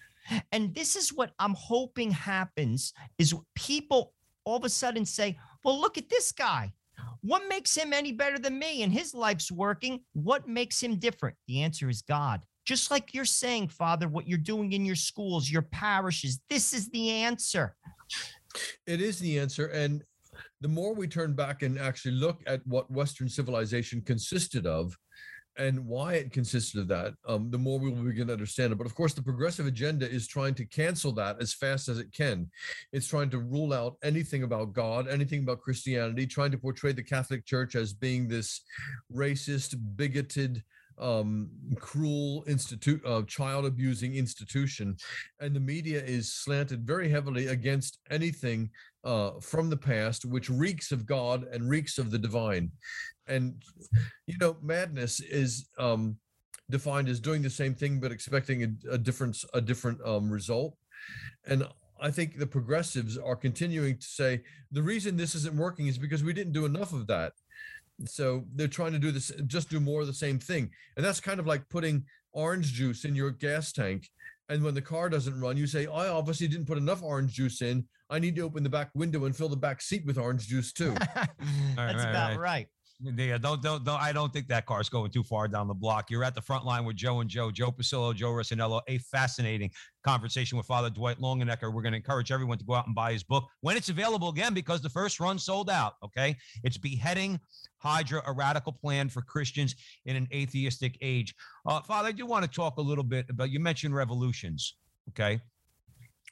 And 0.51 0.73
this 0.75 0.95
is 0.95 1.13
what 1.13 1.31
I'm 1.39 1.53
hoping 1.53 2.11
happens 2.11 2.93
is 3.17 3.33
people 3.55 4.13
all 4.43 4.57
of 4.57 4.65
a 4.65 4.69
sudden 4.69 5.05
say, 5.05 5.37
well, 5.63 5.79
look 5.79 5.97
at 5.97 6.09
this 6.09 6.31
guy. 6.31 6.73
What 7.21 7.47
makes 7.47 7.75
him 7.75 7.93
any 7.93 8.11
better 8.11 8.39
than 8.39 8.57
me? 8.57 8.83
And 8.83 8.91
his 8.91 9.13
life's 9.13 9.51
working. 9.51 10.01
What 10.13 10.47
makes 10.47 10.81
him 10.81 10.97
different? 10.97 11.37
The 11.47 11.61
answer 11.61 11.89
is 11.89 12.01
God. 12.01 12.41
Just 12.71 12.89
like 12.89 13.13
you're 13.13 13.25
saying, 13.25 13.67
Father, 13.67 14.07
what 14.07 14.29
you're 14.29 14.37
doing 14.37 14.71
in 14.71 14.85
your 14.85 14.95
schools, 14.95 15.51
your 15.51 15.63
parishes, 15.63 16.39
this 16.49 16.73
is 16.73 16.87
the 16.91 17.09
answer. 17.09 17.75
It 18.87 19.01
is 19.01 19.19
the 19.19 19.37
answer. 19.39 19.65
And 19.65 20.05
the 20.61 20.69
more 20.69 20.95
we 20.95 21.05
turn 21.05 21.33
back 21.33 21.63
and 21.63 21.77
actually 21.77 22.13
look 22.13 22.41
at 22.47 22.65
what 22.65 22.89
Western 22.89 23.27
civilization 23.27 23.99
consisted 23.99 24.65
of 24.65 24.97
and 25.57 25.85
why 25.85 26.13
it 26.13 26.31
consisted 26.31 26.79
of 26.79 26.87
that, 26.87 27.13
um, 27.27 27.51
the 27.51 27.57
more 27.57 27.77
we 27.77 27.89
will 27.89 28.03
begin 28.03 28.27
to 28.27 28.33
understand 28.33 28.71
it. 28.71 28.77
But 28.77 28.87
of 28.87 28.95
course, 28.95 29.13
the 29.13 29.21
progressive 29.21 29.65
agenda 29.65 30.09
is 30.09 30.25
trying 30.25 30.55
to 30.55 30.65
cancel 30.65 31.11
that 31.15 31.41
as 31.41 31.53
fast 31.53 31.89
as 31.89 31.99
it 31.99 32.13
can. 32.13 32.49
It's 32.93 33.07
trying 33.09 33.31
to 33.31 33.39
rule 33.39 33.73
out 33.73 33.97
anything 34.01 34.43
about 34.43 34.71
God, 34.71 35.09
anything 35.09 35.43
about 35.43 35.59
Christianity, 35.59 36.25
trying 36.25 36.51
to 36.51 36.57
portray 36.57 36.93
the 36.93 37.03
Catholic 37.03 37.45
Church 37.45 37.75
as 37.75 37.91
being 37.91 38.29
this 38.29 38.61
racist, 39.13 39.75
bigoted, 39.97 40.63
um, 40.97 41.49
cruel 41.79 42.43
institute, 42.47 43.01
uh, 43.05 43.23
child 43.23 43.65
abusing 43.65 44.15
institution, 44.15 44.97
and 45.39 45.55
the 45.55 45.59
media 45.59 46.03
is 46.03 46.33
slanted 46.33 46.85
very 46.85 47.09
heavily 47.09 47.47
against 47.47 47.99
anything 48.09 48.69
uh, 49.03 49.31
from 49.41 49.69
the 49.69 49.77
past, 49.77 50.25
which 50.25 50.49
reeks 50.49 50.91
of 50.91 51.05
God 51.05 51.47
and 51.51 51.69
reeks 51.69 51.97
of 51.97 52.11
the 52.11 52.19
divine. 52.19 52.71
And 53.27 53.61
you 54.27 54.37
know, 54.39 54.57
madness 54.61 55.19
is 55.19 55.69
um, 55.77 56.17
defined 56.69 57.09
as 57.09 57.19
doing 57.19 57.41
the 57.41 57.49
same 57.49 57.75
thing 57.75 57.99
but 57.99 58.11
expecting 58.11 58.63
a, 58.63 58.93
a 58.93 58.97
different 58.97 59.37
a 59.53 59.61
different 59.61 59.99
um, 60.05 60.29
result. 60.29 60.75
And 61.45 61.67
I 62.01 62.09
think 62.09 62.37
the 62.37 62.47
progressives 62.47 63.17
are 63.17 63.35
continuing 63.35 63.97
to 63.97 64.05
say 64.05 64.41
the 64.71 64.81
reason 64.81 65.15
this 65.15 65.35
isn't 65.35 65.55
working 65.55 65.87
is 65.87 65.99
because 65.99 66.23
we 66.23 66.33
didn't 66.33 66.53
do 66.53 66.65
enough 66.65 66.93
of 66.93 67.05
that. 67.07 67.33
So 68.05 68.45
they're 68.55 68.67
trying 68.67 68.93
to 68.93 68.99
do 68.99 69.11
this, 69.11 69.31
just 69.47 69.69
do 69.69 69.79
more 69.79 70.01
of 70.01 70.07
the 70.07 70.13
same 70.13 70.39
thing. 70.39 70.69
And 70.95 71.05
that's 71.05 71.19
kind 71.19 71.39
of 71.39 71.47
like 71.47 71.67
putting 71.69 72.05
orange 72.33 72.73
juice 72.73 73.05
in 73.05 73.15
your 73.15 73.31
gas 73.31 73.71
tank. 73.71 74.09
And 74.49 74.63
when 74.63 74.73
the 74.73 74.81
car 74.81 75.09
doesn't 75.09 75.39
run, 75.39 75.57
you 75.57 75.67
say, 75.67 75.87
I 75.87 76.09
obviously 76.09 76.47
didn't 76.47 76.65
put 76.67 76.77
enough 76.77 77.01
orange 77.01 77.33
juice 77.33 77.61
in. 77.61 77.85
I 78.09 78.19
need 78.19 78.35
to 78.35 78.41
open 78.41 78.63
the 78.63 78.69
back 78.69 78.89
window 78.93 79.23
and 79.25 79.35
fill 79.35 79.47
the 79.47 79.55
back 79.55 79.81
seat 79.81 80.05
with 80.05 80.17
orange 80.17 80.47
juice 80.47 80.73
too. 80.73 80.93
That's 80.93 81.29
right, 81.77 82.09
about 82.09 82.29
right. 82.31 82.37
right. 82.37 82.67
Yeah, 83.03 83.39
don't, 83.39 83.63
don't, 83.63 83.83
don't. 83.83 83.99
I 83.99 84.11
don't 84.11 84.31
think 84.31 84.47
that 84.49 84.67
car's 84.67 84.87
going 84.87 85.09
too 85.09 85.23
far 85.23 85.47
down 85.47 85.67
the 85.67 85.73
block. 85.73 86.11
You're 86.11 86.23
at 86.23 86.35
the 86.35 86.41
front 86.41 86.65
line 86.65 86.85
with 86.85 86.95
Joe 86.95 87.21
and 87.21 87.29
Joe, 87.29 87.49
Joe 87.49 87.71
Pasillo, 87.71 88.13
Joe 88.13 88.29
Rossinello. 88.29 88.81
A 88.87 88.99
fascinating 88.99 89.71
conversation 90.03 90.55
with 90.57 90.67
Father 90.67 90.91
Dwight 90.91 91.17
Longenecker. 91.17 91.73
We're 91.73 91.81
going 91.81 91.93
to 91.93 91.97
encourage 91.97 92.31
everyone 92.31 92.59
to 92.59 92.65
go 92.65 92.75
out 92.75 92.85
and 92.85 92.93
buy 92.93 93.13
his 93.13 93.23
book 93.23 93.45
when 93.61 93.75
it's 93.75 93.89
available 93.89 94.29
again 94.29 94.53
because 94.53 94.81
the 94.81 94.89
first 94.89 95.19
run 95.19 95.39
sold 95.39 95.69
out. 95.69 95.93
Okay, 96.03 96.37
it's 96.63 96.77
beheading 96.77 97.39
Hydra, 97.81 98.21
a 98.25 98.31
radical 98.31 98.71
plan 98.71 99.09
for 99.09 99.21
Christians 99.21 99.75
in 100.05 100.15
an 100.15 100.27
atheistic 100.33 100.97
age. 101.01 101.35
Uh, 101.65 101.81
Father, 101.81 102.09
I 102.09 102.11
do 102.11 102.25
want 102.25 102.45
to 102.45 102.51
talk 102.51 102.77
a 102.77 102.81
little 102.81 103.03
bit 103.03 103.25
about. 103.29 103.49
You 103.49 103.59
mentioned 103.59 103.95
revolutions. 103.95 104.75
Okay, 105.09 105.41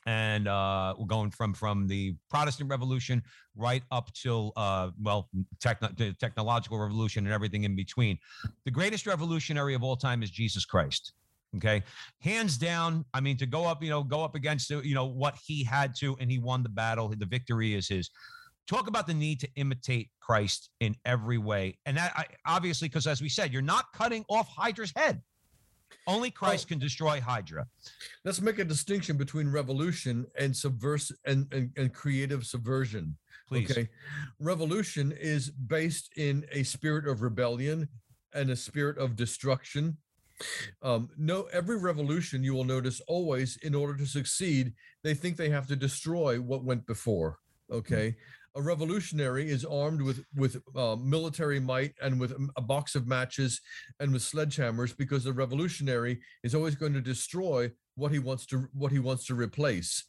and 0.06 0.48
uh, 0.48 0.94
we're 0.98 1.06
going 1.06 1.32
from 1.32 1.54
from 1.54 1.88
the 1.88 2.16
Protestant 2.30 2.70
Revolution 2.70 3.22
right 3.56 3.84
up 3.92 4.12
till 4.14 4.54
uh, 4.56 4.90
well, 5.02 5.30
the 5.62 6.16
technological 6.20 6.80
revolution 6.80 7.26
and 7.26 7.34
everything 7.34 7.64
in 7.64 7.76
between. 7.76 8.18
The 8.66 8.72
greatest 8.72 9.06
revolutionary 9.06 9.74
of 9.74 9.84
all 9.84 9.96
time 9.96 10.24
is 10.24 10.32
Jesus 10.32 10.66
Christ. 10.66 11.14
Okay, 11.58 11.84
hands 12.22 12.58
down. 12.58 13.06
I 13.14 13.22
mean, 13.22 13.36
to 13.38 13.46
go 13.46 13.66
up, 13.66 13.84
you 13.84 13.90
know, 13.90 14.04
go 14.04 14.24
up 14.24 14.36
against 14.36 14.70
you 14.70 14.94
know 14.94 15.06
what 15.06 15.36
he 15.46 15.64
had 15.64 15.96
to, 15.96 16.16
and 16.20 16.30
he 16.32 16.38
won 16.38 16.64
the 16.64 16.70
battle. 16.70 17.10
The 17.10 17.26
victory 17.26 17.74
is 17.74 17.88
his. 17.88 18.10
Talk 18.70 18.88
about 18.88 19.08
the 19.08 19.16
need 19.16 19.40
to 19.40 19.50
imitate 19.56 20.12
Christ 20.22 20.70
in 20.80 20.96
every 21.04 21.40
way, 21.40 21.80
and 21.88 21.98
that 21.98 22.14
I, 22.16 22.26
obviously, 22.46 22.88
because 22.88 23.08
as 23.08 23.20
we 23.20 23.28
said, 23.28 23.52
you're 23.52 23.64
not 23.64 23.86
cutting 23.96 24.24
off 24.30 24.48
Hydra's 24.48 24.94
head. 24.96 25.24
Only 26.06 26.30
Christ 26.30 26.68
can 26.68 26.78
destroy 26.78 27.20
Hydra. 27.20 27.66
Let's 28.26 28.42
make 28.42 28.60
a 28.60 28.64
distinction 28.64 29.18
between 29.18 29.50
revolution 29.50 30.28
and 30.38 30.56
subversive 30.56 31.18
and, 31.26 31.52
and, 31.52 31.72
and 31.78 31.92
creative 31.92 32.46
subversion. 32.46 33.18
Please. 33.48 33.72
Okay. 33.72 33.90
Revolution 34.40 35.14
is 35.20 35.50
based 35.50 36.12
in 36.16 36.46
a 36.52 36.62
spirit 36.62 37.08
of 37.08 37.24
rebellion 37.24 37.90
and 38.36 38.52
a 38.52 38.56
spirit 38.56 39.00
of 39.00 39.16
destruction. 39.16 39.98
Um, 40.84 41.10
no, 41.18 41.48
every 41.52 41.78
revolution 41.80 42.44
you 42.44 42.54
will 42.54 42.66
notice 42.66 43.02
always, 43.08 43.58
in 43.64 43.74
order 43.74 43.98
to 43.98 44.06
succeed, 44.06 44.74
they 45.04 45.16
think 45.16 45.38
they 45.38 45.50
have 45.50 45.66
to 45.68 45.76
destroy 45.76 46.40
what 46.40 46.64
went 46.64 46.86
before. 46.86 47.40
Okay, 47.72 48.16
a 48.56 48.62
revolutionary 48.62 49.50
is 49.50 49.66
armed 49.66 50.02
with 50.02 50.24
with 50.36 50.58
uh, 50.76 50.96
military 50.96 51.60
might 51.60 51.94
and 52.02 52.20
with 52.20 52.34
a 52.56 52.62
box 52.62 52.96
of 52.96 53.08
matches 53.08 53.62
and 54.00 54.12
with 54.12 54.22
sledgehammers 54.22 54.96
because 54.96 55.24
the 55.24 55.34
revolutionary 55.34 56.20
is 56.44 56.56
always 56.56 56.76
going 56.76 56.94
to 56.94 57.02
destroy 57.02 57.70
what 57.96 58.12
he 58.12 58.20
wants 58.20 58.46
to 58.48 58.68
what 58.74 58.92
he 58.92 59.00
wants 59.00 59.26
to 59.26 59.36
replace. 59.36 60.06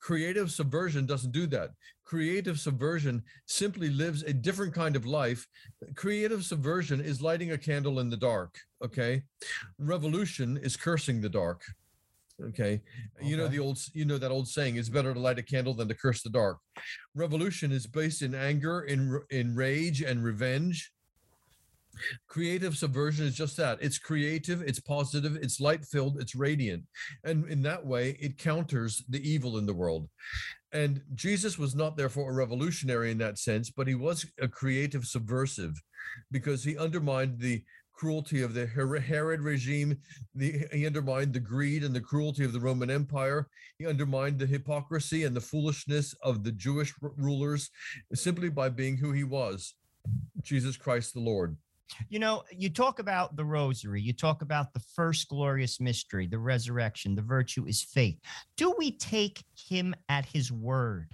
Creative 0.00 0.50
subversion 0.50 1.06
doesn't 1.06 1.32
do 1.32 1.46
that. 1.46 1.70
Creative 2.04 2.60
subversion 2.60 3.22
simply 3.46 3.88
lives 3.88 4.22
a 4.22 4.34
different 4.34 4.74
kind 4.74 4.96
of 4.96 5.06
life. 5.06 5.46
Creative 5.94 6.44
subversion 6.44 7.00
is 7.00 7.22
lighting 7.22 7.52
a 7.52 7.58
candle 7.58 8.00
in 8.00 8.10
the 8.10 8.16
dark. 8.16 8.58
Okay. 8.84 9.22
Revolution 9.78 10.58
is 10.58 10.76
cursing 10.76 11.22
the 11.22 11.28
dark. 11.30 11.62
Okay. 12.42 12.80
You 13.22 13.36
know 13.36 13.46
the 13.46 13.60
old 13.60 13.78
you 13.92 14.04
know 14.04 14.18
that 14.18 14.32
old 14.32 14.48
saying 14.48 14.76
it's 14.76 14.88
better 14.88 15.14
to 15.14 15.20
light 15.20 15.38
a 15.38 15.42
candle 15.42 15.74
than 15.74 15.88
to 15.88 15.94
curse 15.94 16.22
the 16.22 16.30
dark. 16.30 16.58
Revolution 17.14 17.70
is 17.70 17.86
based 17.86 18.22
in 18.22 18.34
anger, 18.34 18.82
in 18.82 19.20
in 19.30 19.54
rage 19.54 20.02
and 20.02 20.24
revenge. 20.24 20.90
Creative 22.26 22.76
subversion 22.76 23.26
is 23.26 23.36
just 23.36 23.56
that. 23.56 23.78
It's 23.80 23.98
creative, 23.98 24.62
it's 24.62 24.80
positive, 24.80 25.36
it's 25.36 25.60
light 25.60 25.84
filled, 25.84 26.20
it's 26.20 26.34
radiant. 26.34 26.82
And 27.22 27.48
in 27.48 27.62
that 27.62 27.86
way, 27.86 28.16
it 28.20 28.36
counters 28.36 29.04
the 29.08 29.22
evil 29.28 29.58
in 29.58 29.66
the 29.66 29.74
world. 29.74 30.08
And 30.72 31.02
Jesus 31.14 31.56
was 31.56 31.76
not 31.76 31.96
therefore 31.96 32.30
a 32.30 32.34
revolutionary 32.34 33.12
in 33.12 33.18
that 33.18 33.38
sense, 33.38 33.70
but 33.70 33.86
he 33.86 33.94
was 33.94 34.26
a 34.40 34.48
creative 34.48 35.04
subversive 35.04 35.80
because 36.32 36.64
he 36.64 36.76
undermined 36.76 37.38
the 37.38 37.62
cruelty 37.94 38.42
of 38.42 38.54
the 38.54 38.66
Herod 38.66 39.40
regime. 39.40 39.96
The, 40.34 40.66
he 40.72 40.86
undermined 40.86 41.32
the 41.32 41.40
greed 41.40 41.84
and 41.84 41.94
the 41.94 42.00
cruelty 42.00 42.44
of 42.44 42.52
the 42.52 42.60
Roman 42.60 42.90
Empire. 42.90 43.48
He 43.78 43.86
undermined 43.86 44.38
the 44.38 44.46
hypocrisy 44.46 45.24
and 45.24 45.34
the 45.34 45.40
foolishness 45.40 46.14
of 46.22 46.44
the 46.44 46.52
Jewish 46.52 46.92
rulers 47.00 47.70
simply 48.12 48.50
by 48.50 48.68
being 48.68 48.96
who 48.96 49.12
he 49.12 49.24
was 49.24 49.74
Jesus 50.42 50.76
Christ 50.76 51.14
the 51.14 51.20
Lord. 51.20 51.56
You 52.08 52.18
know, 52.18 52.42
you 52.50 52.70
talk 52.70 52.98
about 52.98 53.36
the 53.36 53.44
rosary, 53.44 54.00
you 54.00 54.12
talk 54.12 54.42
about 54.42 54.72
the 54.72 54.82
first 54.94 55.28
glorious 55.28 55.80
mystery, 55.80 56.26
the 56.26 56.38
resurrection, 56.38 57.14
the 57.14 57.22
virtue 57.22 57.66
is 57.66 57.82
faith. 57.82 58.18
Do 58.56 58.74
we 58.76 58.96
take 58.96 59.44
him 59.54 59.94
at 60.08 60.24
his 60.24 60.50
word? 60.50 61.10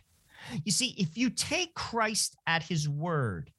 You 0.65 0.73
see, 0.73 0.95
if 0.97 1.19
you 1.19 1.29
take 1.29 1.75
Christ 1.75 2.37
at 2.47 2.63
his 2.63 2.89
word, 2.89 3.51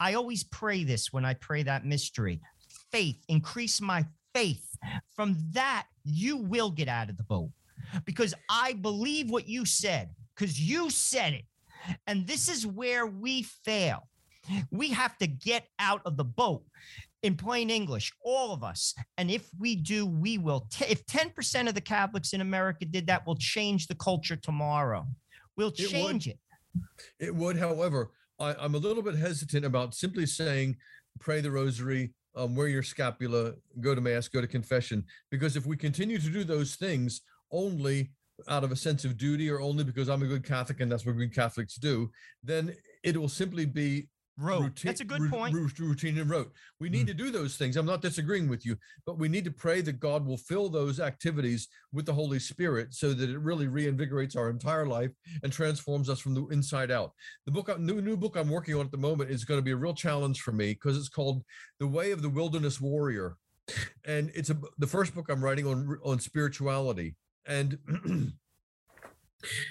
I 0.00 0.14
always 0.14 0.44
pray 0.44 0.82
this 0.82 1.12
when 1.12 1.24
I 1.24 1.34
pray 1.34 1.62
that 1.62 1.86
mystery 1.86 2.40
faith, 2.92 3.16
increase 3.28 3.80
my 3.80 4.04
faith. 4.34 4.76
From 5.14 5.36
that, 5.52 5.86
you 6.04 6.36
will 6.36 6.70
get 6.70 6.88
out 6.88 7.10
of 7.10 7.16
the 7.16 7.22
boat 7.24 7.50
because 8.04 8.34
I 8.50 8.74
believe 8.74 9.30
what 9.30 9.48
you 9.48 9.64
said, 9.64 10.10
because 10.34 10.60
you 10.60 10.90
said 10.90 11.32
it. 11.34 11.44
And 12.06 12.26
this 12.26 12.48
is 12.48 12.66
where 12.66 13.06
we 13.06 13.42
fail. 13.42 14.08
We 14.70 14.90
have 14.90 15.16
to 15.18 15.26
get 15.26 15.66
out 15.78 16.02
of 16.04 16.16
the 16.16 16.24
boat 16.24 16.62
in 17.22 17.36
plain 17.36 17.70
English, 17.70 18.12
all 18.22 18.52
of 18.52 18.62
us. 18.62 18.94
And 19.18 19.30
if 19.30 19.48
we 19.58 19.74
do, 19.74 20.06
we 20.06 20.38
will. 20.38 20.68
T- 20.70 20.86
if 20.88 21.04
10% 21.06 21.68
of 21.68 21.74
the 21.74 21.80
Catholics 21.80 22.32
in 22.32 22.40
America 22.40 22.84
did 22.84 23.06
that, 23.08 23.26
we'll 23.26 23.36
change 23.36 23.86
the 23.86 23.94
culture 23.96 24.36
tomorrow. 24.36 25.06
We'll 25.56 25.70
would. 25.70 25.76
change 25.76 26.28
it. 26.28 26.38
It 27.18 27.34
would, 27.34 27.56
however, 27.56 28.12
I, 28.38 28.54
I'm 28.54 28.74
a 28.74 28.78
little 28.78 29.02
bit 29.02 29.16
hesitant 29.16 29.64
about 29.64 29.94
simply 29.94 30.26
saying, 30.26 30.76
pray 31.18 31.40
the 31.40 31.50
rosary, 31.50 32.12
um, 32.36 32.54
wear 32.54 32.68
your 32.68 32.82
scapula, 32.82 33.54
go 33.80 33.94
to 33.94 34.00
mass, 34.00 34.28
go 34.28 34.40
to 34.40 34.46
confession, 34.46 35.04
because 35.30 35.56
if 35.56 35.66
we 35.66 35.76
continue 35.76 36.18
to 36.18 36.30
do 36.30 36.44
those 36.44 36.76
things 36.76 37.22
only 37.50 38.10
out 38.48 38.64
of 38.64 38.72
a 38.72 38.76
sense 38.76 39.04
of 39.04 39.16
duty 39.16 39.50
or 39.50 39.60
only 39.60 39.82
because 39.82 40.08
I'm 40.08 40.22
a 40.22 40.26
good 40.26 40.44
Catholic 40.44 40.80
and 40.80 40.92
that's 40.92 41.06
what 41.06 41.16
good 41.16 41.34
Catholics 41.34 41.76
do, 41.76 42.10
then 42.42 42.74
it 43.02 43.16
will 43.16 43.28
simply 43.28 43.64
be 43.64 44.08
Rote. 44.38 44.62
routine- 44.62 44.88
That's 44.88 45.00
a 45.00 45.04
good 45.04 45.30
point. 45.30 45.54
routine 45.78 46.18
and 46.18 46.28
rote. 46.28 46.52
We 46.78 46.90
need 46.90 47.02
hmm. 47.02 47.06
to 47.06 47.14
do 47.14 47.30
those 47.30 47.56
things. 47.56 47.76
I'm 47.76 47.86
not 47.86 48.02
disagreeing 48.02 48.48
with 48.48 48.66
you, 48.66 48.76
but 49.06 49.18
we 49.18 49.28
need 49.28 49.44
to 49.44 49.50
pray 49.50 49.80
that 49.80 49.98
God 49.98 50.26
will 50.26 50.36
fill 50.36 50.68
those 50.68 51.00
activities 51.00 51.68
with 51.92 52.04
the 52.04 52.12
Holy 52.12 52.38
Spirit 52.38 52.92
so 52.92 53.14
that 53.14 53.30
it 53.30 53.38
really 53.38 53.66
reinvigorates 53.66 54.36
our 54.36 54.50
entire 54.50 54.86
life 54.86 55.10
and 55.42 55.52
transforms 55.52 56.10
us 56.10 56.20
from 56.20 56.34
the 56.34 56.46
inside 56.48 56.90
out. 56.90 57.12
The 57.46 57.52
book, 57.52 57.78
new 57.80 58.02
new 58.02 58.16
book 58.16 58.36
I'm 58.36 58.50
working 58.50 58.74
on 58.74 58.84
at 58.84 58.90
the 58.90 58.98
moment 58.98 59.30
is 59.30 59.44
going 59.44 59.58
to 59.58 59.64
be 59.64 59.72
a 59.72 59.76
real 59.76 59.94
challenge 59.94 60.42
for 60.42 60.52
me 60.52 60.74
because 60.74 60.98
it's 60.98 61.08
called 61.08 61.42
"The 61.80 61.86
Way 61.86 62.10
of 62.10 62.20
the 62.20 62.28
Wilderness 62.28 62.80
Warrior," 62.80 63.36
and 64.04 64.30
it's 64.34 64.50
a, 64.50 64.58
the 64.78 64.86
first 64.86 65.14
book 65.14 65.26
I'm 65.30 65.42
writing 65.42 65.66
on 65.66 65.98
on 66.04 66.20
spirituality. 66.20 67.16
And 67.46 67.78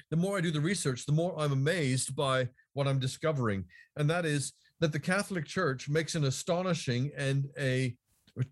the 0.09 0.17
more 0.17 0.37
I 0.37 0.41
do 0.41 0.51
the 0.51 0.61
research, 0.61 1.05
the 1.05 1.11
more 1.11 1.37
I'm 1.37 1.51
amazed 1.51 2.15
by 2.15 2.49
what 2.73 2.87
I'm 2.87 2.99
discovering, 2.99 3.65
and 3.95 4.09
that 4.09 4.25
is 4.25 4.53
that 4.79 4.91
the 4.91 4.99
Catholic 4.99 5.45
Church 5.45 5.87
makes 5.89 6.15
an 6.15 6.25
astonishing 6.25 7.11
and 7.17 7.47
a 7.57 7.95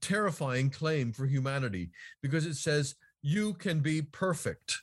terrifying 0.02 0.70
claim 0.70 1.12
for 1.12 1.26
humanity 1.26 1.92
because 2.22 2.46
it 2.46 2.56
says 2.56 2.96
you 3.22 3.54
can 3.54 3.80
be 3.80 4.02
perfect. 4.02 4.80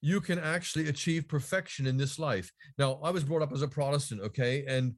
You 0.00 0.20
can 0.20 0.38
actually 0.38 0.88
achieve 0.88 1.28
perfection 1.28 1.86
in 1.86 1.96
this 1.96 2.18
life. 2.18 2.50
Now, 2.78 2.98
I 3.02 3.10
was 3.10 3.24
brought 3.24 3.42
up 3.42 3.52
as 3.52 3.62
a 3.62 3.68
Protestant, 3.68 4.20
okay? 4.22 4.64
And 4.66 4.94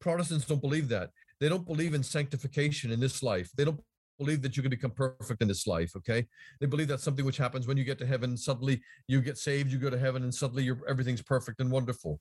Protestants 0.00 0.44
don't 0.44 0.60
believe 0.60 0.88
that. 0.88 1.10
They 1.40 1.48
don't 1.48 1.66
believe 1.66 1.94
in 1.94 2.02
sanctification 2.02 2.90
in 2.90 2.98
this 2.98 3.22
life. 3.22 3.50
They 3.56 3.64
don't 3.64 3.80
believe 4.18 4.42
that 4.42 4.56
you 4.56 4.62
can 4.62 4.70
become 4.70 4.90
perfect 4.90 5.42
in 5.42 5.48
this 5.48 5.66
life, 5.66 5.94
okay? 5.96 6.26
They 6.60 6.66
believe 6.66 6.88
that's 6.88 7.02
something 7.02 7.24
which 7.24 7.36
happens 7.36 7.66
when 7.66 7.76
you 7.76 7.84
get 7.84 7.98
to 7.98 8.06
heaven. 8.06 8.36
Suddenly 8.36 8.82
you 9.08 9.20
get 9.20 9.38
saved, 9.38 9.70
you 9.70 9.78
go 9.78 9.90
to 9.90 9.98
heaven, 9.98 10.22
and 10.22 10.34
suddenly 10.34 10.64
you're, 10.64 10.78
everything's 10.88 11.22
perfect 11.22 11.60
and 11.60 11.70
wonderful. 11.70 12.20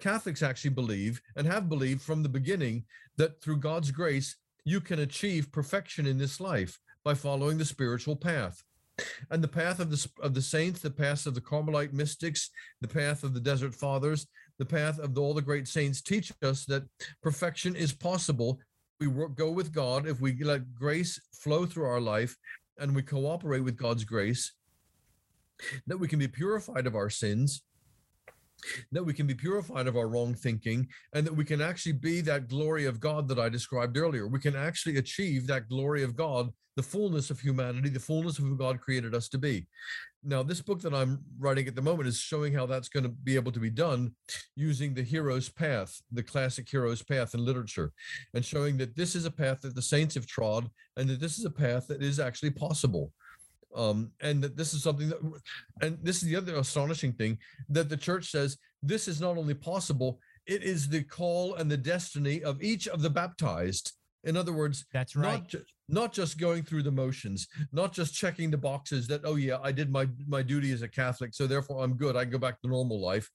Catholics 0.00 0.42
actually 0.42 0.70
believe 0.70 1.20
and 1.36 1.46
have 1.46 1.68
believed 1.68 2.02
from 2.02 2.22
the 2.22 2.28
beginning 2.28 2.84
that 3.16 3.40
through 3.40 3.58
God's 3.58 3.90
grace, 3.90 4.36
you 4.64 4.80
can 4.80 5.00
achieve 5.00 5.52
perfection 5.52 6.06
in 6.06 6.18
this 6.18 6.40
life 6.40 6.78
by 7.04 7.14
following 7.14 7.58
the 7.58 7.64
spiritual 7.64 8.16
path. 8.16 8.62
And 9.30 9.42
the 9.42 9.48
path 9.48 9.80
of 9.80 9.90
the 9.90 10.06
of 10.20 10.34
the 10.34 10.42
saints, 10.42 10.80
the 10.80 10.90
path 10.90 11.26
of 11.26 11.34
the 11.34 11.40
Carmelite 11.40 11.94
mystics, 11.94 12.50
the 12.82 12.88
path 12.88 13.24
of 13.24 13.32
the 13.32 13.40
desert 13.40 13.74
fathers, 13.74 14.26
the 14.58 14.66
path 14.66 14.98
of 14.98 15.16
all 15.18 15.34
the 15.34 15.42
great 15.42 15.66
saints 15.66 16.02
teach 16.02 16.30
us 16.42 16.64
that 16.66 16.84
perfection 17.22 17.74
is 17.74 17.92
possible. 17.92 18.60
We 19.02 19.08
work, 19.08 19.34
go 19.34 19.50
with 19.50 19.72
God 19.72 20.06
if 20.06 20.20
we 20.20 20.32
let 20.44 20.76
grace 20.76 21.20
flow 21.32 21.66
through 21.66 21.86
our 21.86 22.00
life 22.00 22.36
and 22.78 22.94
we 22.94 23.02
cooperate 23.02 23.64
with 23.64 23.76
God's 23.76 24.04
grace, 24.04 24.52
that 25.88 25.98
we 25.98 26.06
can 26.06 26.20
be 26.20 26.28
purified 26.28 26.86
of 26.86 26.94
our 26.94 27.10
sins, 27.10 27.64
that 28.92 29.04
we 29.04 29.12
can 29.12 29.26
be 29.26 29.34
purified 29.34 29.86
of 29.86 29.96
our 29.96 30.08
wrong 30.08 30.34
thinking, 30.34 30.88
and 31.14 31.26
that 31.26 31.34
we 31.34 31.44
can 31.44 31.60
actually 31.60 31.92
be 31.92 32.20
that 32.22 32.48
glory 32.48 32.86
of 32.86 33.00
God 33.00 33.28
that 33.28 33.38
I 33.38 33.48
described 33.48 33.96
earlier. 33.96 34.26
We 34.26 34.40
can 34.40 34.56
actually 34.56 34.98
achieve 34.98 35.46
that 35.46 35.68
glory 35.68 36.02
of 36.02 36.16
God, 36.16 36.50
the 36.76 36.82
fullness 36.82 37.30
of 37.30 37.40
humanity, 37.40 37.88
the 37.90 38.00
fullness 38.00 38.38
of 38.38 38.44
who 38.44 38.56
God 38.56 38.80
created 38.80 39.14
us 39.14 39.28
to 39.30 39.38
be. 39.38 39.66
Now, 40.24 40.42
this 40.42 40.62
book 40.62 40.80
that 40.82 40.94
I'm 40.94 41.18
writing 41.38 41.66
at 41.66 41.74
the 41.74 41.82
moment 41.82 42.08
is 42.08 42.18
showing 42.18 42.54
how 42.54 42.64
that's 42.64 42.88
going 42.88 43.02
to 43.02 43.08
be 43.08 43.34
able 43.34 43.50
to 43.52 43.60
be 43.60 43.70
done 43.70 44.12
using 44.54 44.94
the 44.94 45.02
hero's 45.02 45.48
path, 45.48 46.00
the 46.12 46.22
classic 46.22 46.68
hero's 46.70 47.02
path 47.02 47.34
in 47.34 47.44
literature, 47.44 47.92
and 48.32 48.44
showing 48.44 48.76
that 48.78 48.96
this 48.96 49.16
is 49.16 49.24
a 49.24 49.30
path 49.30 49.60
that 49.62 49.74
the 49.74 49.82
saints 49.82 50.14
have 50.14 50.26
trod 50.26 50.70
and 50.96 51.10
that 51.10 51.20
this 51.20 51.38
is 51.38 51.44
a 51.44 51.50
path 51.50 51.88
that 51.88 52.02
is 52.02 52.20
actually 52.20 52.50
possible. 52.50 53.12
Um, 53.74 54.10
and 54.20 54.42
that 54.42 54.56
this 54.56 54.74
is 54.74 54.82
something 54.82 55.08
that, 55.08 55.20
and 55.80 55.98
this 56.02 56.22
is 56.22 56.28
the 56.28 56.36
other 56.36 56.56
astonishing 56.56 57.12
thing 57.14 57.38
that 57.70 57.88
the 57.88 57.96
church 57.96 58.30
says 58.30 58.58
this 58.82 59.08
is 59.08 59.20
not 59.20 59.38
only 59.38 59.54
possible, 59.54 60.20
it 60.46 60.62
is 60.62 60.88
the 60.88 61.02
call 61.04 61.54
and 61.54 61.70
the 61.70 61.76
destiny 61.76 62.42
of 62.42 62.62
each 62.62 62.86
of 62.88 63.00
the 63.00 63.10
baptized. 63.10 63.92
In 64.24 64.36
other 64.36 64.52
words, 64.52 64.84
That's 64.92 65.16
right. 65.16 65.40
not, 65.40 65.48
ju- 65.48 65.64
not 65.88 66.12
just 66.12 66.38
going 66.38 66.62
through 66.62 66.84
the 66.84 66.92
motions, 66.92 67.48
not 67.72 67.92
just 67.92 68.14
checking 68.14 68.50
the 68.50 68.58
boxes 68.58 69.06
that, 69.08 69.22
oh 69.24 69.36
yeah, 69.36 69.58
I 69.62 69.72
did 69.72 69.90
my 69.90 70.06
my 70.28 70.42
duty 70.42 70.70
as 70.72 70.82
a 70.82 70.88
Catholic, 70.88 71.34
so 71.34 71.46
therefore 71.46 71.82
I'm 71.82 71.94
good. 71.94 72.16
I 72.16 72.22
can 72.24 72.32
go 72.32 72.38
back 72.38 72.60
to 72.60 72.68
normal 72.68 73.00
life. 73.00 73.28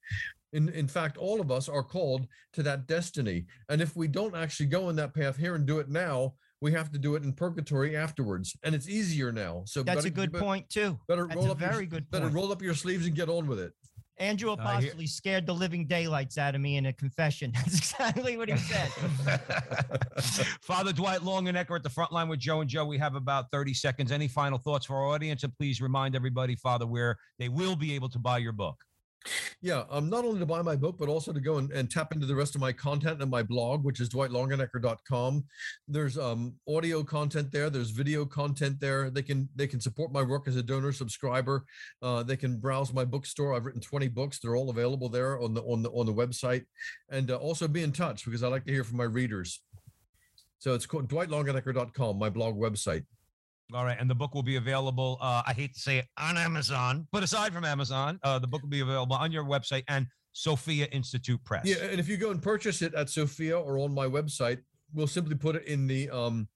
In 0.53 0.69
in 0.69 0.87
fact, 0.87 1.17
all 1.17 1.41
of 1.41 1.51
us 1.51 1.67
are 1.67 1.83
called 1.83 2.25
to 2.53 2.63
that 2.63 2.87
destiny. 2.87 3.47
And 3.69 3.81
if 3.81 3.95
we 3.95 4.07
don't 4.07 4.35
actually 4.35 4.67
go 4.67 4.89
in 4.89 4.95
that 4.95 5.13
path 5.13 5.35
here 5.35 5.55
and 5.55 5.65
do 5.65 5.79
it 5.79 5.89
now, 5.89 6.35
we 6.61 6.71
have 6.71 6.91
to 6.91 6.97
do 6.97 7.15
it 7.15 7.23
in 7.23 7.33
purgatory 7.33 7.95
afterwards. 7.95 8.55
And 8.63 8.73
it's 8.73 8.89
easier 8.89 9.31
now. 9.31 9.63
So 9.65 9.83
That's 9.83 9.97
better- 9.97 10.07
a 10.07 10.11
good 10.11 10.31
be- 10.31 10.39
point, 10.39 10.69
too. 10.69 10.99
Better 11.07 11.27
That's 11.27 11.35
roll 11.37 11.47
a 11.49 11.51
up 11.51 11.61
your, 11.61 11.85
good 11.85 12.09
better 12.09 12.25
point. 12.25 12.35
roll 12.35 12.51
up 12.51 12.61
your 12.61 12.73
sleeves 12.73 13.05
and 13.05 13.15
get 13.15 13.29
on 13.29 13.47
with 13.47 13.59
it. 13.59 13.73
Andrew 14.19 14.55
I 14.57 14.81
hear- 14.81 15.05
scared 15.05 15.45
the 15.45 15.53
living 15.53 15.85
daylights 15.85 16.39
out 16.39 16.55
of 16.55 16.61
me 16.61 16.77
in 16.77 16.87
a 16.87 16.93
confession. 16.93 17.51
That's 17.55 17.77
exactly 17.77 18.35
what 18.35 18.49
he 18.49 18.57
said. 18.57 18.89
Father 20.61 20.91
Dwight 20.91 21.21
Long 21.21 21.45
Longenecker 21.45 21.75
at 21.75 21.83
the 21.83 21.89
front 21.89 22.11
line 22.11 22.27
with 22.27 22.39
Joe 22.39 22.61
and 22.61 22.69
Joe. 22.69 22.85
We 22.85 22.97
have 22.97 23.13
about 23.13 23.51
30 23.51 23.75
seconds. 23.75 24.11
Any 24.11 24.27
final 24.27 24.57
thoughts 24.57 24.87
for 24.87 24.95
our 24.95 25.05
audience? 25.13 25.43
And 25.43 25.55
please 25.55 25.81
remind 25.81 26.15
everybody, 26.15 26.55
Father, 26.55 26.87
where 26.87 27.15
they 27.37 27.49
will 27.49 27.75
be 27.75 27.93
able 27.93 28.09
to 28.09 28.17
buy 28.17 28.39
your 28.39 28.53
book. 28.53 28.77
Yeah, 29.61 29.83
um, 29.89 30.09
not 30.09 30.25
only 30.25 30.39
to 30.39 30.45
buy 30.45 30.61
my 30.61 30.75
book, 30.75 30.97
but 30.97 31.09
also 31.09 31.33
to 31.33 31.39
go 31.39 31.57
and, 31.57 31.71
and 31.71 31.89
tap 31.89 32.13
into 32.13 32.25
the 32.25 32.35
rest 32.35 32.55
of 32.55 32.61
my 32.61 32.71
content 32.71 33.21
and 33.21 33.29
my 33.29 33.43
blog, 33.43 33.83
which 33.83 33.99
is 33.99 34.09
dwightlongenecker.com. 34.09 35.43
There's 35.87 36.17
um, 36.17 36.53
audio 36.67 37.03
content 37.03 37.51
there. 37.51 37.69
There's 37.69 37.91
video 37.91 38.25
content 38.25 38.79
there. 38.79 39.09
They 39.09 39.23
can 39.23 39.49
they 39.55 39.67
can 39.67 39.81
support 39.81 40.11
my 40.11 40.21
work 40.21 40.47
as 40.47 40.55
a 40.55 40.63
donor 40.63 40.91
subscriber. 40.91 41.65
Uh, 42.01 42.23
they 42.23 42.37
can 42.37 42.59
browse 42.59 42.93
my 42.93 43.05
bookstore. 43.05 43.53
I've 43.53 43.65
written 43.65 43.81
20 43.81 44.07
books. 44.09 44.39
They're 44.39 44.55
all 44.55 44.69
available 44.69 45.09
there 45.09 45.39
on 45.41 45.53
the 45.53 45.61
on 45.63 45.81
the 45.81 45.89
on 45.89 46.05
the 46.05 46.13
website, 46.13 46.65
and 47.09 47.31
uh, 47.31 47.35
also 47.35 47.67
be 47.67 47.83
in 47.83 47.91
touch 47.91 48.25
because 48.25 48.43
I 48.43 48.47
like 48.47 48.65
to 48.65 48.71
hear 48.71 48.83
from 48.83 48.97
my 48.97 49.05
readers. 49.05 49.61
So 50.59 50.73
it's 50.73 50.85
called 50.85 51.07
dwightlongenecker.com, 51.07 52.17
my 52.17 52.29
blog 52.29 52.55
website. 52.55 53.03
All 53.73 53.83
right, 53.83 53.97
and 53.99 54.09
the 54.09 54.15
book 54.15 54.33
will 54.33 54.43
be 54.43 54.55
available. 54.55 55.17
Uh, 55.19 55.41
I 55.45 55.51
hate 55.51 55.73
to 55.73 55.79
say 55.79 55.97
it 55.97 56.05
on 56.17 56.37
Amazon, 56.37 57.05
but 57.11 57.21
aside 57.21 57.53
from 57.53 57.65
Amazon, 57.65 58.17
uh, 58.23 58.39
the 58.39 58.47
book 58.47 58.61
will 58.61 58.69
be 58.69 58.79
available 58.79 59.17
on 59.17 59.29
your 59.29 59.43
website 59.43 59.83
and 59.89 60.07
Sophia 60.31 60.85
Institute 60.93 61.43
Press. 61.43 61.65
Yeah, 61.65 61.83
and 61.83 61.99
if 61.99 62.07
you 62.07 62.15
go 62.15 62.31
and 62.31 62.41
purchase 62.41 62.81
it 62.81 62.93
at 62.93 63.09
Sophia 63.09 63.59
or 63.59 63.79
on 63.79 63.93
my 63.93 64.05
website, 64.05 64.59
we'll 64.93 65.05
simply 65.07 65.35
put 65.35 65.57
it 65.57 65.65
in 65.65 65.85
the 65.85 66.09
um 66.11 66.47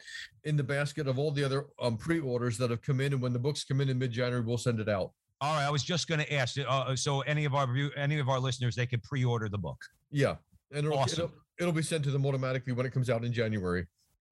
in 0.46 0.56
the 0.56 0.64
basket 0.64 1.06
of 1.06 1.20
all 1.20 1.32
the 1.32 1.44
other 1.44 1.66
um 1.82 1.98
pre-orders 1.98 2.58
that 2.60 2.70
have 2.70 2.82
come 2.82 3.02
in, 3.02 3.12
and 3.12 3.22
when 3.22 3.34
the 3.34 3.40
books 3.40 3.66
come 3.66 3.82
in 3.82 3.90
in 3.90 4.00
mid-January, 4.00 4.42
we'll 4.42 4.58
send 4.58 4.80
it 4.80 4.88
out. 4.88 5.12
All 5.42 5.54
right, 5.56 5.66
I 5.66 5.70
was 5.70 5.84
just 5.84 6.08
going 6.08 6.22
to 6.22 6.34
ask. 6.34 6.56
Uh, 6.66 6.96
so 6.96 7.22
any 7.22 7.44
of 7.44 7.54
our 7.56 7.68
any 7.98 8.20
of 8.20 8.30
our 8.30 8.40
listeners, 8.40 8.74
they 8.74 8.86
could 8.86 9.04
pre-order 9.04 9.50
the 9.50 9.58
book. 9.58 9.82
Yeah, 10.12 10.36
and 10.72 10.86
it'll, 10.86 10.98
Awesome. 10.98 11.26
it'll 11.26 11.36
it'll 11.60 11.74
be 11.74 11.84
sent 11.84 12.06
to 12.06 12.12
them 12.12 12.26
automatically 12.26 12.72
when 12.72 12.86
it 12.86 12.94
comes 12.94 13.10
out 13.10 13.26
in 13.26 13.34
January. 13.34 13.86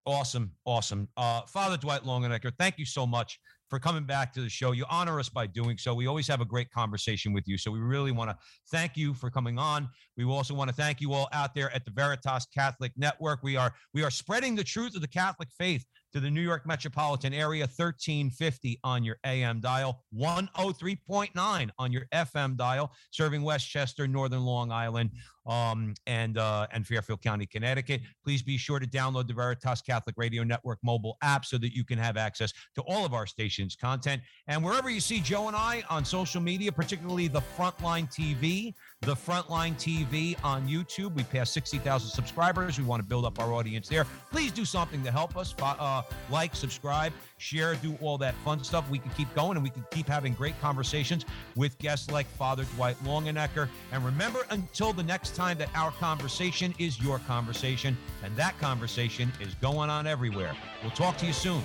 Awesome, 0.10 0.52
awesome. 0.66 1.08
Uh, 1.18 1.42
Father 1.42 1.78
Dwight 1.78 2.02
Longenecker, 2.02 2.52
thank 2.58 2.80
you 2.80 2.86
so 2.86 3.06
much 3.06 3.40
for 3.70 3.78
coming 3.78 4.06
back 4.06 4.34
to 4.34 4.42
the 4.42 4.50
show. 4.50 4.72
You 4.72 4.86
honor 4.90 5.20
us 5.20 5.30
by 5.30 5.46
doing 5.46 5.78
so. 5.78 5.94
We 5.94 6.08
always 6.08 6.28
have 6.28 6.42
a 6.42 6.46
great 6.46 6.72
conversation 6.72 7.32
with 7.32 7.48
you. 7.48 7.60
So 7.60 7.70
we 7.70 7.78
really 7.78 8.12
want 8.12 8.32
to 8.32 8.38
thank 8.72 8.98
you 8.98 9.14
for 9.14 9.30
coming 9.30 9.60
on. 9.60 9.88
We 10.18 10.24
also 10.24 10.56
want 10.56 10.72
to 10.72 10.76
thank 10.76 11.00
you 11.00 11.14
all 11.14 11.30
out 11.32 11.54
there 11.54 11.72
at 11.76 11.86
the 11.86 11.92
Veritas 11.92 12.48
Catholic 12.52 12.92
Network. 12.98 13.44
We 13.44 13.56
are 13.56 13.72
we 13.94 14.02
are 14.02 14.10
spreading 14.10 14.56
the 14.56 14.64
truth 14.64 14.96
of 14.96 15.02
the 15.02 15.08
Catholic 15.08 15.50
faith 15.56 15.86
to 16.14 16.20
the 16.20 16.30
New 16.30 16.42
York 16.42 16.66
metropolitan 16.66 17.34
area, 17.34 17.66
1350 17.66 18.80
on 18.84 19.04
your 19.04 19.18
AM 19.24 19.60
dial, 19.60 20.04
103.9 20.18 21.70
on 21.78 21.92
your 21.92 22.06
FM 22.12 22.58
dial, 22.58 22.92
serving 23.12 23.44
Westchester, 23.44 24.08
Northern 24.08 24.42
Long 24.42 24.72
Island, 24.72 25.12
um, 25.50 25.96
and 26.06 26.38
uh, 26.38 26.68
and 26.72 26.86
Fairfield 26.86 27.22
County, 27.22 27.46
Connecticut. 27.46 28.02
Please 28.24 28.42
be 28.42 28.56
sure 28.56 28.80
to 28.80 28.88
download 28.88 29.28
the 29.28 29.34
Veritas 29.34 29.82
Catholic 29.82 30.16
Radio 30.18 30.44
Network 30.44 30.78
mobile 30.84 31.18
app 31.24 31.44
so 31.44 31.58
that 31.58 31.76
you 31.76 31.84
can 31.84 31.98
have 31.98 32.16
access 32.16 32.54
to 32.76 32.82
all 32.84 33.06
of 33.06 33.14
our 33.14 33.26
station's 33.26 33.76
content. 33.76 34.22
And 34.48 34.64
wherever 34.64 34.90
you 34.90 35.00
see 35.00 35.20
Joe 35.20 35.48
and 35.48 35.56
I 35.56 35.84
on 35.90 36.06
social 36.06 36.40
media, 36.40 36.72
particularly 36.72 37.28
the 37.28 37.42
Frontline 37.58 38.10
TV, 38.12 38.76
the 39.02 39.16
Frontline 39.16 39.76
TV 39.76 40.36
on 40.44 40.68
YouTube, 40.68 41.16
we 41.16 41.24
passed 41.24 41.54
60,000 41.54 42.10
subscribers. 42.10 42.78
We 42.78 42.86
want 42.86 43.02
to 43.02 43.08
build 43.08 43.26
up 43.26 43.40
our 43.40 43.52
audience 43.54 43.88
there. 43.88 44.06
Please 44.32 44.52
do 44.52 44.66
something 44.66 45.04
to 45.04 45.12
help 45.12 45.36
us. 45.36 45.56
Uh, 45.60 46.04
like, 46.30 46.56
subscribe, 46.56 47.12
share, 47.38 47.74
do 47.76 47.98
all 48.02 48.18
that 48.20 48.36
fun 48.46 48.64
stuff. 48.64 48.88
We 48.90 49.00
can 49.00 49.10
keep 49.12 49.34
going 49.34 49.58
and 49.58 49.64
we 49.64 49.72
can 49.72 49.86
keep 49.90 50.08
having 50.08 50.34
great 50.34 50.60
conversations 50.62 51.26
with 51.56 51.78
guests 51.80 52.12
like 52.12 52.28
Father 52.28 52.66
Dwight 52.76 53.02
Longenecker. 53.04 53.68
And 53.92 54.06
remember, 54.06 54.46
until 54.52 54.94
the 54.94 55.04
next 55.04 55.39
time, 55.40 55.58
that 55.58 55.70
our 55.74 55.92
conversation 55.92 56.76
is 56.80 57.02
your 57.02 57.20
conversation, 57.20 57.98
and 58.24 58.36
that 58.36 58.60
conversation 58.60 59.32
is 59.40 59.56
going 59.56 59.90
on 59.90 60.06
everywhere. 60.06 60.54
We'll 60.82 60.92
talk 60.92 61.16
to 61.20 61.26
you 61.26 61.32
soon. 61.32 61.64